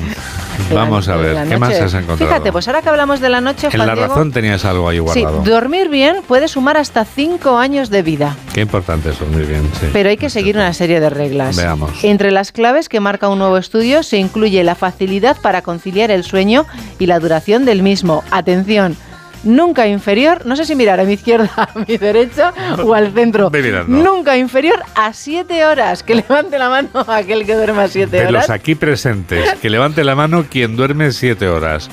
Vamos 0.74 1.08
a 1.08 1.16
ver, 1.16 1.48
¿qué 1.48 1.58
más 1.58 1.74
has 1.74 1.94
encontrado? 1.94 2.18
Fíjate, 2.18 2.52
pues 2.52 2.68
ahora 2.68 2.82
que 2.82 2.90
hablamos 2.90 3.20
de 3.20 3.30
la 3.30 3.42
noche, 3.42 3.68
en 3.68 3.74
Juan 3.74 3.88
la 3.88 3.96
Diego, 3.96 4.10
razón 4.10 4.32
tenías 4.32 4.66
algo 4.66 4.88
ahí 4.90 4.98
sí, 4.98 5.22
guardado. 5.22 5.44
dormir 5.44 5.90
bien 5.90 6.18
puede 6.28 6.48
sumar 6.48 6.78
hasta 6.78 7.06
5 7.06 7.58
años 7.58 7.90
de 7.90 8.02
vida. 8.02 8.36
Qué 8.54 8.62
importante 8.62 9.10
es 9.10 9.20
dormir 9.20 9.46
bien, 9.46 9.70
sí. 9.80 9.88
Pero 9.92 10.10
hay 10.10 10.18
que 10.18 10.30
seguir 10.30 10.56
una 10.56 10.74
serie 10.74 11.00
de 11.00 11.10
reglas. 11.10 11.56
Veamos. 11.56 12.04
Entre 12.04 12.32
las 12.32 12.52
claves 12.52 12.90
que 12.90 13.00
marca 13.00 13.30
un 13.30 13.40
nuevo 13.40 13.58
estudio 13.58 14.04
se 14.04 14.18
incluye 14.18 14.64
la 14.64 14.76
facilidad 14.76 15.38
para 15.42 15.62
conciliar 15.62 16.12
el 16.12 16.24
sueño 16.24 16.66
y 17.00 17.06
la 17.06 17.20
duración 17.20 17.66
del 17.66 17.84
mismo. 17.84 18.24
Atención, 18.32 18.96
nunca 19.44 19.88
inferior, 19.88 20.46
no 20.46 20.56
sé 20.56 20.66
si 20.66 20.76
mirar 20.76 21.00
a 21.00 21.04
mi 21.04 21.14
izquierda, 21.14 21.52
a 21.56 21.80
mi 21.88 21.98
derecha 21.98 22.54
o 22.84 22.94
al 22.94 23.12
centro. 23.14 23.52
Nunca 23.88 24.38
inferior 24.38 24.82
a 24.96 25.14
7 25.14 25.66
horas. 25.66 26.04
Que 26.04 26.16
levante 26.16 26.58
la 26.58 26.70
mano 26.70 26.90
aquel 27.08 27.46
que 27.46 27.56
duerma 27.56 27.88
7 27.88 28.10
De 28.10 28.20
horas. 28.28 28.32
los 28.34 28.50
aquí 28.50 28.76
presentes, 28.76 29.54
que 29.62 29.70
levante 29.70 30.04
la 30.04 30.16
mano 30.16 30.46
quien 30.50 30.76
duerme 30.76 31.12
siete 31.12 31.48
horas. 31.48 31.90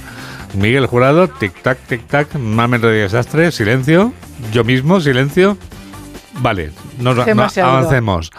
Miguel 0.55 0.87
Jurado, 0.87 1.29
tic-tac, 1.29 1.79
tic-tac, 1.89 2.35
Mamen 2.37 2.83
Rodríguez 2.83 3.15
Astre, 3.15 3.53
silencio. 3.53 4.13
Yo 4.53 4.65
mismo, 4.65 5.01
silencio. 5.01 5.57
Vale, 6.35 6.73
nos 6.99 7.25
Demasiado. 7.25 7.71
avancemos. 7.71 8.31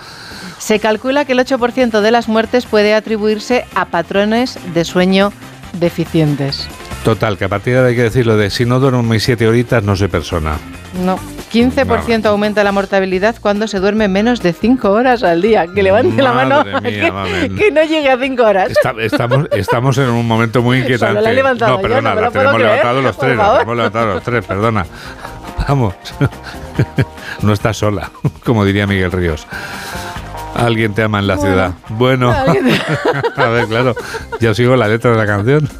Se 0.57 0.79
calcula 0.79 1.23
que 1.25 1.31
el 1.33 1.39
8% 1.39 2.01
de 2.01 2.11
las 2.11 2.27
muertes 2.27 2.65
puede 2.65 2.93
atribuirse 2.93 3.65
a 3.75 3.85
patrones 3.85 4.59
de 4.73 4.83
sueño 4.85 5.31
deficientes. 5.79 6.67
Total, 7.03 7.35
que 7.37 7.45
a 7.45 7.49
partir 7.49 7.73
de 7.73 7.79
ahora 7.79 7.89
hay 7.89 7.95
que 7.95 8.03
decirlo 8.03 8.37
de 8.37 8.49
si 8.51 8.63
no 8.65 8.79
duermo 8.79 9.01
mis 9.01 9.23
siete 9.23 9.47
horitas, 9.47 9.83
no 9.83 9.95
soy 9.95 10.07
persona. 10.07 10.57
No. 11.03 11.17
15% 11.51 12.25
aumenta 12.27 12.63
la 12.63 12.71
mortalidad 12.71 13.35
cuando 13.41 13.67
se 13.67 13.79
duerme 13.79 14.07
menos 14.07 14.41
de 14.41 14.53
5 14.53 14.89
horas 14.89 15.21
al 15.23 15.41
día. 15.41 15.67
Que 15.67 15.83
levante 15.83 16.21
la 16.21 16.31
mano 16.31 16.63
Madre 16.63 16.91
mía, 16.91 17.13
que, 17.41 17.55
que 17.55 17.71
no 17.71 17.83
llegue 17.83 18.09
a 18.09 18.17
5 18.17 18.43
horas. 18.43 18.69
Está- 18.69 18.93
estamos, 18.99 19.47
estamos 19.51 19.97
en 19.97 20.09
un 20.09 20.25
momento 20.27 20.61
muy 20.61 20.79
inquietante. 20.79 21.13
Solo 21.15 21.21
la 21.21 21.31
he 21.31 21.33
levantado 21.33 21.75
no, 21.75 21.81
perdona, 21.81 22.15
no 22.15 22.21
la 22.21 22.31
tenemos 22.31 22.53
creer, 22.53 22.69
levantado 22.69 23.01
los 23.01 23.17
tres, 23.17 23.37
la 23.37 23.51
tenemos 23.53 23.75
levantado 23.75 24.05
los 24.13 24.23
tres, 24.23 24.45
perdona. 24.45 24.85
Vamos, 25.67 25.95
no 27.41 27.53
estás 27.53 27.77
sola, 27.77 28.11
como 28.45 28.63
diría 28.63 28.87
Miguel 28.87 29.11
Ríos. 29.11 29.45
Alguien 30.55 30.93
te 30.93 31.03
ama 31.03 31.19
en 31.19 31.27
la 31.27 31.37
ciudad. 31.37 31.71
Bueno, 31.89 32.31
a 33.35 33.49
ver, 33.49 33.67
claro, 33.67 33.95
yo 34.39 34.53
sigo 34.53 34.75
la 34.75 34.87
letra 34.87 35.11
de 35.11 35.17
la 35.17 35.25
canción. 35.25 35.69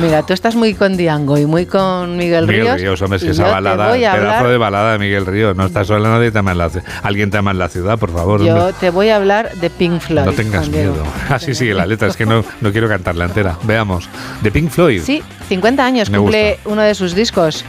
Mira, 0.00 0.22
tú 0.22 0.32
estás 0.32 0.56
muy 0.56 0.72
con 0.72 0.96
Diango 0.96 1.36
y 1.36 1.44
muy 1.44 1.66
con 1.66 2.16
Miguel, 2.16 2.46
Miguel 2.46 2.64
Ríos. 2.64 2.80
Ríos, 2.80 3.02
hombre, 3.02 3.18
es 3.18 3.24
que 3.24 3.30
esa 3.30 3.46
balada, 3.50 3.88
voy 3.90 4.04
a 4.04 4.12
pedazo 4.12 4.28
hablar- 4.38 4.50
de 4.50 4.56
balada 4.56 4.92
de 4.92 4.98
Miguel 4.98 5.26
Ríos. 5.26 5.54
No 5.54 5.66
estás 5.66 5.86
sola, 5.86 6.08
nadie 6.08 6.30
te 6.30 6.38
ama 6.38 6.52
en 6.52 6.58
la 6.58 6.70
ciudad. 6.70 6.86
Alguien 7.02 7.30
te 7.30 7.36
ama 7.36 7.50
en 7.50 7.58
la 7.58 7.68
ciudad, 7.68 7.98
por 7.98 8.10
favor. 8.10 8.42
Yo 8.42 8.54
hombre. 8.56 8.74
te 8.80 8.88
voy 8.88 9.10
a 9.10 9.16
hablar 9.16 9.52
de 9.56 9.68
Pink 9.68 10.00
Floyd. 10.00 10.24
No 10.24 10.32
tengas 10.32 10.70
miedo. 10.70 10.94
Así 11.28 11.54
sigue 11.54 11.74
la 11.74 11.84
letra, 11.84 12.08
es 12.08 12.16
que 12.16 12.24
no, 12.24 12.42
no 12.62 12.72
quiero 12.72 12.88
cantarla 12.88 13.26
entera. 13.26 13.58
Veamos. 13.64 14.08
De 14.40 14.50
Pink 14.50 14.70
Floyd. 14.70 15.02
Sí, 15.04 15.22
50 15.48 15.84
años 15.84 16.08
Me 16.08 16.16
cumple 16.18 16.58
uno 16.64 16.80
de 16.80 16.94
sus 16.94 17.14
discos. 17.14 17.62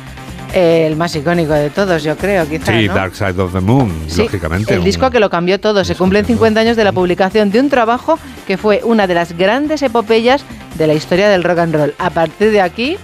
Eh, 0.54 0.86
el 0.88 0.96
más 0.96 1.16
icónico 1.16 1.54
de 1.54 1.70
todos, 1.70 2.04
yo 2.04 2.16
creo, 2.16 2.48
quizá. 2.48 2.72
Sí, 2.78 2.88
¿no? 2.88 2.94
Dark 2.94 3.16
Side 3.16 3.42
of 3.42 3.54
the 3.54 3.60
Moon, 3.60 3.92
Sí, 4.08 4.22
lógicamente. 4.24 4.74
El 4.74 4.80
un- 4.80 4.86
disco 4.86 5.10
que 5.10 5.20
lo 5.20 5.30
cambió 5.30 5.60
todo. 5.60 5.84
Se 5.84 5.96
cumplen 5.96 6.26
50 6.26 6.60
años 6.60 6.78
de 6.78 6.84
la 6.84 6.92
publicación 6.92 7.50
de 7.52 7.60
un 7.60 7.70
trabajo 7.70 8.20
que 8.48 8.58
fue 8.58 8.82
una 8.84 9.08
de 9.08 9.16
las 9.16 9.36
grandes 9.38 9.82
epopeyas 9.82 10.44
de 10.78 10.88
la 10.88 10.94
historia 10.94 11.30
del 11.30 11.44
rock 11.44 11.60
and 11.60 11.76
roll. 11.76 11.94
A 11.98 12.10
partir 12.12 12.52
de 12.52 12.62
aquí, 12.62 12.98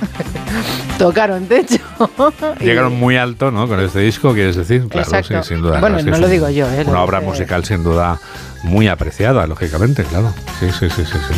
tocaron 0.98 1.46
techo. 1.46 1.78
Llegaron 2.60 2.98
muy 2.98 3.16
alto, 3.16 3.50
¿no? 3.50 3.68
Con 3.68 3.80
este 3.80 4.00
disco, 4.00 4.32
quieres 4.32 4.56
decir, 4.56 4.86
claro, 4.88 5.22
sí, 5.22 5.34
sin 5.42 5.60
duda. 5.60 5.80
Bueno, 5.80 6.00
no 6.02 6.14
es 6.14 6.20
lo 6.20 6.28
digo 6.28 6.48
yo, 6.48 6.66
¿eh? 6.70 6.84
Una 6.86 7.02
obra 7.02 7.20
musical 7.20 7.64
sin 7.64 7.82
duda 7.84 8.18
muy 8.62 8.88
apreciada, 8.88 9.46
lógicamente, 9.46 10.04
claro. 10.04 10.32
Sí, 10.58 10.66
sí, 10.70 10.88
sí, 10.90 11.04
sí, 11.04 11.18
sí. 11.28 11.34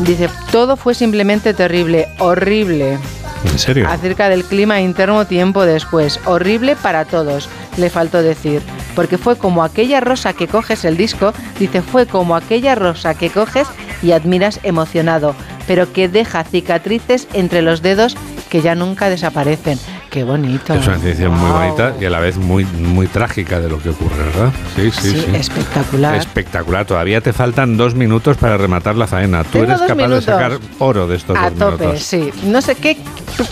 Dice, 0.00 0.28
todo 0.52 0.76
fue 0.76 0.94
simplemente 0.94 1.54
terrible, 1.54 2.08
horrible. 2.18 2.98
¿En 3.44 3.58
serio? 3.58 3.88
Acerca 3.88 4.28
del 4.28 4.44
clima 4.44 4.80
interno 4.80 5.26
tiempo 5.26 5.64
después. 5.64 6.20
Horrible 6.26 6.76
para 6.76 7.04
todos, 7.04 7.48
le 7.78 7.88
faltó 7.88 8.22
decir. 8.22 8.62
Porque 8.94 9.18
fue 9.18 9.36
como 9.36 9.64
aquella 9.64 10.00
rosa 10.00 10.32
que 10.32 10.48
coges 10.48 10.84
el 10.84 10.96
disco, 10.96 11.32
dice, 11.58 11.80
fue 11.80 12.06
como 12.06 12.36
aquella 12.36 12.74
rosa 12.74 13.14
que 13.14 13.30
coges 13.30 13.68
y 14.02 14.12
admiras 14.12 14.60
emocionado, 14.62 15.34
pero 15.66 15.92
que 15.92 16.08
deja 16.08 16.44
cicatrices 16.44 17.26
entre 17.32 17.62
los 17.62 17.80
dedos 17.82 18.16
que 18.50 18.60
ya 18.60 18.74
nunca 18.74 19.08
desaparecen. 19.08 19.78
Qué 20.16 20.24
bonito. 20.24 20.72
Es 20.72 20.86
una 20.86 20.96
definición 20.96 21.34
muy 21.36 21.50
bonita 21.50 21.92
y 22.00 22.06
a 22.06 22.08
la 22.08 22.20
vez 22.20 22.38
muy, 22.38 22.64
muy 22.64 23.06
trágica 23.06 23.60
de 23.60 23.68
lo 23.68 23.78
que 23.78 23.90
ocurre, 23.90 24.16
¿verdad? 24.16 24.50
Sí, 24.74 24.90
sí, 24.90 25.10
Sí, 25.10 25.20
sí. 25.26 25.36
espectacular. 25.36 26.14
Espectacular. 26.14 26.86
Todavía 26.86 27.20
te 27.20 27.34
faltan 27.34 27.76
dos 27.76 27.94
minutos 27.94 28.38
para 28.38 28.56
rematar 28.56 28.96
la 28.96 29.06
faena. 29.06 29.44
Tú 29.44 29.50
Tengo 29.58 29.64
eres 29.66 29.80
capaz 29.82 29.94
minutos. 29.94 30.24
de 30.24 30.32
sacar 30.32 30.52
oro 30.78 31.06
de 31.06 31.16
estos 31.16 31.36
A 31.36 31.50
dos 31.50 31.58
tope, 31.58 31.82
minutos. 31.84 32.02
sí. 32.02 32.30
No 32.44 32.62
sé 32.62 32.76
qué. 32.76 32.96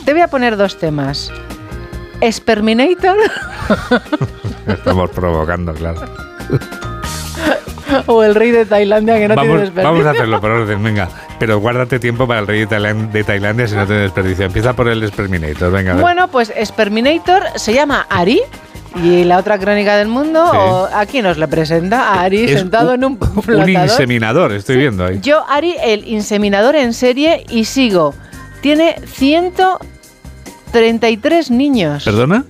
Te 0.06 0.12
voy 0.14 0.22
a 0.22 0.28
poner 0.28 0.56
dos 0.56 0.78
temas. 0.78 1.30
Experminator 2.22 3.18
Estamos 4.66 5.10
provocando, 5.10 5.74
claro. 5.74 6.00
o 8.06 8.22
el 8.22 8.34
rey 8.34 8.50
de 8.50 8.64
Tailandia 8.66 9.18
que 9.18 9.28
no 9.28 9.34
tiene 9.34 9.56
desperdicio. 9.58 9.90
vamos 9.90 10.06
a 10.06 10.10
hacerlo 10.10 10.40
por 10.40 10.50
orden, 10.50 10.82
venga. 10.82 11.08
Pero 11.38 11.58
guárdate 11.60 11.98
tiempo 11.98 12.26
para 12.26 12.40
el 12.40 12.46
rey 12.46 12.60
de 12.60 12.68
Tailan- 12.68 13.10
de 13.10 13.24
Tailandia 13.24 13.66
si 13.68 13.74
no 13.74 13.86
tiene 13.86 14.02
desperdicio. 14.02 14.44
Empieza 14.46 14.72
por 14.74 14.88
el 14.88 15.02
Exterminator, 15.02 15.70
venga. 15.72 15.94
Bueno, 15.94 16.28
pues 16.28 16.50
Exterminator 16.54 17.42
se 17.56 17.72
llama 17.74 18.06
Ari. 18.08 18.40
Y 19.02 19.24
la 19.24 19.38
otra 19.38 19.58
crónica 19.58 19.96
del 19.96 20.06
mundo, 20.06 20.48
Sí. 20.52 20.56
o 20.56 20.88
aquí 20.94 21.20
nos 21.20 21.36
le 21.36 21.48
presenta 21.48 22.10
a 22.12 22.22
Ari 22.22 22.44
Es 22.44 22.60
sentado 22.60 22.94
en 22.94 23.04
un 23.04 23.18
Un 23.20 23.42
flotador. 23.42 23.68
inseminador, 23.70 24.52
estoy 24.52 24.76
viendo 24.76 25.04
ahí. 25.04 25.18
Yo, 25.20 25.44
Ari, 25.48 25.74
el 25.82 26.06
inseminador 26.06 26.76
en 26.76 26.94
serie 26.94 27.44
y 27.50 27.64
sigo. 27.64 28.14
Tiene 28.60 28.94
133 29.06 31.50
niños. 31.50 32.04
¿Perdona? 32.04 32.44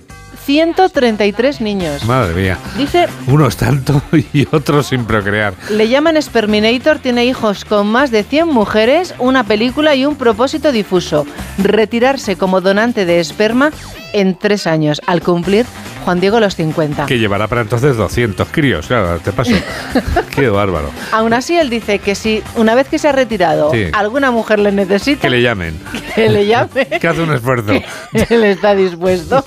133 0.45 1.61
niños. 1.61 2.05
Madre 2.05 2.33
mía. 2.35 2.57
Dice, 2.77 3.07
Unos 3.27 3.57
tanto 3.57 4.01
y 4.33 4.47
otros 4.51 4.87
sin 4.87 5.05
procrear. 5.05 5.53
le 5.69 5.87
llaman 5.89 6.21
Sperminator, 6.21 6.99
tiene 6.99 7.25
hijos 7.25 7.65
con 7.65 7.87
más 7.87 8.11
de 8.11 8.23
100 8.23 8.47
mujeres, 8.47 9.13
una 9.19 9.43
película 9.43 9.95
y 9.95 10.05
un 10.05 10.15
propósito 10.15 10.71
difuso. 10.71 11.25
Retirarse 11.57 12.35
como 12.35 12.61
donante 12.61 13.05
de 13.05 13.19
esperma 13.19 13.71
en 14.19 14.35
tres 14.35 14.65
años, 14.67 15.01
al 15.07 15.21
cumplir 15.21 15.65
Juan 16.05 16.19
Diego 16.19 16.39
los 16.39 16.55
50. 16.55 17.05
Que 17.07 17.17
llevará 17.19 17.47
para 17.47 17.61
entonces 17.61 17.97
200 17.97 18.47
críos, 18.51 18.87
claro, 18.87 19.19
te 19.19 19.31
paso. 19.31 19.51
Qué 20.35 20.49
bárbaro. 20.49 20.89
Aún 21.11 21.33
así, 21.33 21.57
él 21.57 21.69
dice 21.69 21.99
que 21.99 22.15
si 22.15 22.41
una 22.55 22.75
vez 22.75 22.87
que 22.87 22.99
se 22.99 23.07
ha 23.07 23.11
retirado 23.11 23.71
Sí. 23.71 23.85
alguna 23.93 24.31
mujer 24.31 24.59
le 24.59 24.71
necesita, 24.71 25.21
Que 25.21 25.29
le 25.29 25.41
llamen. 25.41 25.79
que 26.13 26.29
le 26.29 26.45
llame, 26.45 26.85
Que 27.01 27.07
hace 27.07 27.21
un 27.21 27.33
esfuerzo. 27.33 27.71
él 28.13 28.43
está 28.43 28.75
dispuesto. 28.75 29.43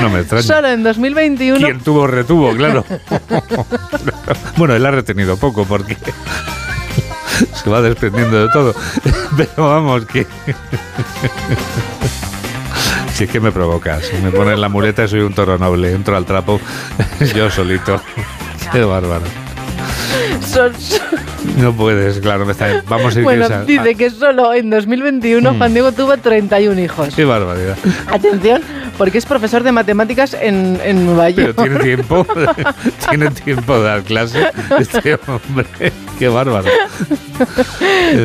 No 0.00 0.10
me 0.10 0.20
extraña. 0.20 0.42
Solo 0.42 0.68
en 0.68 0.82
2021 0.82 1.58
Quien 1.58 1.80
tuvo, 1.80 2.06
retuvo, 2.06 2.54
claro. 2.56 2.84
bueno, 4.56 4.74
él 4.74 4.84
ha 4.84 4.90
retenido 4.90 5.36
poco 5.36 5.64
porque 5.64 5.96
se 7.62 7.70
va 7.70 7.80
desprendiendo 7.80 8.46
de 8.46 8.52
todo. 8.52 8.74
Pero 9.36 9.68
vamos, 9.68 10.04
que. 10.06 10.26
Si 13.18 13.24
es 13.24 13.30
que 13.30 13.40
me 13.40 13.50
provocas, 13.50 14.12
me 14.22 14.30
pones 14.30 14.60
la 14.60 14.68
muleta 14.68 15.02
y 15.02 15.08
soy 15.08 15.18
un 15.22 15.34
toro 15.34 15.58
noble, 15.58 15.90
entro 15.90 16.16
al 16.16 16.24
trapo 16.24 16.60
yo 17.34 17.50
solito. 17.50 18.00
Qué 18.72 18.84
bárbaro. 18.84 19.24
Son- 20.46 20.72
No 21.56 21.72
puedes, 21.72 22.18
claro, 22.20 22.44
me 22.46 22.52
está- 22.52 22.82
vamos 22.88 23.14
a 23.16 23.18
ir 23.18 23.24
bueno, 23.24 23.48
dice 23.66 23.94
que 23.94 24.10
solo 24.10 24.52
en 24.54 24.70
2021 24.70 25.54
Juan 25.54 25.72
Diego 25.72 25.92
tuvo 25.92 26.16
31 26.16 26.80
hijos. 26.80 27.14
Qué 27.14 27.24
barbaridad. 27.24 27.76
Atención, 28.12 28.62
porque 28.96 29.18
es 29.18 29.26
profesor 29.26 29.62
de 29.62 29.72
matemáticas 29.72 30.34
en, 30.34 30.78
en 30.84 31.06
Nueva 31.06 31.26
Pero 31.34 31.52
York. 31.52 31.56
tiene 31.62 31.78
tiempo, 31.80 32.26
tiene 33.08 33.30
tiempo 33.30 33.78
de 33.78 33.84
dar 33.84 34.02
clase 34.02 34.46
este 34.78 35.18
hombre. 35.26 35.66
Qué 36.18 36.28
bárbaro. 36.28 36.68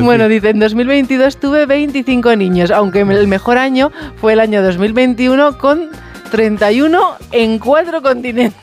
Bueno, 0.01 0.27
dice, 0.27 0.49
en 0.49 0.59
2022 0.59 1.37
tuve 1.39 1.65
25 1.65 2.35
niños, 2.35 2.71
aunque 2.71 3.01
el 3.01 3.27
mejor 3.27 3.57
año 3.57 3.91
fue 4.19 4.33
el 4.33 4.39
año 4.39 4.61
2021 4.63 5.57
con 5.57 5.89
31 6.31 7.17
en 7.31 7.59
cuatro 7.59 8.01
continentes. 8.01 8.59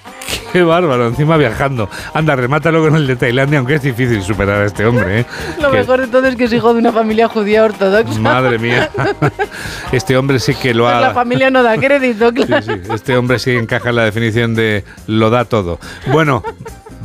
Qué 0.53 0.63
bárbaro, 0.63 1.07
encima 1.09 1.37
viajando. 1.37 1.89
Anda, 2.15 2.35
remátalo 2.37 2.83
con 2.83 2.97
el 2.97 3.07
de 3.07 3.17
Tailandia, 3.17 3.59
aunque 3.59 3.75
es 3.77 3.83
difícil 3.83 4.23
superar 4.23 4.63
a 4.63 4.67
este 4.67 4.85
hombre. 4.85 5.21
¿eh? 5.21 5.27
Lo 5.61 5.71
Que- 5.71 5.79
mejor 5.79 6.01
de 6.01 6.07
todo 6.09 6.27
es 6.27 6.37
que 6.37 6.45
es 6.45 6.53
hijo 6.53 6.73
de 6.75 6.81
una 6.81 6.93
familia 6.93 7.29
judía 7.29 7.65
ortodoxa. 7.65 8.19
Madre 8.19 8.59
mía. 8.59 8.91
Este 9.93 10.17
hombre 10.17 10.39
sí 10.39 10.55
que 10.55 10.73
lo 10.75 10.85
Pues 10.85 10.95
ha... 10.95 11.01
la 11.01 11.15
familia 11.15 11.51
no 11.51 11.63
da 11.63 11.77
crédito, 11.77 12.31
Sí, 12.31 12.45
claro. 12.45 12.63
sí, 12.65 12.73
este 12.95 13.17
hombre 13.17 13.39
sí 13.39 13.51
encaja 13.53 13.91
en 13.91 13.97
la 13.97 14.05
definición 14.05 14.55
de 14.55 14.85
lo 15.07 15.31
da 15.31 15.45
todo. 15.45 15.79
Bueno, 16.07 16.43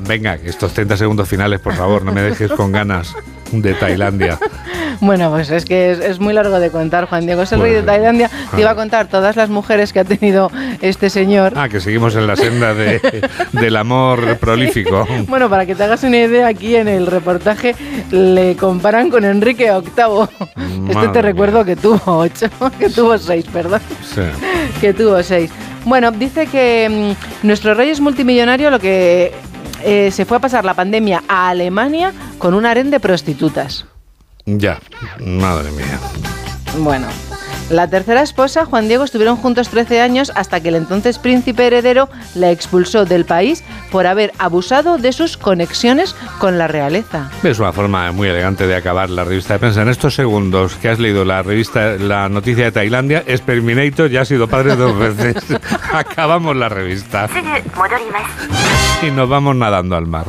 venga, 0.08 0.36
estos 0.36 0.74
30 0.74 0.98
segundos 0.98 1.28
finales, 1.28 1.60
por 1.60 1.74
favor, 1.74 2.04
no 2.04 2.12
me 2.12 2.22
dejes 2.22 2.52
con 2.52 2.72
ganas 2.72 3.16
de 3.52 3.74
Tailandia. 3.74 4.38
Bueno, 5.02 5.30
pues 5.32 5.50
es 5.52 5.66
que 5.66 5.92
es, 5.92 6.00
es 6.00 6.20
muy 6.20 6.34
largo 6.34 6.60
de 6.60 6.70
contar, 6.72 7.06
Juan 7.08 7.26
Diego. 7.26 7.42
Es 7.44 7.52
el 7.52 7.60
rey 7.62 7.74
de 7.74 7.82
Tailandia. 7.84 8.30
Te 8.54 8.62
iba 8.62 8.72
a 8.72 8.76
contar 8.76 9.08
todas 9.08 9.36
las 9.36 9.50
mujeres 9.50 9.94
que 9.94 10.00
ha 10.00 10.04
tenido 10.06 10.52
este 10.82 11.10
señor. 11.10 11.54
Ah, 11.56 11.70
que 11.70 11.80
seguimos 11.80 12.16
en 12.16 12.28
la 12.28 12.36
senda 12.36 12.74
de- 12.74 13.02
del 13.52 13.76
amor 13.76 14.38
prolífico. 14.38 15.08
Bueno, 15.28 15.50
para 15.50 15.66
que 15.66 15.76
te 15.76 15.84
hagas 15.84 16.04
una 16.04 16.18
idea, 16.18 16.48
aquí 16.48 16.76
en 16.76 16.88
el 16.88 17.08
reportaje 17.08 17.76
le 18.12 18.56
comparan 18.56 19.10
con 19.10 19.24
Enrique 19.26 19.72
VIII. 19.72 20.90
Este 20.90 21.08
te 21.10 21.22
recuerdo 21.22 21.66
que 21.66 21.76
tuvo 21.76 22.00
ocho, 22.06 22.48
que 22.80 22.90
tuvo 22.90 23.18
seis, 23.18 23.46
perdón. 23.52 23.82
Sí. 24.04 24.22
que 24.82 24.94
tuvo 24.94 25.22
seis. 25.24 25.52
Bueno, 25.86 26.12
dice 26.12 26.48
que 26.48 27.14
mm, 27.44 27.48
nuestro 27.48 27.74
rey 27.74 27.90
es 27.90 28.00
multimillonario, 28.00 28.70
lo 28.72 28.80
que 28.80 29.34
eh, 29.84 30.10
se 30.12 30.26
fue 30.26 30.38
a 30.38 30.40
pasar 30.40 30.66
la 30.66 30.74
pandemia 30.74 31.24
a 31.28 31.50
Alemania 31.50 32.12
con 32.40 32.54
un 32.54 32.66
harén 32.66 32.90
de 32.90 33.00
prostitutas. 33.00 33.86
Ya, 34.46 34.80
madre 35.20 35.72
mía. 35.72 36.00
Bueno, 36.80 37.08
la 37.72 37.88
tercera 37.90 38.22
esposa, 38.22 38.66
Juan 38.66 38.88
Diego, 38.88 39.04
estuvieron 39.04 39.38
juntos 39.38 39.70
13 39.70 40.00
años 40.00 40.32
hasta 40.36 40.60
que 40.60 40.70
el 40.70 40.76
entonces 40.76 41.18
príncipe 41.18 41.66
heredero 41.66 42.10
la 42.36 42.52
expulsó 42.52 43.06
del 43.06 43.26
país 43.26 43.64
por 43.92 44.06
haber 44.06 44.34
abusado 44.38 45.00
de 45.00 45.12
sus 45.14 45.36
conexiones 45.36 46.16
con 46.38 46.60
la 46.60 46.68
realeza. 46.68 47.32
Es 47.44 47.58
una 47.58 47.74
forma 47.74 48.12
muy 48.12 48.28
elegante 48.28 48.68
de 48.68 48.76
acabar 48.76 49.10
la 49.10 49.24
revista 49.24 49.54
de 49.54 49.60
prensa. 49.60 49.82
En 49.82 49.90
estos 49.90 50.14
segundos 50.14 50.76
que 50.76 50.90
has 50.90 51.00
leído 51.00 51.26
la 51.26 51.42
revista, 51.42 51.94
la 51.94 52.30
noticia 52.30 52.66
de 52.66 52.72
Tailandia, 52.72 53.24
Experminator 53.26 54.12
ya 54.12 54.22
ha 54.22 54.26
sido 54.26 54.48
padre 54.48 54.76
dos 54.76 54.96
veces. 55.18 55.44
Acabamos 55.92 56.56
la 56.56 56.70
revista 56.70 57.28
y 59.02 59.10
nos 59.10 59.28
vamos 59.28 59.56
nadando 59.56 59.96
al 59.96 60.06
mar. 60.06 60.26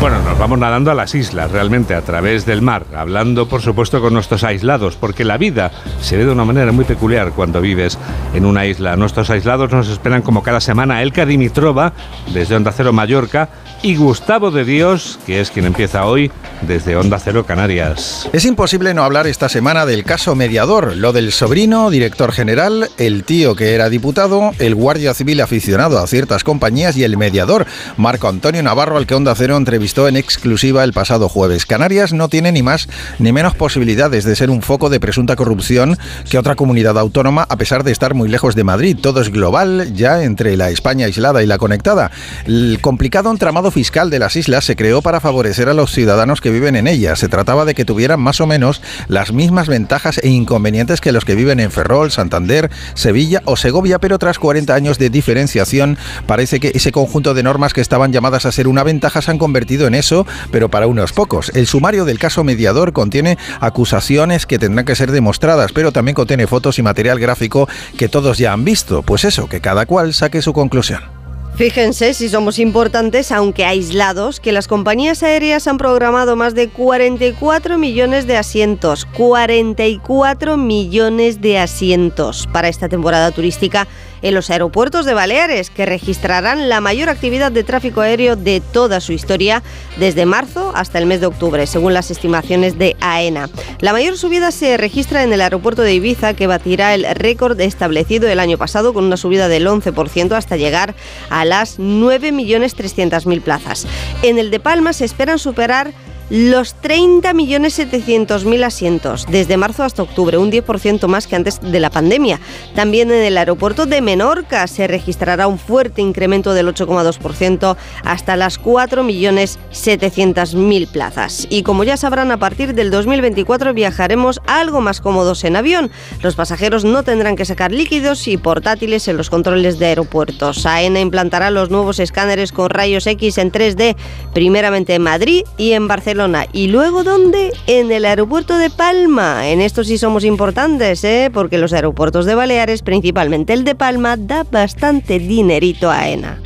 Bueno, 0.00 0.22
nos 0.22 0.38
vamos 0.38 0.58
nadando 0.58 0.90
a 0.90 0.94
las 0.94 1.14
islas, 1.14 1.50
realmente, 1.50 1.94
a 1.94 2.00
través 2.00 2.46
del 2.46 2.62
mar, 2.62 2.86
hablando, 2.96 3.46
por 3.46 3.60
supuesto, 3.60 4.00
con 4.00 4.14
nuestros 4.14 4.44
aislados, 4.44 4.96
porque 4.96 5.24
la 5.24 5.36
vida 5.36 5.72
se 6.00 6.16
ve 6.16 6.24
de 6.24 6.32
una 6.32 6.46
manera 6.46 6.72
muy 6.72 6.86
peculiar 6.86 7.32
cuando 7.32 7.60
vives 7.60 7.98
en 8.32 8.46
una 8.46 8.64
isla. 8.64 8.96
Nuestros 8.96 9.28
aislados 9.28 9.70
nos 9.72 9.90
esperan 9.90 10.22
como 10.22 10.42
cada 10.42 10.62
semana 10.62 11.02
Elka 11.02 11.26
Dimitrova, 11.26 11.92
desde 12.32 12.56
Onda 12.56 12.72
Cero 12.72 12.94
Mallorca, 12.94 13.50
y 13.82 13.96
Gustavo 13.96 14.50
de 14.50 14.64
Dios, 14.64 15.18
que 15.26 15.40
es 15.40 15.50
quien 15.50 15.64
empieza 15.64 16.04
hoy 16.04 16.30
desde 16.62 16.96
Onda 16.96 17.18
Cero 17.18 17.46
Canarias. 17.46 18.28
Es 18.32 18.44
imposible 18.44 18.92
no 18.92 19.04
hablar 19.04 19.26
esta 19.26 19.48
semana 19.48 19.86
del 19.86 20.04
caso 20.04 20.34
mediador, 20.34 20.96
lo 20.96 21.12
del 21.12 21.32
sobrino, 21.32 21.88
director 21.90 22.32
general, 22.32 22.90
el 22.98 23.24
tío 23.24 23.56
que 23.56 23.74
era 23.74 23.88
diputado, 23.88 24.52
el 24.58 24.74
guardia 24.74 25.14
civil 25.14 25.40
aficionado 25.40 25.98
a 25.98 26.06
ciertas 26.06 26.44
compañías 26.44 26.96
y 26.96 27.04
el 27.04 27.16
mediador, 27.16 27.66
Marco 27.96 28.28
Antonio 28.28 28.62
Navarro, 28.62 28.98
al 28.98 29.06
que 29.06 29.14
Onda 29.14 29.34
Cero 29.34 29.56
entrevistó 29.56 30.08
en 30.08 30.16
exclusiva 30.16 30.84
el 30.84 30.92
pasado 30.92 31.28
jueves. 31.28 31.64
Canarias 31.64 32.12
no 32.12 32.28
tiene 32.28 32.52
ni 32.52 32.62
más 32.62 32.88
ni 33.18 33.32
menos 33.32 33.54
posibilidades 33.54 34.24
de 34.24 34.36
ser 34.36 34.50
un 34.50 34.62
foco 34.62 34.90
de 34.90 35.00
presunta 35.00 35.36
corrupción 35.36 35.96
que 36.28 36.38
otra 36.38 36.56
comunidad 36.56 36.98
autónoma, 36.98 37.46
a 37.48 37.56
pesar 37.56 37.84
de 37.84 37.92
estar 37.92 38.14
muy 38.14 38.28
lejos 38.28 38.54
de 38.54 38.64
Madrid. 38.64 38.98
Todo 39.00 39.22
es 39.22 39.30
global, 39.30 39.94
ya 39.94 40.22
entre 40.22 40.56
la 40.56 40.70
España 40.70 41.06
aislada 41.06 41.42
y 41.42 41.46
la 41.46 41.58
conectada. 41.58 42.10
El 42.46 42.78
complicado 42.82 43.30
entramado 43.30 43.69
fiscal 43.70 44.10
de 44.10 44.18
las 44.18 44.36
islas 44.36 44.64
se 44.64 44.76
creó 44.76 45.02
para 45.02 45.20
favorecer 45.20 45.68
a 45.68 45.74
los 45.74 45.92
ciudadanos 45.92 46.40
que 46.40 46.50
viven 46.50 46.76
en 46.76 46.86
ellas. 46.86 47.18
Se 47.18 47.28
trataba 47.28 47.64
de 47.64 47.74
que 47.74 47.84
tuvieran 47.84 48.20
más 48.20 48.40
o 48.40 48.46
menos 48.46 48.82
las 49.08 49.32
mismas 49.32 49.68
ventajas 49.68 50.18
e 50.22 50.28
inconvenientes 50.28 51.00
que 51.00 51.12
los 51.12 51.24
que 51.24 51.34
viven 51.34 51.60
en 51.60 51.70
Ferrol, 51.70 52.10
Santander, 52.10 52.70
Sevilla 52.94 53.42
o 53.44 53.56
Segovia, 53.56 53.98
pero 53.98 54.18
tras 54.18 54.38
40 54.38 54.74
años 54.74 54.98
de 54.98 55.10
diferenciación, 55.10 55.98
parece 56.26 56.60
que 56.60 56.72
ese 56.74 56.92
conjunto 56.92 57.34
de 57.34 57.42
normas 57.42 57.72
que 57.72 57.80
estaban 57.80 58.12
llamadas 58.12 58.46
a 58.46 58.52
ser 58.52 58.68
una 58.68 58.82
ventaja 58.82 59.22
se 59.22 59.30
han 59.30 59.38
convertido 59.38 59.86
en 59.86 59.94
eso, 59.94 60.26
pero 60.50 60.68
para 60.68 60.86
unos 60.86 61.12
pocos. 61.12 61.50
El 61.54 61.66
sumario 61.66 62.04
del 62.04 62.18
caso 62.18 62.44
mediador 62.44 62.92
contiene 62.92 63.38
acusaciones 63.60 64.46
que 64.46 64.58
tendrán 64.58 64.86
que 64.86 64.96
ser 64.96 65.12
demostradas, 65.12 65.72
pero 65.72 65.92
también 65.92 66.14
contiene 66.14 66.46
fotos 66.46 66.78
y 66.78 66.82
material 66.82 67.18
gráfico 67.18 67.68
que 67.96 68.08
todos 68.08 68.38
ya 68.38 68.52
han 68.52 68.64
visto. 68.64 69.02
Pues 69.02 69.24
eso, 69.24 69.48
que 69.48 69.60
cada 69.60 69.86
cual 69.86 70.14
saque 70.14 70.42
su 70.42 70.52
conclusión. 70.52 71.19
Fíjense 71.60 72.14
si 72.14 72.30
somos 72.30 72.58
importantes, 72.58 73.30
aunque 73.30 73.66
aislados, 73.66 74.40
que 74.40 74.50
las 74.50 74.66
compañías 74.66 75.22
aéreas 75.22 75.66
han 75.66 75.76
programado 75.76 76.34
más 76.34 76.54
de 76.54 76.70
44 76.70 77.76
millones 77.76 78.26
de 78.26 78.38
asientos. 78.38 79.04
44 79.04 80.56
millones 80.56 81.42
de 81.42 81.58
asientos 81.58 82.48
para 82.50 82.68
esta 82.68 82.88
temporada 82.88 83.30
turística 83.30 83.86
en 84.22 84.34
los 84.34 84.50
aeropuertos 84.50 85.06
de 85.06 85.14
Baleares, 85.14 85.70
que 85.70 85.86
registrarán 85.86 86.68
la 86.68 86.80
mayor 86.80 87.08
actividad 87.08 87.52
de 87.52 87.64
tráfico 87.64 88.00
aéreo 88.00 88.36
de 88.36 88.60
toda 88.60 89.00
su 89.00 89.12
historia 89.12 89.62
desde 89.98 90.26
marzo 90.26 90.72
hasta 90.74 90.98
el 90.98 91.06
mes 91.06 91.20
de 91.20 91.26
octubre, 91.26 91.66
según 91.66 91.94
las 91.94 92.10
estimaciones 92.10 92.78
de 92.78 92.96
AENA. 93.00 93.48
La 93.80 93.92
mayor 93.92 94.16
subida 94.16 94.50
se 94.50 94.76
registra 94.76 95.22
en 95.22 95.32
el 95.32 95.40
aeropuerto 95.40 95.82
de 95.82 95.94
Ibiza, 95.94 96.34
que 96.34 96.46
batirá 96.46 96.94
el 96.94 97.06
récord 97.14 97.60
establecido 97.60 98.28
el 98.28 98.40
año 98.40 98.58
pasado 98.58 98.92
con 98.92 99.04
una 99.04 99.16
subida 99.16 99.48
del 99.48 99.66
11% 99.66 100.32
hasta 100.32 100.56
llegar 100.56 100.94
a 101.28 101.44
las 101.44 101.78
9.300.000 101.78 103.40
plazas. 103.42 103.86
En 104.22 104.38
el 104.38 104.50
de 104.50 104.60
Palma 104.60 104.92
se 104.92 105.04
esperan 105.04 105.38
superar 105.38 105.92
los 106.30 106.74
30.700.000 106.80 108.64
asientos 108.64 109.26
desde 109.28 109.56
marzo 109.56 109.82
hasta 109.82 110.04
octubre, 110.04 110.38
un 110.38 110.52
10% 110.52 111.08
más 111.08 111.26
que 111.26 111.34
antes 111.34 111.60
de 111.60 111.80
la 111.80 111.90
pandemia. 111.90 112.38
También 112.76 113.10
en 113.10 113.24
el 113.24 113.36
aeropuerto 113.36 113.86
de 113.86 114.00
Menorca 114.00 114.68
se 114.68 114.86
registrará 114.86 115.48
un 115.48 115.58
fuerte 115.58 116.00
incremento 116.00 116.54
del 116.54 116.68
8,2% 116.68 117.76
hasta 118.04 118.36
las 118.36 118.62
4.700.000 118.62 120.88
plazas. 120.88 121.48
Y 121.50 121.64
como 121.64 121.82
ya 121.82 121.96
sabrán, 121.96 122.30
a 122.30 122.38
partir 122.38 122.74
del 122.74 122.92
2024 122.92 123.74
viajaremos 123.74 124.40
algo 124.46 124.80
más 124.80 125.00
cómodos 125.00 125.42
en 125.42 125.56
avión. 125.56 125.90
Los 126.22 126.36
pasajeros 126.36 126.84
no 126.84 127.02
tendrán 127.02 127.34
que 127.34 127.44
sacar 127.44 127.72
líquidos 127.72 128.28
y 128.28 128.36
portátiles 128.36 129.08
en 129.08 129.16
los 129.16 129.30
controles 129.30 129.80
de 129.80 129.86
aeropuertos. 129.86 130.64
AENA 130.64 131.00
implantará 131.00 131.50
los 131.50 131.70
nuevos 131.70 131.98
escáneres 131.98 132.52
con 132.52 132.70
rayos 132.70 133.08
X 133.08 133.36
en 133.38 133.50
3D, 133.50 133.96
primeramente 134.32 134.94
en 134.94 135.02
Madrid 135.02 135.42
y 135.56 135.72
en 135.72 135.88
Barcelona. 135.88 136.19
¿Y 136.52 136.66
luego 136.66 137.02
dónde? 137.02 137.50
En 137.66 137.90
el 137.90 138.04
aeropuerto 138.04 138.58
de 138.58 138.68
Palma. 138.68 139.48
En 139.48 139.62
esto 139.62 139.84
sí 139.84 139.96
somos 139.96 140.22
importantes, 140.22 141.02
¿eh? 141.02 141.30
porque 141.32 141.56
los 141.56 141.72
aeropuertos 141.72 142.26
de 142.26 142.34
Baleares, 142.34 142.82
principalmente 142.82 143.54
el 143.54 143.64
de 143.64 143.74
Palma, 143.74 144.18
da 144.18 144.44
bastante 144.44 145.18
dinerito 145.18 145.88
a 145.88 146.00
AENA. 146.00 146.38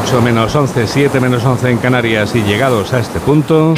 Ocho 0.00 0.22
menos 0.22 0.54
11, 0.54 0.86
7 0.86 1.18
menos 1.18 1.44
11 1.44 1.70
en 1.70 1.78
Canarias 1.78 2.36
y 2.36 2.42
llegados 2.42 2.92
a 2.92 3.00
este 3.00 3.18
punto... 3.18 3.74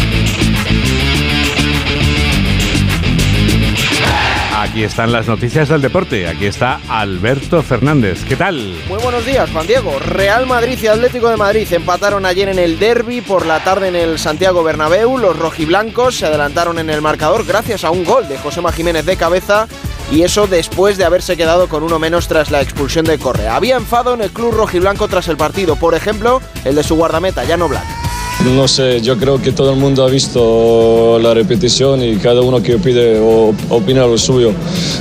Aquí 4.60 4.82
están 4.82 5.12
las 5.12 5.28
noticias 5.28 5.68
del 5.68 5.80
deporte. 5.80 6.26
Aquí 6.26 6.46
está 6.46 6.80
Alberto 6.88 7.62
Fernández. 7.62 8.24
¿Qué 8.24 8.34
tal? 8.34 8.56
Muy 8.88 9.00
buenos 9.00 9.24
días, 9.24 9.48
Juan 9.50 9.68
Diego. 9.68 10.00
Real 10.00 10.46
Madrid 10.46 10.76
y 10.82 10.88
Atlético 10.88 11.28
de 11.28 11.36
Madrid 11.36 11.72
empataron 11.72 12.26
ayer 12.26 12.48
en 12.48 12.58
el 12.58 12.76
derby, 12.80 13.20
por 13.20 13.46
la 13.46 13.62
tarde 13.62 13.86
en 13.86 13.94
el 13.94 14.18
Santiago 14.18 14.64
Bernabéu. 14.64 15.16
Los 15.16 15.38
rojiblancos 15.38 16.16
se 16.16 16.26
adelantaron 16.26 16.80
en 16.80 16.90
el 16.90 17.00
marcador 17.00 17.46
gracias 17.46 17.84
a 17.84 17.92
un 17.92 18.02
gol 18.02 18.26
de 18.26 18.36
Josema 18.36 18.72
Jiménez 18.72 19.06
de 19.06 19.16
cabeza 19.16 19.68
y 20.10 20.22
eso 20.22 20.48
después 20.48 20.98
de 20.98 21.04
haberse 21.04 21.36
quedado 21.36 21.68
con 21.68 21.84
uno 21.84 22.00
menos 22.00 22.26
tras 22.26 22.50
la 22.50 22.60
expulsión 22.60 23.04
de 23.04 23.16
Correa. 23.16 23.54
Había 23.54 23.76
enfado 23.76 24.14
en 24.14 24.22
el 24.22 24.32
club 24.32 24.54
rojiblanco 24.54 25.06
tras 25.06 25.28
el 25.28 25.36
partido, 25.36 25.76
por 25.76 25.94
ejemplo, 25.94 26.42
el 26.64 26.74
de 26.74 26.82
su 26.82 26.96
guardameta, 26.96 27.44
Llano 27.44 27.68
Black. 27.68 27.97
No 28.44 28.68
sé, 28.68 29.00
yo 29.00 29.18
creo 29.18 29.42
que 29.42 29.50
todo 29.50 29.72
el 29.72 29.78
mundo 29.78 30.04
ha 30.04 30.08
visto 30.08 31.18
la 31.20 31.34
repetición 31.34 32.02
y 32.04 32.16
cada 32.16 32.40
uno 32.40 32.62
que 32.62 32.78
pide 32.78 33.18
o 33.18 33.52
opina 33.68 34.06
lo 34.06 34.16
suyo. 34.16 34.52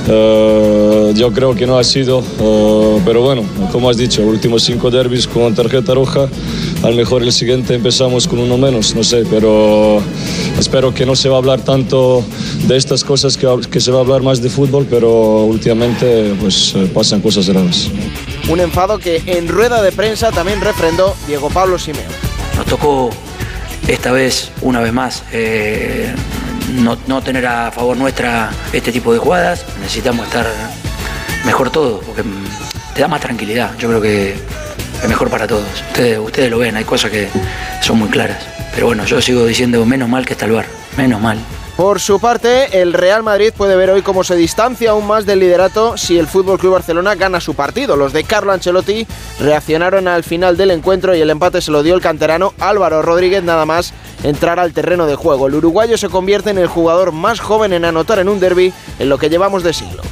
Eh, 0.08 1.12
yo 1.14 1.32
creo 1.32 1.54
que 1.54 1.64
no 1.64 1.78
ha 1.78 1.84
sido, 1.84 2.20
eh, 2.20 3.00
pero 3.04 3.22
bueno, 3.22 3.44
como 3.70 3.90
has 3.90 3.96
dicho, 3.96 4.22
últimos 4.22 4.64
cinco 4.64 4.90
derbis 4.90 5.28
con 5.28 5.54
tarjeta 5.54 5.94
roja, 5.94 6.28
a 6.82 6.90
lo 6.90 6.96
mejor 6.96 7.22
el 7.22 7.32
siguiente 7.32 7.74
empezamos 7.74 8.26
con 8.26 8.40
uno 8.40 8.58
menos, 8.58 8.96
no 8.96 9.04
sé, 9.04 9.24
pero 9.30 10.02
espero 10.58 10.92
que 10.92 11.06
no 11.06 11.14
se 11.14 11.28
va 11.28 11.36
a 11.36 11.38
hablar 11.38 11.60
tanto 11.60 12.24
de 12.66 12.76
estas 12.76 13.04
cosas, 13.04 13.36
que, 13.36 13.46
que 13.70 13.80
se 13.80 13.92
va 13.92 13.98
a 13.98 14.00
hablar 14.00 14.22
más 14.22 14.42
de 14.42 14.50
fútbol, 14.50 14.86
pero 14.90 15.44
últimamente 15.44 16.34
pues 16.40 16.74
eh, 16.74 16.90
pasan 16.92 17.20
cosas 17.20 17.46
raras. 17.46 17.88
Un 18.48 18.58
enfado 18.60 18.98
que 18.98 19.22
en 19.26 19.46
rueda 19.46 19.80
de 19.80 19.92
prensa 19.92 20.32
también 20.32 20.60
refrendó 20.60 21.14
Diego 21.28 21.50
Pablo 21.50 21.78
Simeone. 21.78 22.08
Nos 22.56 22.66
tocó 22.66 23.10
esta 23.88 24.12
vez, 24.12 24.52
una 24.60 24.80
vez 24.80 24.92
más, 24.92 25.24
eh, 25.32 26.14
no, 26.74 26.96
no, 27.06 27.22
tener 27.22 27.46
a 27.46 27.72
favor 27.72 27.96
nuestra 27.96 28.50
este 28.72 28.92
tipo 28.92 29.12
de 29.12 29.18
jugadas. 29.18 29.64
Necesitamos 29.80 30.26
estar 30.26 30.46
mejor 31.44 31.70
todos, 31.70 32.04
porque 32.04 32.22
te 32.94 33.00
da 33.00 33.08
más 33.08 33.20
tranquilidad. 33.20 33.76
Yo 33.78 33.88
creo 33.88 34.00
que 34.00 34.34
es 35.02 35.08
mejor 35.08 35.30
para 35.30 35.46
todos. 35.46 35.64
Ustedes, 35.88 36.18
ustedes 36.18 36.50
lo 36.50 36.58
ven, 36.58 36.76
hay 36.76 36.84
cosas 36.84 37.10
que 37.10 37.28
son 37.80 37.98
muy 37.98 38.08
claras. 38.08 38.46
Pero 38.74 38.86
bueno, 38.86 39.04
yo 39.06 39.20
sigo 39.22 39.46
diciendo 39.46 39.84
menos 39.86 40.08
mal 40.08 40.26
que 40.26 40.34
está 40.34 40.44
el 40.44 40.52
bar, 40.52 40.66
menos 40.96 41.20
mal. 41.20 41.38
Por 41.78 42.00
su 42.00 42.18
parte, 42.18 42.82
el 42.82 42.92
Real 42.92 43.22
Madrid 43.22 43.52
puede 43.56 43.76
ver 43.76 43.90
hoy 43.90 44.02
cómo 44.02 44.24
se 44.24 44.34
distancia 44.34 44.90
aún 44.90 45.06
más 45.06 45.26
del 45.26 45.38
liderato 45.38 45.96
si 45.96 46.18
el 46.18 46.26
Fútbol 46.26 46.58
Club 46.58 46.72
Barcelona 46.72 47.14
gana 47.14 47.40
su 47.40 47.54
partido. 47.54 47.94
Los 47.94 48.12
de 48.12 48.24
Carlo 48.24 48.50
Ancelotti 48.50 49.06
reaccionaron 49.38 50.08
al 50.08 50.24
final 50.24 50.56
del 50.56 50.72
encuentro 50.72 51.14
y 51.14 51.20
el 51.20 51.30
empate 51.30 51.60
se 51.60 51.70
lo 51.70 51.84
dio 51.84 51.94
el 51.94 52.00
canterano 52.00 52.52
Álvaro 52.58 53.00
Rodríguez 53.00 53.44
nada 53.44 53.64
más 53.64 53.94
entrar 54.24 54.58
al 54.58 54.72
terreno 54.72 55.06
de 55.06 55.14
juego. 55.14 55.46
El 55.46 55.54
uruguayo 55.54 55.96
se 55.98 56.08
convierte 56.08 56.50
en 56.50 56.58
el 56.58 56.66
jugador 56.66 57.12
más 57.12 57.38
joven 57.38 57.72
en 57.72 57.84
anotar 57.84 58.18
en 58.18 58.28
un 58.28 58.40
derby 58.40 58.72
en 58.98 59.08
lo 59.08 59.16
que 59.18 59.30
llevamos 59.30 59.62
de 59.62 59.72
siglo. 59.72 60.02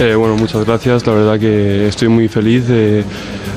Eh, 0.00 0.14
bueno, 0.16 0.36
muchas 0.36 0.66
gracias. 0.66 1.06
La 1.06 1.14
verdad 1.14 1.40
que 1.40 1.88
estoy 1.88 2.08
muy 2.08 2.28
feliz 2.28 2.68
de, 2.68 3.02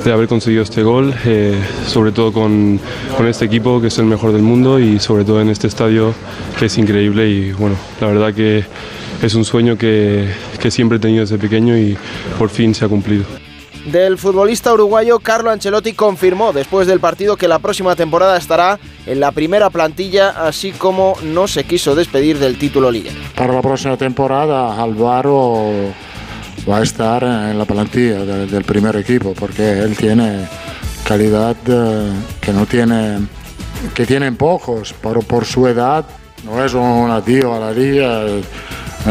de 0.08 0.14
haber 0.14 0.30
conseguido 0.30 0.64
este 0.64 0.84
gol, 0.84 1.14
eh, 1.26 1.62
sobre 1.86 2.14
todo 2.14 2.32
con, 2.32 2.80
con, 3.18 3.28
este 3.28 3.44
equipo 3.44 3.82
que 3.82 3.88
es 3.88 3.98
el 3.98 4.06
mejor 4.06 4.32
del 4.32 4.42
mundo 4.42 4.80
y 4.80 5.00
sobre 5.00 5.26
todo 5.26 5.42
en 5.42 5.50
este 5.50 5.68
estadio 5.68 6.14
que 6.58 6.68
es 6.68 6.78
increíble 6.78 7.28
y 7.28 7.52
bueno, 7.52 7.76
la 8.00 8.08
verdad 8.08 8.34
que 8.34 8.64
es 9.22 9.36
un 9.36 9.44
sueño 9.44 9.78
que, 9.78 10.34
que 10.62 10.72
siempre 10.72 10.98
he 10.98 11.02
tenido 11.02 11.22
desde 11.22 11.38
pequeño 11.38 11.78
y 11.78 11.98
por 12.40 12.50
fin 12.50 12.74
se 12.74 12.86
ha 12.86 12.88
cumplido. 12.88 13.26
Del 13.92 14.18
futbolista 14.18 14.74
uruguayo 14.74 15.20
Carlo 15.20 15.50
Ancelotti 15.50 15.92
confirmó 15.92 16.54
después 16.54 16.88
del 16.88 17.02
partido 17.02 17.36
que 17.36 17.50
la 17.50 17.60
próxima 17.60 17.96
temporada 17.98 18.38
estará 18.38 18.80
en 19.06 19.20
la 19.20 19.34
primera 19.34 19.70
plantilla, 19.70 20.30
así 20.30 20.72
como 20.72 21.16
no 21.22 21.50
se 21.50 21.66
quiso 21.66 21.96
despedir 21.96 22.40
del 22.40 22.58
título 22.58 22.92
liguero. 22.92 23.18
Para 23.36 23.54
la 23.54 23.62
próxima 23.62 23.98
temporada, 23.98 24.82
Álvaro 24.82 25.94
va 26.70 26.80
a 26.80 26.84
estar 26.84 27.24
en 27.24 27.58
la 27.58 27.66
plantilla 27.66 28.26
de, 28.26 28.48
del 28.48 28.64
primer 28.64 28.96
equipo 28.96 29.34
porque 29.34 29.80
él 29.80 29.96
tiene 29.96 30.48
calidad 31.04 31.56
eh, 31.68 32.12
que 32.42 32.52
no 32.52 32.66
tiene 32.66 33.20
que 33.94 34.06
tienen 34.06 34.36
pocos 34.36 34.94
pero 35.02 35.22
por 35.22 35.46
su 35.46 35.68
edad 35.68 36.06
no 36.44 36.64
es 36.64 36.74
un 36.74 37.10
adiós 37.10 37.56
a 37.56 37.60
la 37.60 37.72
liga 37.72 38.26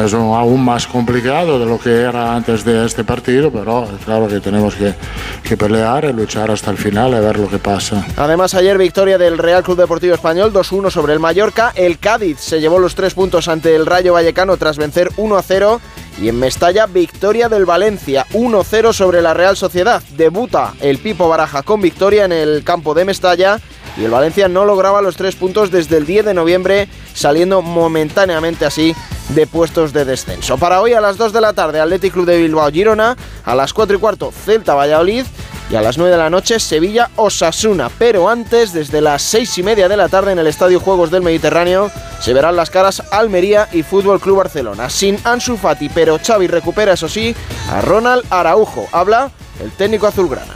es 0.05 0.13
un, 0.13 0.35
aún 0.35 0.63
más 0.63 0.87
complicado 0.87 1.59
de 1.59 1.67
lo 1.67 1.79
que 1.79 2.03
era 2.03 2.35
antes 2.35 2.65
de 2.65 2.85
este 2.85 3.05
partido, 3.05 3.51
pero 3.51 3.89
claro 4.05 4.29
que 4.29 4.41
tenemos 4.41 4.75
que, 4.75 4.95
que, 5.43 5.57
pelear 5.57 6.05
y 6.05 6.13
luchar 6.13 6.51
hasta 6.51 6.71
el 6.71 6.77
final 6.77 7.13
y 7.13 7.21
ver 7.21 7.39
lo 7.39 7.49
que 7.49 7.59
pasa. 7.59 8.05
Además, 8.17 8.55
ayer 8.55 8.77
victoria 8.77 9.17
del 9.17 9.39
Real 9.39 9.63
Club 9.63 9.79
Deportivo 9.79 10.15
Español 10.15 10.53
2-1 10.53 10.91
sobre 10.91 11.15
el 11.15 11.21
Mallorca. 11.21 11.73
El 11.75 11.99
Cádiz 11.99 12.41
se 12.41 12.61
llevó 12.61 12.79
los 12.79 12.95
tres 12.95 13.15
puntos 13.15 13.49
ante 13.49 13.75
el 13.75 13.87
Rayo 13.87 14.13
Vallecano 14.13 14.57
tras 14.57 14.77
vencer 14.77 15.13
1-0. 15.17 15.81
Y 16.21 16.29
en 16.29 16.39
Mestalla, 16.39 16.87
victoria 16.87 17.49
del 17.49 17.67
Valencia 17.67 18.27
1-0 18.33 18.93
sobre 18.93 19.21
la 19.21 19.35
Real 19.35 19.57
Sociedad. 19.57 20.03
Debuta 20.17 20.75
el 20.81 20.99
Pipo 20.99 21.29
Baraja 21.29 21.63
con 21.63 21.81
victoria 21.81 22.25
en 22.25 22.33
el 22.33 22.65
campo 22.65 22.95
de 22.95 23.05
Mestalla 23.05 23.61
y 23.97 24.05
el 24.05 24.11
Valencia 24.11 24.49
no 24.49 24.65
lograba 24.65 25.03
los 25.03 25.17
tres 25.17 25.37
puntos 25.37 25.71
desde 25.71 25.97
el 25.97 26.07
10 26.07 26.27
de 26.27 26.35
noviembre, 26.35 26.89
saliendo 27.15 27.63
momentáneamente 27.63 28.65
así 28.65 28.95
de 29.31 29.47
puestos 29.47 29.93
de 29.93 30.05
descenso. 30.05 30.57
Para 30.59 30.81
hoy 30.81 30.93
a 30.93 31.01
las 31.01 31.17
2 31.17 31.33
de 31.33 31.41
la 31.41 31.53
tarde, 31.53 31.81
Athletic 31.81 32.13
Club 32.13 32.27
de 32.27 32.39
Bilbao 32.39 32.71
Girona, 32.71 33.17
a 33.45 33.55
las 33.55 33.73
4 33.73 33.97
y 33.97 34.01
cuarto 34.01 34.33
Celta 34.33 34.75
Valladolid 34.75 35.25
y 35.71 35.77
a 35.77 35.83
las 35.83 35.99
9 35.99 36.13
de 36.13 36.19
la 36.19 36.31
noche 36.31 36.61
Sevilla 36.61 37.11
Osasuna. 37.17 37.91
Pero 37.99 38.29
antes, 38.29 38.73
desde 38.73 39.01
las 39.01 39.23
6 39.23 39.59
y 39.59 39.63
media 39.63 39.89
de 39.89 39.97
la 39.97 40.09
tarde 40.09 40.33
en 40.33 40.39
el 40.39 40.47
Estadio 40.47 40.81
Juegos 40.81 41.11
del 41.11 41.23
Mediterráneo, 41.23 41.91
se 42.21 42.33
verán 42.33 42.57
las 42.57 42.71
caras 42.71 43.03
Almería 43.11 43.69
y 43.73 43.83
Fútbol 43.83 44.21
Club 44.21 44.39
Barcelona. 44.39 44.91
Sin 44.91 45.19
Ansu 45.25 45.57
Fati, 45.57 45.89
pero 45.89 46.19
Xavi 46.25 46.47
recupera, 46.47 46.93
eso 46.93 47.09
sí, 47.09 47.35
a 47.71 47.81
Ronald 47.81 48.25
Araujo. 48.31 48.87
Habla 48.93 49.31
el 49.63 49.71
técnico 49.73 50.07
azulgrana. 50.07 50.53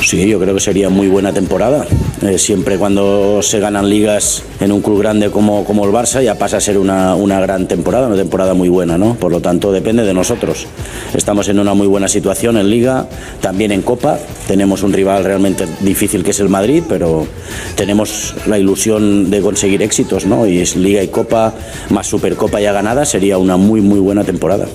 Sí, 0.00 0.28
yo 0.28 0.38
creo 0.38 0.54
que 0.54 0.60
sería 0.60 0.88
muy 0.90 1.08
buena 1.08 1.32
temporada. 1.32 1.86
Eh, 2.22 2.38
siempre 2.38 2.78
cuando 2.78 3.42
se 3.42 3.58
ganan 3.58 3.88
ligas 3.88 4.44
en 4.60 4.70
un 4.70 4.80
club 4.82 5.00
grande 5.00 5.30
como, 5.30 5.64
como 5.64 5.84
el 5.84 5.90
Barça 5.90 6.22
ya 6.22 6.38
pasa 6.38 6.58
a 6.58 6.60
ser 6.60 6.78
una, 6.78 7.16
una, 7.16 7.40
gran 7.40 7.66
temporada, 7.66 8.06
una 8.06 8.16
temporada 8.16 8.54
muy 8.54 8.68
buena, 8.68 8.96
¿no? 8.96 9.14
Por 9.14 9.32
lo 9.32 9.40
tanto, 9.40 9.72
depende 9.72 10.04
de 10.04 10.14
nosotros. 10.14 10.66
Estamos 11.12 11.48
en 11.48 11.58
una 11.58 11.74
muy 11.74 11.88
buena 11.88 12.06
situación 12.06 12.56
en 12.56 12.70
liga, 12.70 13.06
también 13.40 13.72
en 13.72 13.82
Copa. 13.82 14.18
Tenemos 14.46 14.82
un 14.82 14.92
rival 14.92 15.24
realmente 15.24 15.66
difícil 15.80 16.22
que 16.22 16.30
es 16.30 16.40
el 16.40 16.48
Madrid, 16.48 16.84
pero 16.88 17.26
tenemos 17.74 18.34
la 18.46 18.58
ilusión 18.58 19.30
de 19.30 19.40
conseguir 19.40 19.82
éxitos, 19.82 20.24
¿no? 20.24 20.46
Y 20.46 20.60
es 20.60 20.76
liga 20.76 21.02
y 21.02 21.08
Copa 21.08 21.52
más 21.90 22.06
Supercopa 22.06 22.60
ya 22.60 22.72
ganada, 22.72 23.04
sería 23.04 23.38
una 23.38 23.56
muy, 23.56 23.80
muy 23.80 23.98
buena 23.98 24.24
temporada. 24.24 24.66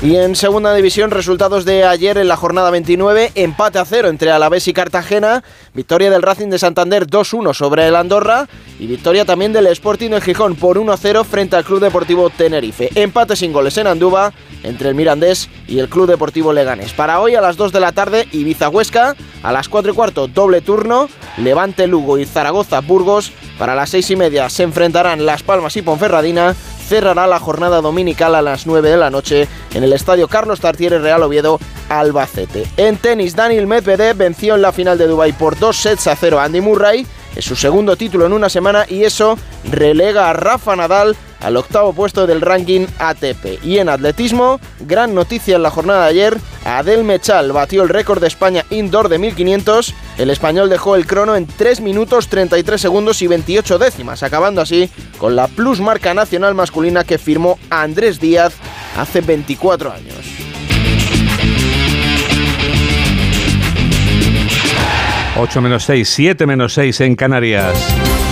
Y 0.00 0.14
en 0.14 0.36
segunda 0.36 0.72
división, 0.74 1.10
resultados 1.10 1.64
de 1.64 1.84
ayer 1.84 2.18
en 2.18 2.28
la 2.28 2.36
jornada 2.36 2.70
29, 2.70 3.32
empate 3.34 3.80
a 3.80 3.84
cero 3.84 4.08
entre 4.08 4.30
Alavés 4.30 4.68
y 4.68 4.72
Cartagena, 4.72 5.42
victoria 5.74 6.08
del 6.08 6.22
Racing 6.22 6.50
de 6.50 6.60
Santander 6.60 7.08
2-1 7.08 7.52
sobre 7.52 7.88
el 7.88 7.96
Andorra 7.96 8.48
y 8.78 8.86
victoria 8.86 9.24
también 9.24 9.52
del 9.52 9.66
Sporting 9.66 10.10
de 10.10 10.20
Gijón 10.20 10.54
por 10.54 10.78
1-0 10.78 11.24
frente 11.24 11.56
al 11.56 11.64
Club 11.64 11.80
Deportivo 11.80 12.30
Tenerife. 12.30 12.90
Empate 12.94 13.34
sin 13.34 13.52
goles 13.52 13.76
en 13.76 13.88
Andúba 13.88 14.32
entre 14.62 14.90
el 14.90 14.94
Mirandés 14.94 15.48
y 15.66 15.80
el 15.80 15.88
Club 15.88 16.06
Deportivo 16.06 16.52
Leganés. 16.52 16.92
Para 16.92 17.20
hoy 17.20 17.34
a 17.34 17.40
las 17.40 17.56
2 17.56 17.72
de 17.72 17.80
la 17.80 17.90
tarde, 17.90 18.28
Ibiza 18.30 18.68
Huesca, 18.68 19.16
a 19.42 19.52
las 19.52 19.68
4 19.68 19.90
y 19.90 19.94
cuarto 19.96 20.28
doble 20.28 20.60
turno, 20.60 21.08
Levante 21.38 21.88
Lugo 21.88 22.18
y 22.18 22.24
Zaragoza 22.24 22.82
Burgos, 22.82 23.32
para 23.58 23.74
las 23.74 23.90
6 23.90 24.12
y 24.12 24.16
media 24.16 24.48
se 24.48 24.62
enfrentarán 24.62 25.26
Las 25.26 25.42
Palmas 25.42 25.76
y 25.76 25.82
Ponferradina, 25.82 26.54
cerrará 26.88 27.26
la 27.26 27.38
jornada 27.38 27.80
dominical 27.82 28.34
a 28.34 28.42
las 28.42 28.66
9 28.66 28.90
de 28.90 28.96
la 28.96 29.10
noche 29.10 29.46
en 29.74 29.84
el 29.84 29.92
estadio 29.92 30.26
Carlos 30.26 30.60
Tartiere 30.60 30.98
Real 30.98 31.22
Oviedo 31.22 31.60
Albacete. 31.90 32.66
En 32.76 32.96
tenis, 32.96 33.36
Daniel 33.36 33.66
Medvedev 33.66 34.16
venció 34.16 34.54
en 34.54 34.62
la 34.62 34.72
final 34.72 34.96
de 34.96 35.06
Dubai 35.06 35.32
por 35.32 35.58
dos 35.58 35.76
sets 35.76 36.06
a 36.06 36.16
cero 36.16 36.40
a 36.40 36.44
Andy 36.44 36.60
Murray. 36.62 37.06
Es 37.36 37.44
su 37.44 37.56
segundo 37.56 37.96
título 37.96 38.26
en 38.26 38.32
una 38.32 38.48
semana 38.48 38.86
y 38.88 39.04
eso 39.04 39.38
relega 39.70 40.30
a 40.30 40.32
Rafa 40.32 40.74
Nadal 40.74 41.14
al 41.40 41.56
octavo 41.56 41.92
puesto 41.92 42.26
del 42.26 42.40
ranking 42.40 42.86
ATP. 42.98 43.64
Y 43.64 43.78
en 43.78 43.88
atletismo, 43.88 44.60
gran 44.80 45.14
noticia 45.14 45.56
en 45.56 45.62
la 45.62 45.70
jornada 45.70 46.04
de 46.04 46.10
ayer, 46.10 46.38
Adel 46.64 47.04
Mechal 47.04 47.52
batió 47.52 47.82
el 47.82 47.88
récord 47.88 48.20
de 48.20 48.26
España 48.26 48.64
indoor 48.70 49.08
de 49.08 49.18
1500, 49.18 49.94
el 50.18 50.30
español 50.30 50.68
dejó 50.68 50.96
el 50.96 51.06
crono 51.06 51.36
en 51.36 51.46
3 51.46 51.80
minutos 51.80 52.28
33 52.28 52.80
segundos 52.80 53.22
y 53.22 53.26
28 53.26 53.78
décimas, 53.78 54.22
acabando 54.22 54.60
así 54.60 54.90
con 55.18 55.36
la 55.36 55.48
plus 55.48 55.80
marca 55.80 56.14
nacional 56.14 56.54
masculina 56.54 57.04
que 57.04 57.18
firmó 57.18 57.58
Andrés 57.70 58.20
Díaz 58.20 58.54
hace 58.96 59.20
24 59.20 59.92
años. 59.92 60.16
8 65.40 65.60
menos 65.60 65.84
6, 65.84 66.08
7 66.08 66.46
menos 66.46 66.74
6 66.74 67.00
en 67.02 67.14
Canarias. 67.14 68.27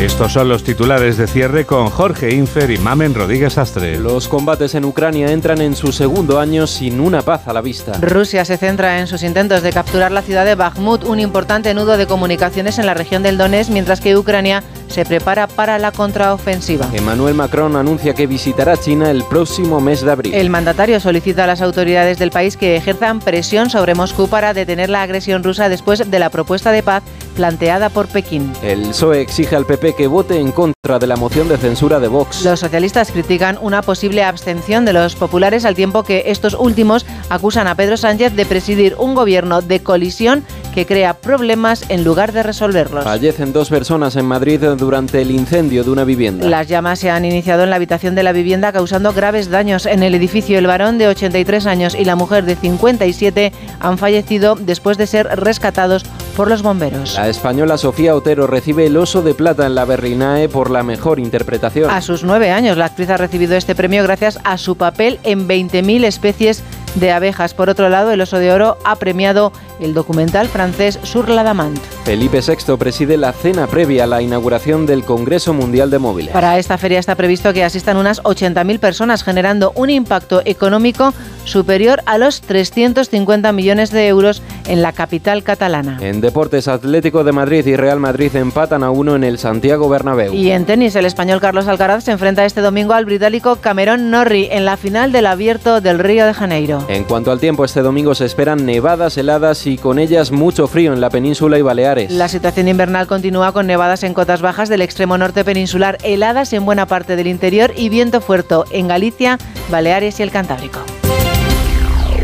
Estos 0.00 0.32
son 0.32 0.48
los 0.48 0.64
titulares 0.64 1.16
de 1.16 1.26
cierre 1.26 1.64
con 1.64 1.88
Jorge 1.88 2.34
Infer 2.34 2.70
y 2.70 2.78
Mamen 2.78 3.14
Rodríguez 3.14 3.56
Astre. 3.58 3.98
Los 3.98 4.28
combates 4.28 4.74
en 4.74 4.84
Ucrania 4.84 5.30
entran 5.30 5.60
en 5.60 5.76
su 5.76 5.92
segundo 5.92 6.40
año 6.40 6.66
sin 6.66 7.00
una 7.00 7.22
paz 7.22 7.46
a 7.46 7.52
la 7.52 7.60
vista. 7.60 7.92
Rusia 8.00 8.44
se 8.44 8.56
centra 8.56 8.98
en 8.98 9.06
sus 9.06 9.22
intentos 9.22 9.62
de 9.62 9.72
capturar 9.72 10.10
la 10.10 10.22
ciudad 10.22 10.44
de 10.44 10.56
Bakhmut, 10.56 11.04
un 11.04 11.20
importante 11.20 11.72
nudo 11.74 11.96
de 11.96 12.06
comunicaciones 12.06 12.78
en 12.78 12.86
la 12.86 12.94
región 12.94 13.22
del 13.22 13.38
Donetsk, 13.38 13.70
mientras 13.70 14.00
que 14.00 14.16
Ucrania 14.16 14.62
se 14.94 15.04
prepara 15.04 15.48
para 15.48 15.76
la 15.80 15.90
contraofensiva. 15.90 16.88
Emmanuel 16.92 17.34
Macron 17.34 17.74
anuncia 17.74 18.14
que 18.14 18.28
visitará 18.28 18.76
China 18.76 19.10
el 19.10 19.24
próximo 19.24 19.80
mes 19.80 20.02
de 20.02 20.12
abril. 20.12 20.32
El 20.32 20.50
mandatario 20.50 21.00
solicita 21.00 21.42
a 21.42 21.46
las 21.48 21.62
autoridades 21.62 22.20
del 22.20 22.30
país 22.30 22.56
que 22.56 22.76
ejerzan 22.76 23.18
presión 23.18 23.70
sobre 23.70 23.96
Moscú 23.96 24.28
para 24.28 24.54
detener 24.54 24.90
la 24.90 25.02
agresión 25.02 25.42
rusa 25.42 25.68
después 25.68 26.08
de 26.08 26.18
la 26.20 26.30
propuesta 26.30 26.70
de 26.70 26.84
paz 26.84 27.02
planteada 27.34 27.88
por 27.88 28.06
Pekín. 28.06 28.52
El 28.62 28.82
PSOE 28.82 29.20
exige 29.20 29.56
al 29.56 29.66
PP 29.66 29.96
que 29.96 30.06
vote 30.06 30.38
en 30.38 30.52
contra 30.52 31.00
de 31.00 31.08
la 31.08 31.16
moción 31.16 31.48
de 31.48 31.56
censura 31.56 31.98
de 31.98 32.06
Vox. 32.06 32.44
Los 32.44 32.60
socialistas 32.60 33.10
critican 33.10 33.58
una 33.60 33.82
posible 33.82 34.22
abstención 34.22 34.84
de 34.84 34.92
los 34.92 35.16
populares 35.16 35.64
al 35.64 35.74
tiempo 35.74 36.04
que 36.04 36.24
estos 36.26 36.54
últimos 36.54 37.04
acusan 37.30 37.66
a 37.66 37.74
Pedro 37.74 37.96
Sánchez 37.96 38.36
de 38.36 38.46
presidir 38.46 38.94
un 38.98 39.16
gobierno 39.16 39.60
de 39.60 39.80
colisión 39.80 40.44
que 40.74 40.86
crea 40.86 41.14
problemas 41.14 41.84
en 41.88 42.04
lugar 42.04 42.32
de 42.32 42.42
resolverlos. 42.42 43.04
Fallecen 43.04 43.52
dos 43.52 43.68
personas 43.68 44.16
en 44.16 44.26
Madrid 44.26 44.60
durante 44.76 45.22
el 45.22 45.30
incendio 45.30 45.84
de 45.84 45.90
una 45.90 46.04
vivienda. 46.04 46.48
Las 46.48 46.68
llamas 46.68 46.98
se 46.98 47.10
han 47.10 47.24
iniciado 47.24 47.62
en 47.62 47.70
la 47.70 47.76
habitación 47.76 48.14
de 48.14 48.22
la 48.22 48.32
vivienda 48.32 48.72
causando 48.72 49.12
graves 49.12 49.50
daños 49.50 49.86
en 49.86 50.02
el 50.02 50.14
edificio. 50.14 50.58
El 50.58 50.66
varón 50.66 50.98
de 50.98 51.08
83 51.08 51.66
años 51.66 51.94
y 51.94 52.04
la 52.04 52.16
mujer 52.16 52.44
de 52.44 52.56
57 52.56 53.52
han 53.80 53.98
fallecido 53.98 54.56
después 54.56 54.98
de 54.98 55.06
ser 55.06 55.26
rescatados 55.38 56.04
por 56.36 56.48
los 56.48 56.62
bomberos. 56.62 57.14
La 57.14 57.28
española 57.28 57.78
Sofía 57.78 58.16
Otero 58.16 58.46
recibe 58.46 58.86
el 58.86 58.96
Oso 58.96 59.22
de 59.22 59.34
Plata 59.34 59.66
en 59.66 59.74
la 59.74 59.84
Berlinae 59.84 60.48
por 60.48 60.70
la 60.70 60.82
mejor 60.82 61.20
interpretación. 61.20 61.90
A 61.90 62.00
sus 62.00 62.24
nueve 62.24 62.50
años, 62.50 62.76
la 62.76 62.86
actriz 62.86 63.10
ha 63.10 63.16
recibido 63.16 63.56
este 63.56 63.74
premio 63.74 64.02
gracias 64.02 64.40
a 64.42 64.58
su 64.58 64.76
papel 64.76 65.20
en 65.22 65.46
20.000 65.46 66.04
especies 66.04 66.62
de 66.96 67.12
abejas. 67.12 67.54
Por 67.54 67.68
otro 67.70 67.88
lado, 67.88 68.10
el 68.10 68.20
Oso 68.20 68.38
de 68.38 68.52
Oro 68.52 68.78
ha 68.84 68.96
premiado 68.96 69.52
el 69.80 69.94
documental 69.94 70.48
francés 70.48 70.98
Sur 71.02 71.28
la 71.28 71.42
Damante. 71.42 71.80
Felipe 72.04 72.40
VI 72.40 72.76
preside 72.76 73.16
la 73.16 73.32
cena 73.32 73.66
previa 73.66 74.04
a 74.04 74.06
la 74.06 74.22
inauguración 74.22 74.86
del 74.86 75.04
Congreso 75.04 75.54
Mundial 75.54 75.90
de 75.90 75.98
Móviles. 75.98 76.32
Para 76.32 76.58
esta 76.58 76.78
feria 76.78 76.98
está 76.98 77.14
previsto 77.14 77.52
que 77.52 77.64
asistan 77.64 77.96
unas 77.96 78.22
80.000 78.22 78.78
personas, 78.78 79.24
generando 79.24 79.72
un 79.74 79.90
impacto 79.90 80.42
económico 80.44 81.14
superior 81.44 82.02
a 82.06 82.18
los 82.18 82.40
350 82.40 83.52
millones 83.52 83.90
de 83.90 84.08
euros 84.08 84.42
en 84.66 84.82
la 84.82 84.92
capital 84.92 85.42
catalana. 85.42 85.98
En 86.00 86.20
deportes, 86.20 86.68
Atlético 86.68 87.24
de 87.24 87.32
Madrid 87.32 87.66
y 87.66 87.76
Real 87.76 88.00
Madrid 88.00 88.34
empatan 88.36 88.82
a 88.82 88.90
uno 88.90 89.16
en 89.16 89.24
el 89.24 89.38
Santiago 89.38 89.88
Bernabéu. 89.88 90.32
Y 90.32 90.50
en 90.50 90.64
tenis, 90.64 90.96
el 90.96 91.04
español 91.04 91.40
Carlos 91.40 91.68
Alcaraz 91.68 92.04
se 92.04 92.12
enfrenta 92.12 92.44
este 92.44 92.60
domingo 92.60 92.94
al 92.94 93.04
británico 93.04 93.56
Cameron 93.56 94.10
Norrie 94.10 94.56
en 94.56 94.64
la 94.64 94.76
final 94.76 95.12
del 95.12 95.26
Abierto 95.26 95.80
del 95.80 95.98
Río 95.98 96.26
de 96.26 96.34
Janeiro. 96.34 96.84
En 96.88 97.04
cuanto 97.04 97.30
al 97.30 97.40
tiempo, 97.40 97.64
este 97.64 97.82
domingo 97.82 98.14
se 98.14 98.24
esperan 98.24 98.64
nevadas 98.64 99.16
heladas 99.16 99.63
y 99.66 99.78
con 99.78 99.98
ellas 99.98 100.30
mucho 100.30 100.66
frío 100.66 100.92
en 100.92 101.00
la 101.00 101.10
península 101.10 101.58
y 101.58 101.62
Baleares. 101.62 102.10
La 102.10 102.28
situación 102.28 102.68
invernal 102.68 103.06
continúa 103.06 103.52
con 103.52 103.66
nevadas 103.66 104.02
en 104.02 104.14
cotas 104.14 104.42
bajas 104.42 104.68
del 104.68 104.82
extremo 104.82 105.18
norte 105.18 105.44
peninsular, 105.44 105.98
heladas 106.02 106.52
en 106.52 106.64
buena 106.64 106.86
parte 106.86 107.16
del 107.16 107.26
interior 107.26 107.72
y 107.76 107.88
viento 107.88 108.20
fuerte 108.20 108.44
en 108.70 108.88
Galicia, 108.88 109.38
Baleares 109.70 110.20
y 110.20 110.22
el 110.22 110.30
Cantábrico. 110.30 110.80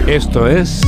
Esto 0.07 0.47
es... 0.47 0.83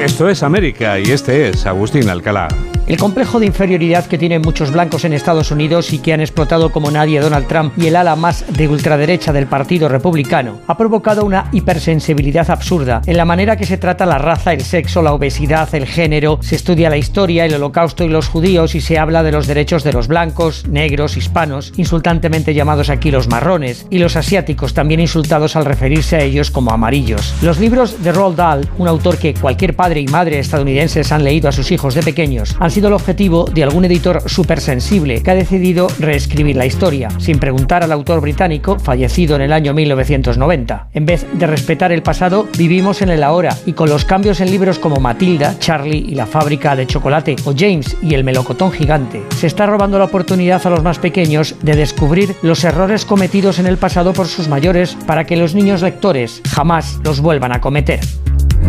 Esto 0.00 0.28
es 0.28 0.42
América 0.42 0.98
y 0.98 1.10
este 1.10 1.50
es 1.50 1.66
Agustín 1.66 2.08
Alcalá. 2.08 2.48
El 2.90 2.96
complejo 2.96 3.38
de 3.38 3.46
inferioridad 3.46 4.06
que 4.06 4.18
tienen 4.18 4.42
muchos 4.42 4.72
blancos 4.72 5.04
en 5.04 5.12
Estados 5.12 5.52
Unidos 5.52 5.92
y 5.92 6.00
que 6.00 6.12
han 6.12 6.20
explotado 6.20 6.72
como 6.72 6.90
nadie 6.90 7.20
Donald 7.20 7.46
Trump 7.46 7.72
y 7.78 7.86
el 7.86 7.94
ala 7.94 8.16
más 8.16 8.44
de 8.52 8.66
ultraderecha 8.66 9.32
del 9.32 9.46
Partido 9.46 9.88
Republicano 9.88 10.58
ha 10.66 10.76
provocado 10.76 11.24
una 11.24 11.48
hipersensibilidad 11.52 12.50
absurda 12.50 13.00
en 13.06 13.16
la 13.16 13.24
manera 13.24 13.54
que 13.56 13.64
se 13.64 13.78
trata 13.78 14.06
la 14.06 14.18
raza, 14.18 14.52
el 14.52 14.62
sexo, 14.62 15.02
la 15.02 15.12
obesidad, 15.12 15.72
el 15.72 15.86
género, 15.86 16.40
se 16.42 16.56
estudia 16.56 16.90
la 16.90 16.96
historia, 16.96 17.44
el 17.44 17.54
holocausto 17.54 18.02
y 18.02 18.08
los 18.08 18.26
judíos 18.26 18.74
y 18.74 18.80
se 18.80 18.98
habla 18.98 19.22
de 19.22 19.30
los 19.30 19.46
derechos 19.46 19.84
de 19.84 19.92
los 19.92 20.08
blancos, 20.08 20.66
negros, 20.66 21.16
hispanos, 21.16 21.72
insultantemente 21.76 22.54
llamados 22.54 22.90
aquí 22.90 23.12
los 23.12 23.28
marrones, 23.28 23.86
y 23.90 24.00
los 24.00 24.16
asiáticos 24.16 24.74
también 24.74 24.98
insultados 24.98 25.54
al 25.54 25.64
referirse 25.64 26.16
a 26.16 26.24
ellos 26.24 26.50
como 26.50 26.72
amarillos. 26.72 27.36
Los 27.40 27.60
libros 27.60 28.02
de 28.02 28.10
Roald 28.10 28.36
Dahl, 28.36 28.68
un 28.78 28.88
autor 28.88 29.16
que 29.16 29.34
cualquier 29.34 29.76
padre 29.76 30.00
y 30.00 30.08
madre 30.08 30.40
estadounidenses 30.40 31.12
han 31.12 31.22
leído 31.22 31.48
a 31.48 31.52
sus 31.52 31.70
hijos 31.70 31.94
de 31.94 32.02
pequeños, 32.02 32.56
han 32.58 32.72
sido 32.72 32.79
el 32.88 32.94
objetivo 32.94 33.44
de 33.44 33.62
algún 33.62 33.84
editor 33.84 34.22
supersensible 34.28 35.22
que 35.22 35.30
ha 35.30 35.34
decidido 35.34 35.88
reescribir 35.98 36.56
la 36.56 36.66
historia, 36.66 37.08
sin 37.18 37.38
preguntar 37.38 37.82
al 37.82 37.92
autor 37.92 38.20
británico, 38.20 38.78
fallecido 38.78 39.36
en 39.36 39.42
el 39.42 39.52
año 39.52 39.74
1990. 39.74 40.88
En 40.92 41.06
vez 41.06 41.26
de 41.32 41.46
respetar 41.46 41.92
el 41.92 42.02
pasado, 42.02 42.46
vivimos 42.56 43.02
en 43.02 43.10
el 43.10 43.22
ahora, 43.22 43.56
y 43.66 43.72
con 43.72 43.88
los 43.88 44.04
cambios 44.04 44.40
en 44.40 44.50
libros 44.50 44.78
como 44.78 45.00
Matilda, 45.00 45.58
Charlie 45.58 46.04
y 46.08 46.14
la 46.14 46.26
fábrica 46.26 46.76
de 46.76 46.86
chocolate, 46.86 47.36
o 47.44 47.54
James 47.56 47.96
y 48.02 48.14
el 48.14 48.24
melocotón 48.24 48.72
gigante, 48.72 49.22
se 49.36 49.46
está 49.46 49.66
robando 49.66 49.98
la 49.98 50.04
oportunidad 50.04 50.66
a 50.66 50.70
los 50.70 50.82
más 50.82 50.98
pequeños 50.98 51.54
de 51.62 51.76
descubrir 51.76 52.34
los 52.42 52.64
errores 52.64 53.04
cometidos 53.04 53.58
en 53.58 53.66
el 53.66 53.76
pasado 53.76 54.12
por 54.12 54.26
sus 54.26 54.48
mayores 54.48 54.96
para 55.06 55.24
que 55.24 55.36
los 55.36 55.54
niños 55.54 55.82
lectores 55.82 56.42
jamás 56.48 57.00
los 57.04 57.20
vuelvan 57.20 57.52
a 57.52 57.60
cometer. 57.60 58.00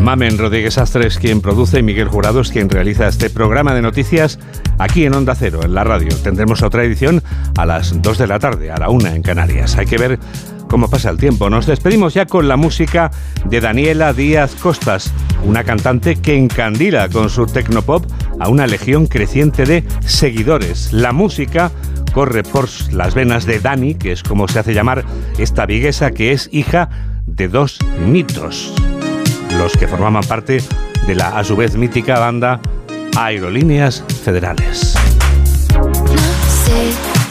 Mamen 0.02 0.39
Rodríguez 0.39 0.80
Astres 0.80 1.20
quien 1.20 1.41
produce 1.41 1.78
y 1.78 1.84
Miguel 1.84 2.08
Jurado 2.08 2.41
es 2.41 2.49
quien 2.49 2.70
realiza 2.70 3.08
este 3.08 3.30
programa 3.30 3.76
de 3.76 3.84
noticias 3.84 4.39
aquí 4.80 5.06
en 5.06 5.14
Onda 5.14 5.36
Cero, 5.36 5.60
en 5.64 5.76
la 5.76 5.84
radio. 5.84 6.10
Tendremos 6.24 6.64
otra 6.64 6.84
edición 6.84 7.22
a 7.56 7.68
las 7.68 8.02
2 8.02 8.18
de 8.18 8.26
la 8.26 8.39
tarde, 8.39 8.72
a 8.72 8.78
la 8.78 8.89
1 8.89 9.10
en 9.10 9.22
Canarias. 9.22 9.78
Hay 9.78 9.86
que 9.86 9.99
ver 9.99 10.18
cómo 10.68 10.89
pasa 10.89 11.12
el 11.12 11.18
tiempo. 11.18 11.52
Nos 11.52 11.68
despedimos 11.68 12.16
ya 12.16 12.26
con 12.26 12.47
la 12.47 12.58
música 12.58 13.12
de 13.45 13.62
Daniela 13.62 14.12
Díaz 14.12 14.56
Costas, 14.56 15.14
una 15.45 15.64
cantante 15.64 16.16
que 16.16 16.36
encandila 16.36 17.08
con 17.08 17.30
su 17.30 17.45
tecnopop 17.45 18.04
a 18.39 18.49
una 18.49 18.66
legión 18.66 19.06
creciente 19.06 19.66
de 19.66 19.84
seguidores. 19.99 20.93
La 20.93 21.12
música 21.12 21.70
corre 22.12 22.41
por 22.41 22.68
las 22.91 23.14
venas 23.14 23.45
de 23.45 23.60
Dani, 23.60 23.93
que 23.93 24.14
es 24.14 24.24
como 24.24 24.47
se 24.47 24.58
hace 24.58 24.74
llamar 24.74 25.06
esta 25.38 25.68
viguesa 25.68 26.10
que 26.10 26.32
es 26.32 26.49
hija 26.52 26.89
de 27.28 27.47
dos 27.47 27.78
mitos 28.08 28.74
los 29.62 29.74
que 29.74 29.88
formaban 29.88 30.24
parte 30.24 30.64
de 31.05 31.14
la 31.14 31.38
a 31.38 31.43
su 31.43 31.55
vez 31.55 31.76
mítica 31.76 32.18
banda 32.18 32.59
Aerolíneas 33.16 34.03
Federales. 34.24 34.95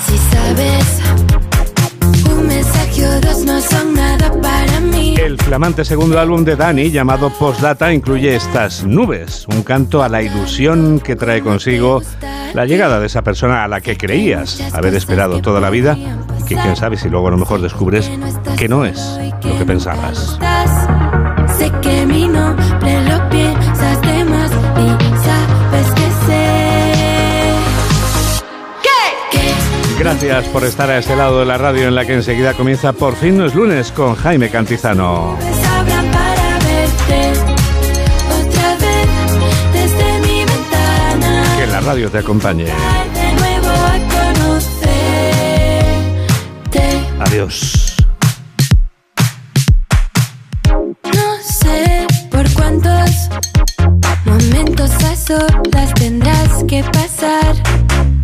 si 0.07 0.19
sabes, 0.31 1.01
un 2.31 2.47
mensaje 2.47 3.05
o 3.05 3.21
dos 3.21 3.45
no 3.45 3.61
son 3.61 3.95
nada 3.95 4.31
para 4.41 4.79
mí. 4.79 5.17
El 5.17 5.39
flamante 5.39 5.85
segundo 5.85 6.21
álbum 6.21 6.45
de 6.45 6.55
Dani, 6.55 6.93
llamado 6.93 7.31
Postdata, 7.31 7.93
incluye 7.93 8.37
estas 8.37 8.85
nubes, 8.85 9.49
un 9.49 9.65
canto 9.65 10.05
a 10.05 10.09
la 10.09 10.23
ilusión 10.23 11.01
que 11.01 11.17
trae 11.17 11.41
consigo 11.41 12.01
la 12.55 12.65
llegada 12.65 13.01
de 13.01 13.07
esa 13.07 13.23
persona 13.23 13.65
a 13.65 13.69
la 13.69 13.81
que 13.81 13.97
creías 13.97 14.61
haber 14.73 14.95
esperado 14.95 15.43
toda 15.43 15.61
la 15.61 15.71
vida 15.71 15.97
que 16.47 16.55
quién 16.55 16.77
sabe 16.77 16.97
si 16.97 17.09
luego 17.09 17.27
a 17.27 17.33
lo 17.33 17.39
mejor 17.39 17.61
descubres 17.61 18.09
que 18.57 18.69
no 18.69 18.85
es 18.85 19.19
lo 19.43 19.59
que 19.59 19.65
pensabas. 19.65 20.39
Sé 21.61 21.71
que 21.83 22.07
mi 22.07 22.27
nombre 22.27 23.05
lo 23.05 23.29
piensas 23.29 24.01
de 24.01 24.25
más 24.25 24.51
y 24.51 24.89
sabes 25.27 25.93
que 25.93 26.09
sé. 26.25 26.47
¿Qué? 28.83 28.89
¿Qué? 29.31 29.53
Gracias 29.99 30.49
por 30.49 30.65
estar 30.65 30.89
a 30.89 30.97
este 30.97 31.15
lado 31.15 31.41
de 31.41 31.45
la 31.45 31.59
radio 31.59 31.89
en 31.89 31.95
la 31.95 32.07
que 32.07 32.15
enseguida 32.15 32.55
comienza 32.55 32.95
Por 32.95 33.15
fin 33.15 33.37
no 33.37 33.45
es 33.45 33.55
lunes 33.55 33.93
con 33.93 34.15
Jaime 34.15 34.49
Cantizano. 34.49 35.37
Que 41.59 41.67
la 41.67 41.81
radio 41.81 42.11
te 42.11 42.17
acompañe. 42.17 42.65
De 42.65 43.33
nuevo 43.35 43.69
a 43.69 43.99
conocerte. 44.33 44.81
Adiós. 47.21 47.80
Momentos 54.25 54.91
a 55.05 55.17
solas 55.17 55.95
tendrás 55.95 56.63
que 56.69 56.83
pasar. 56.85 58.20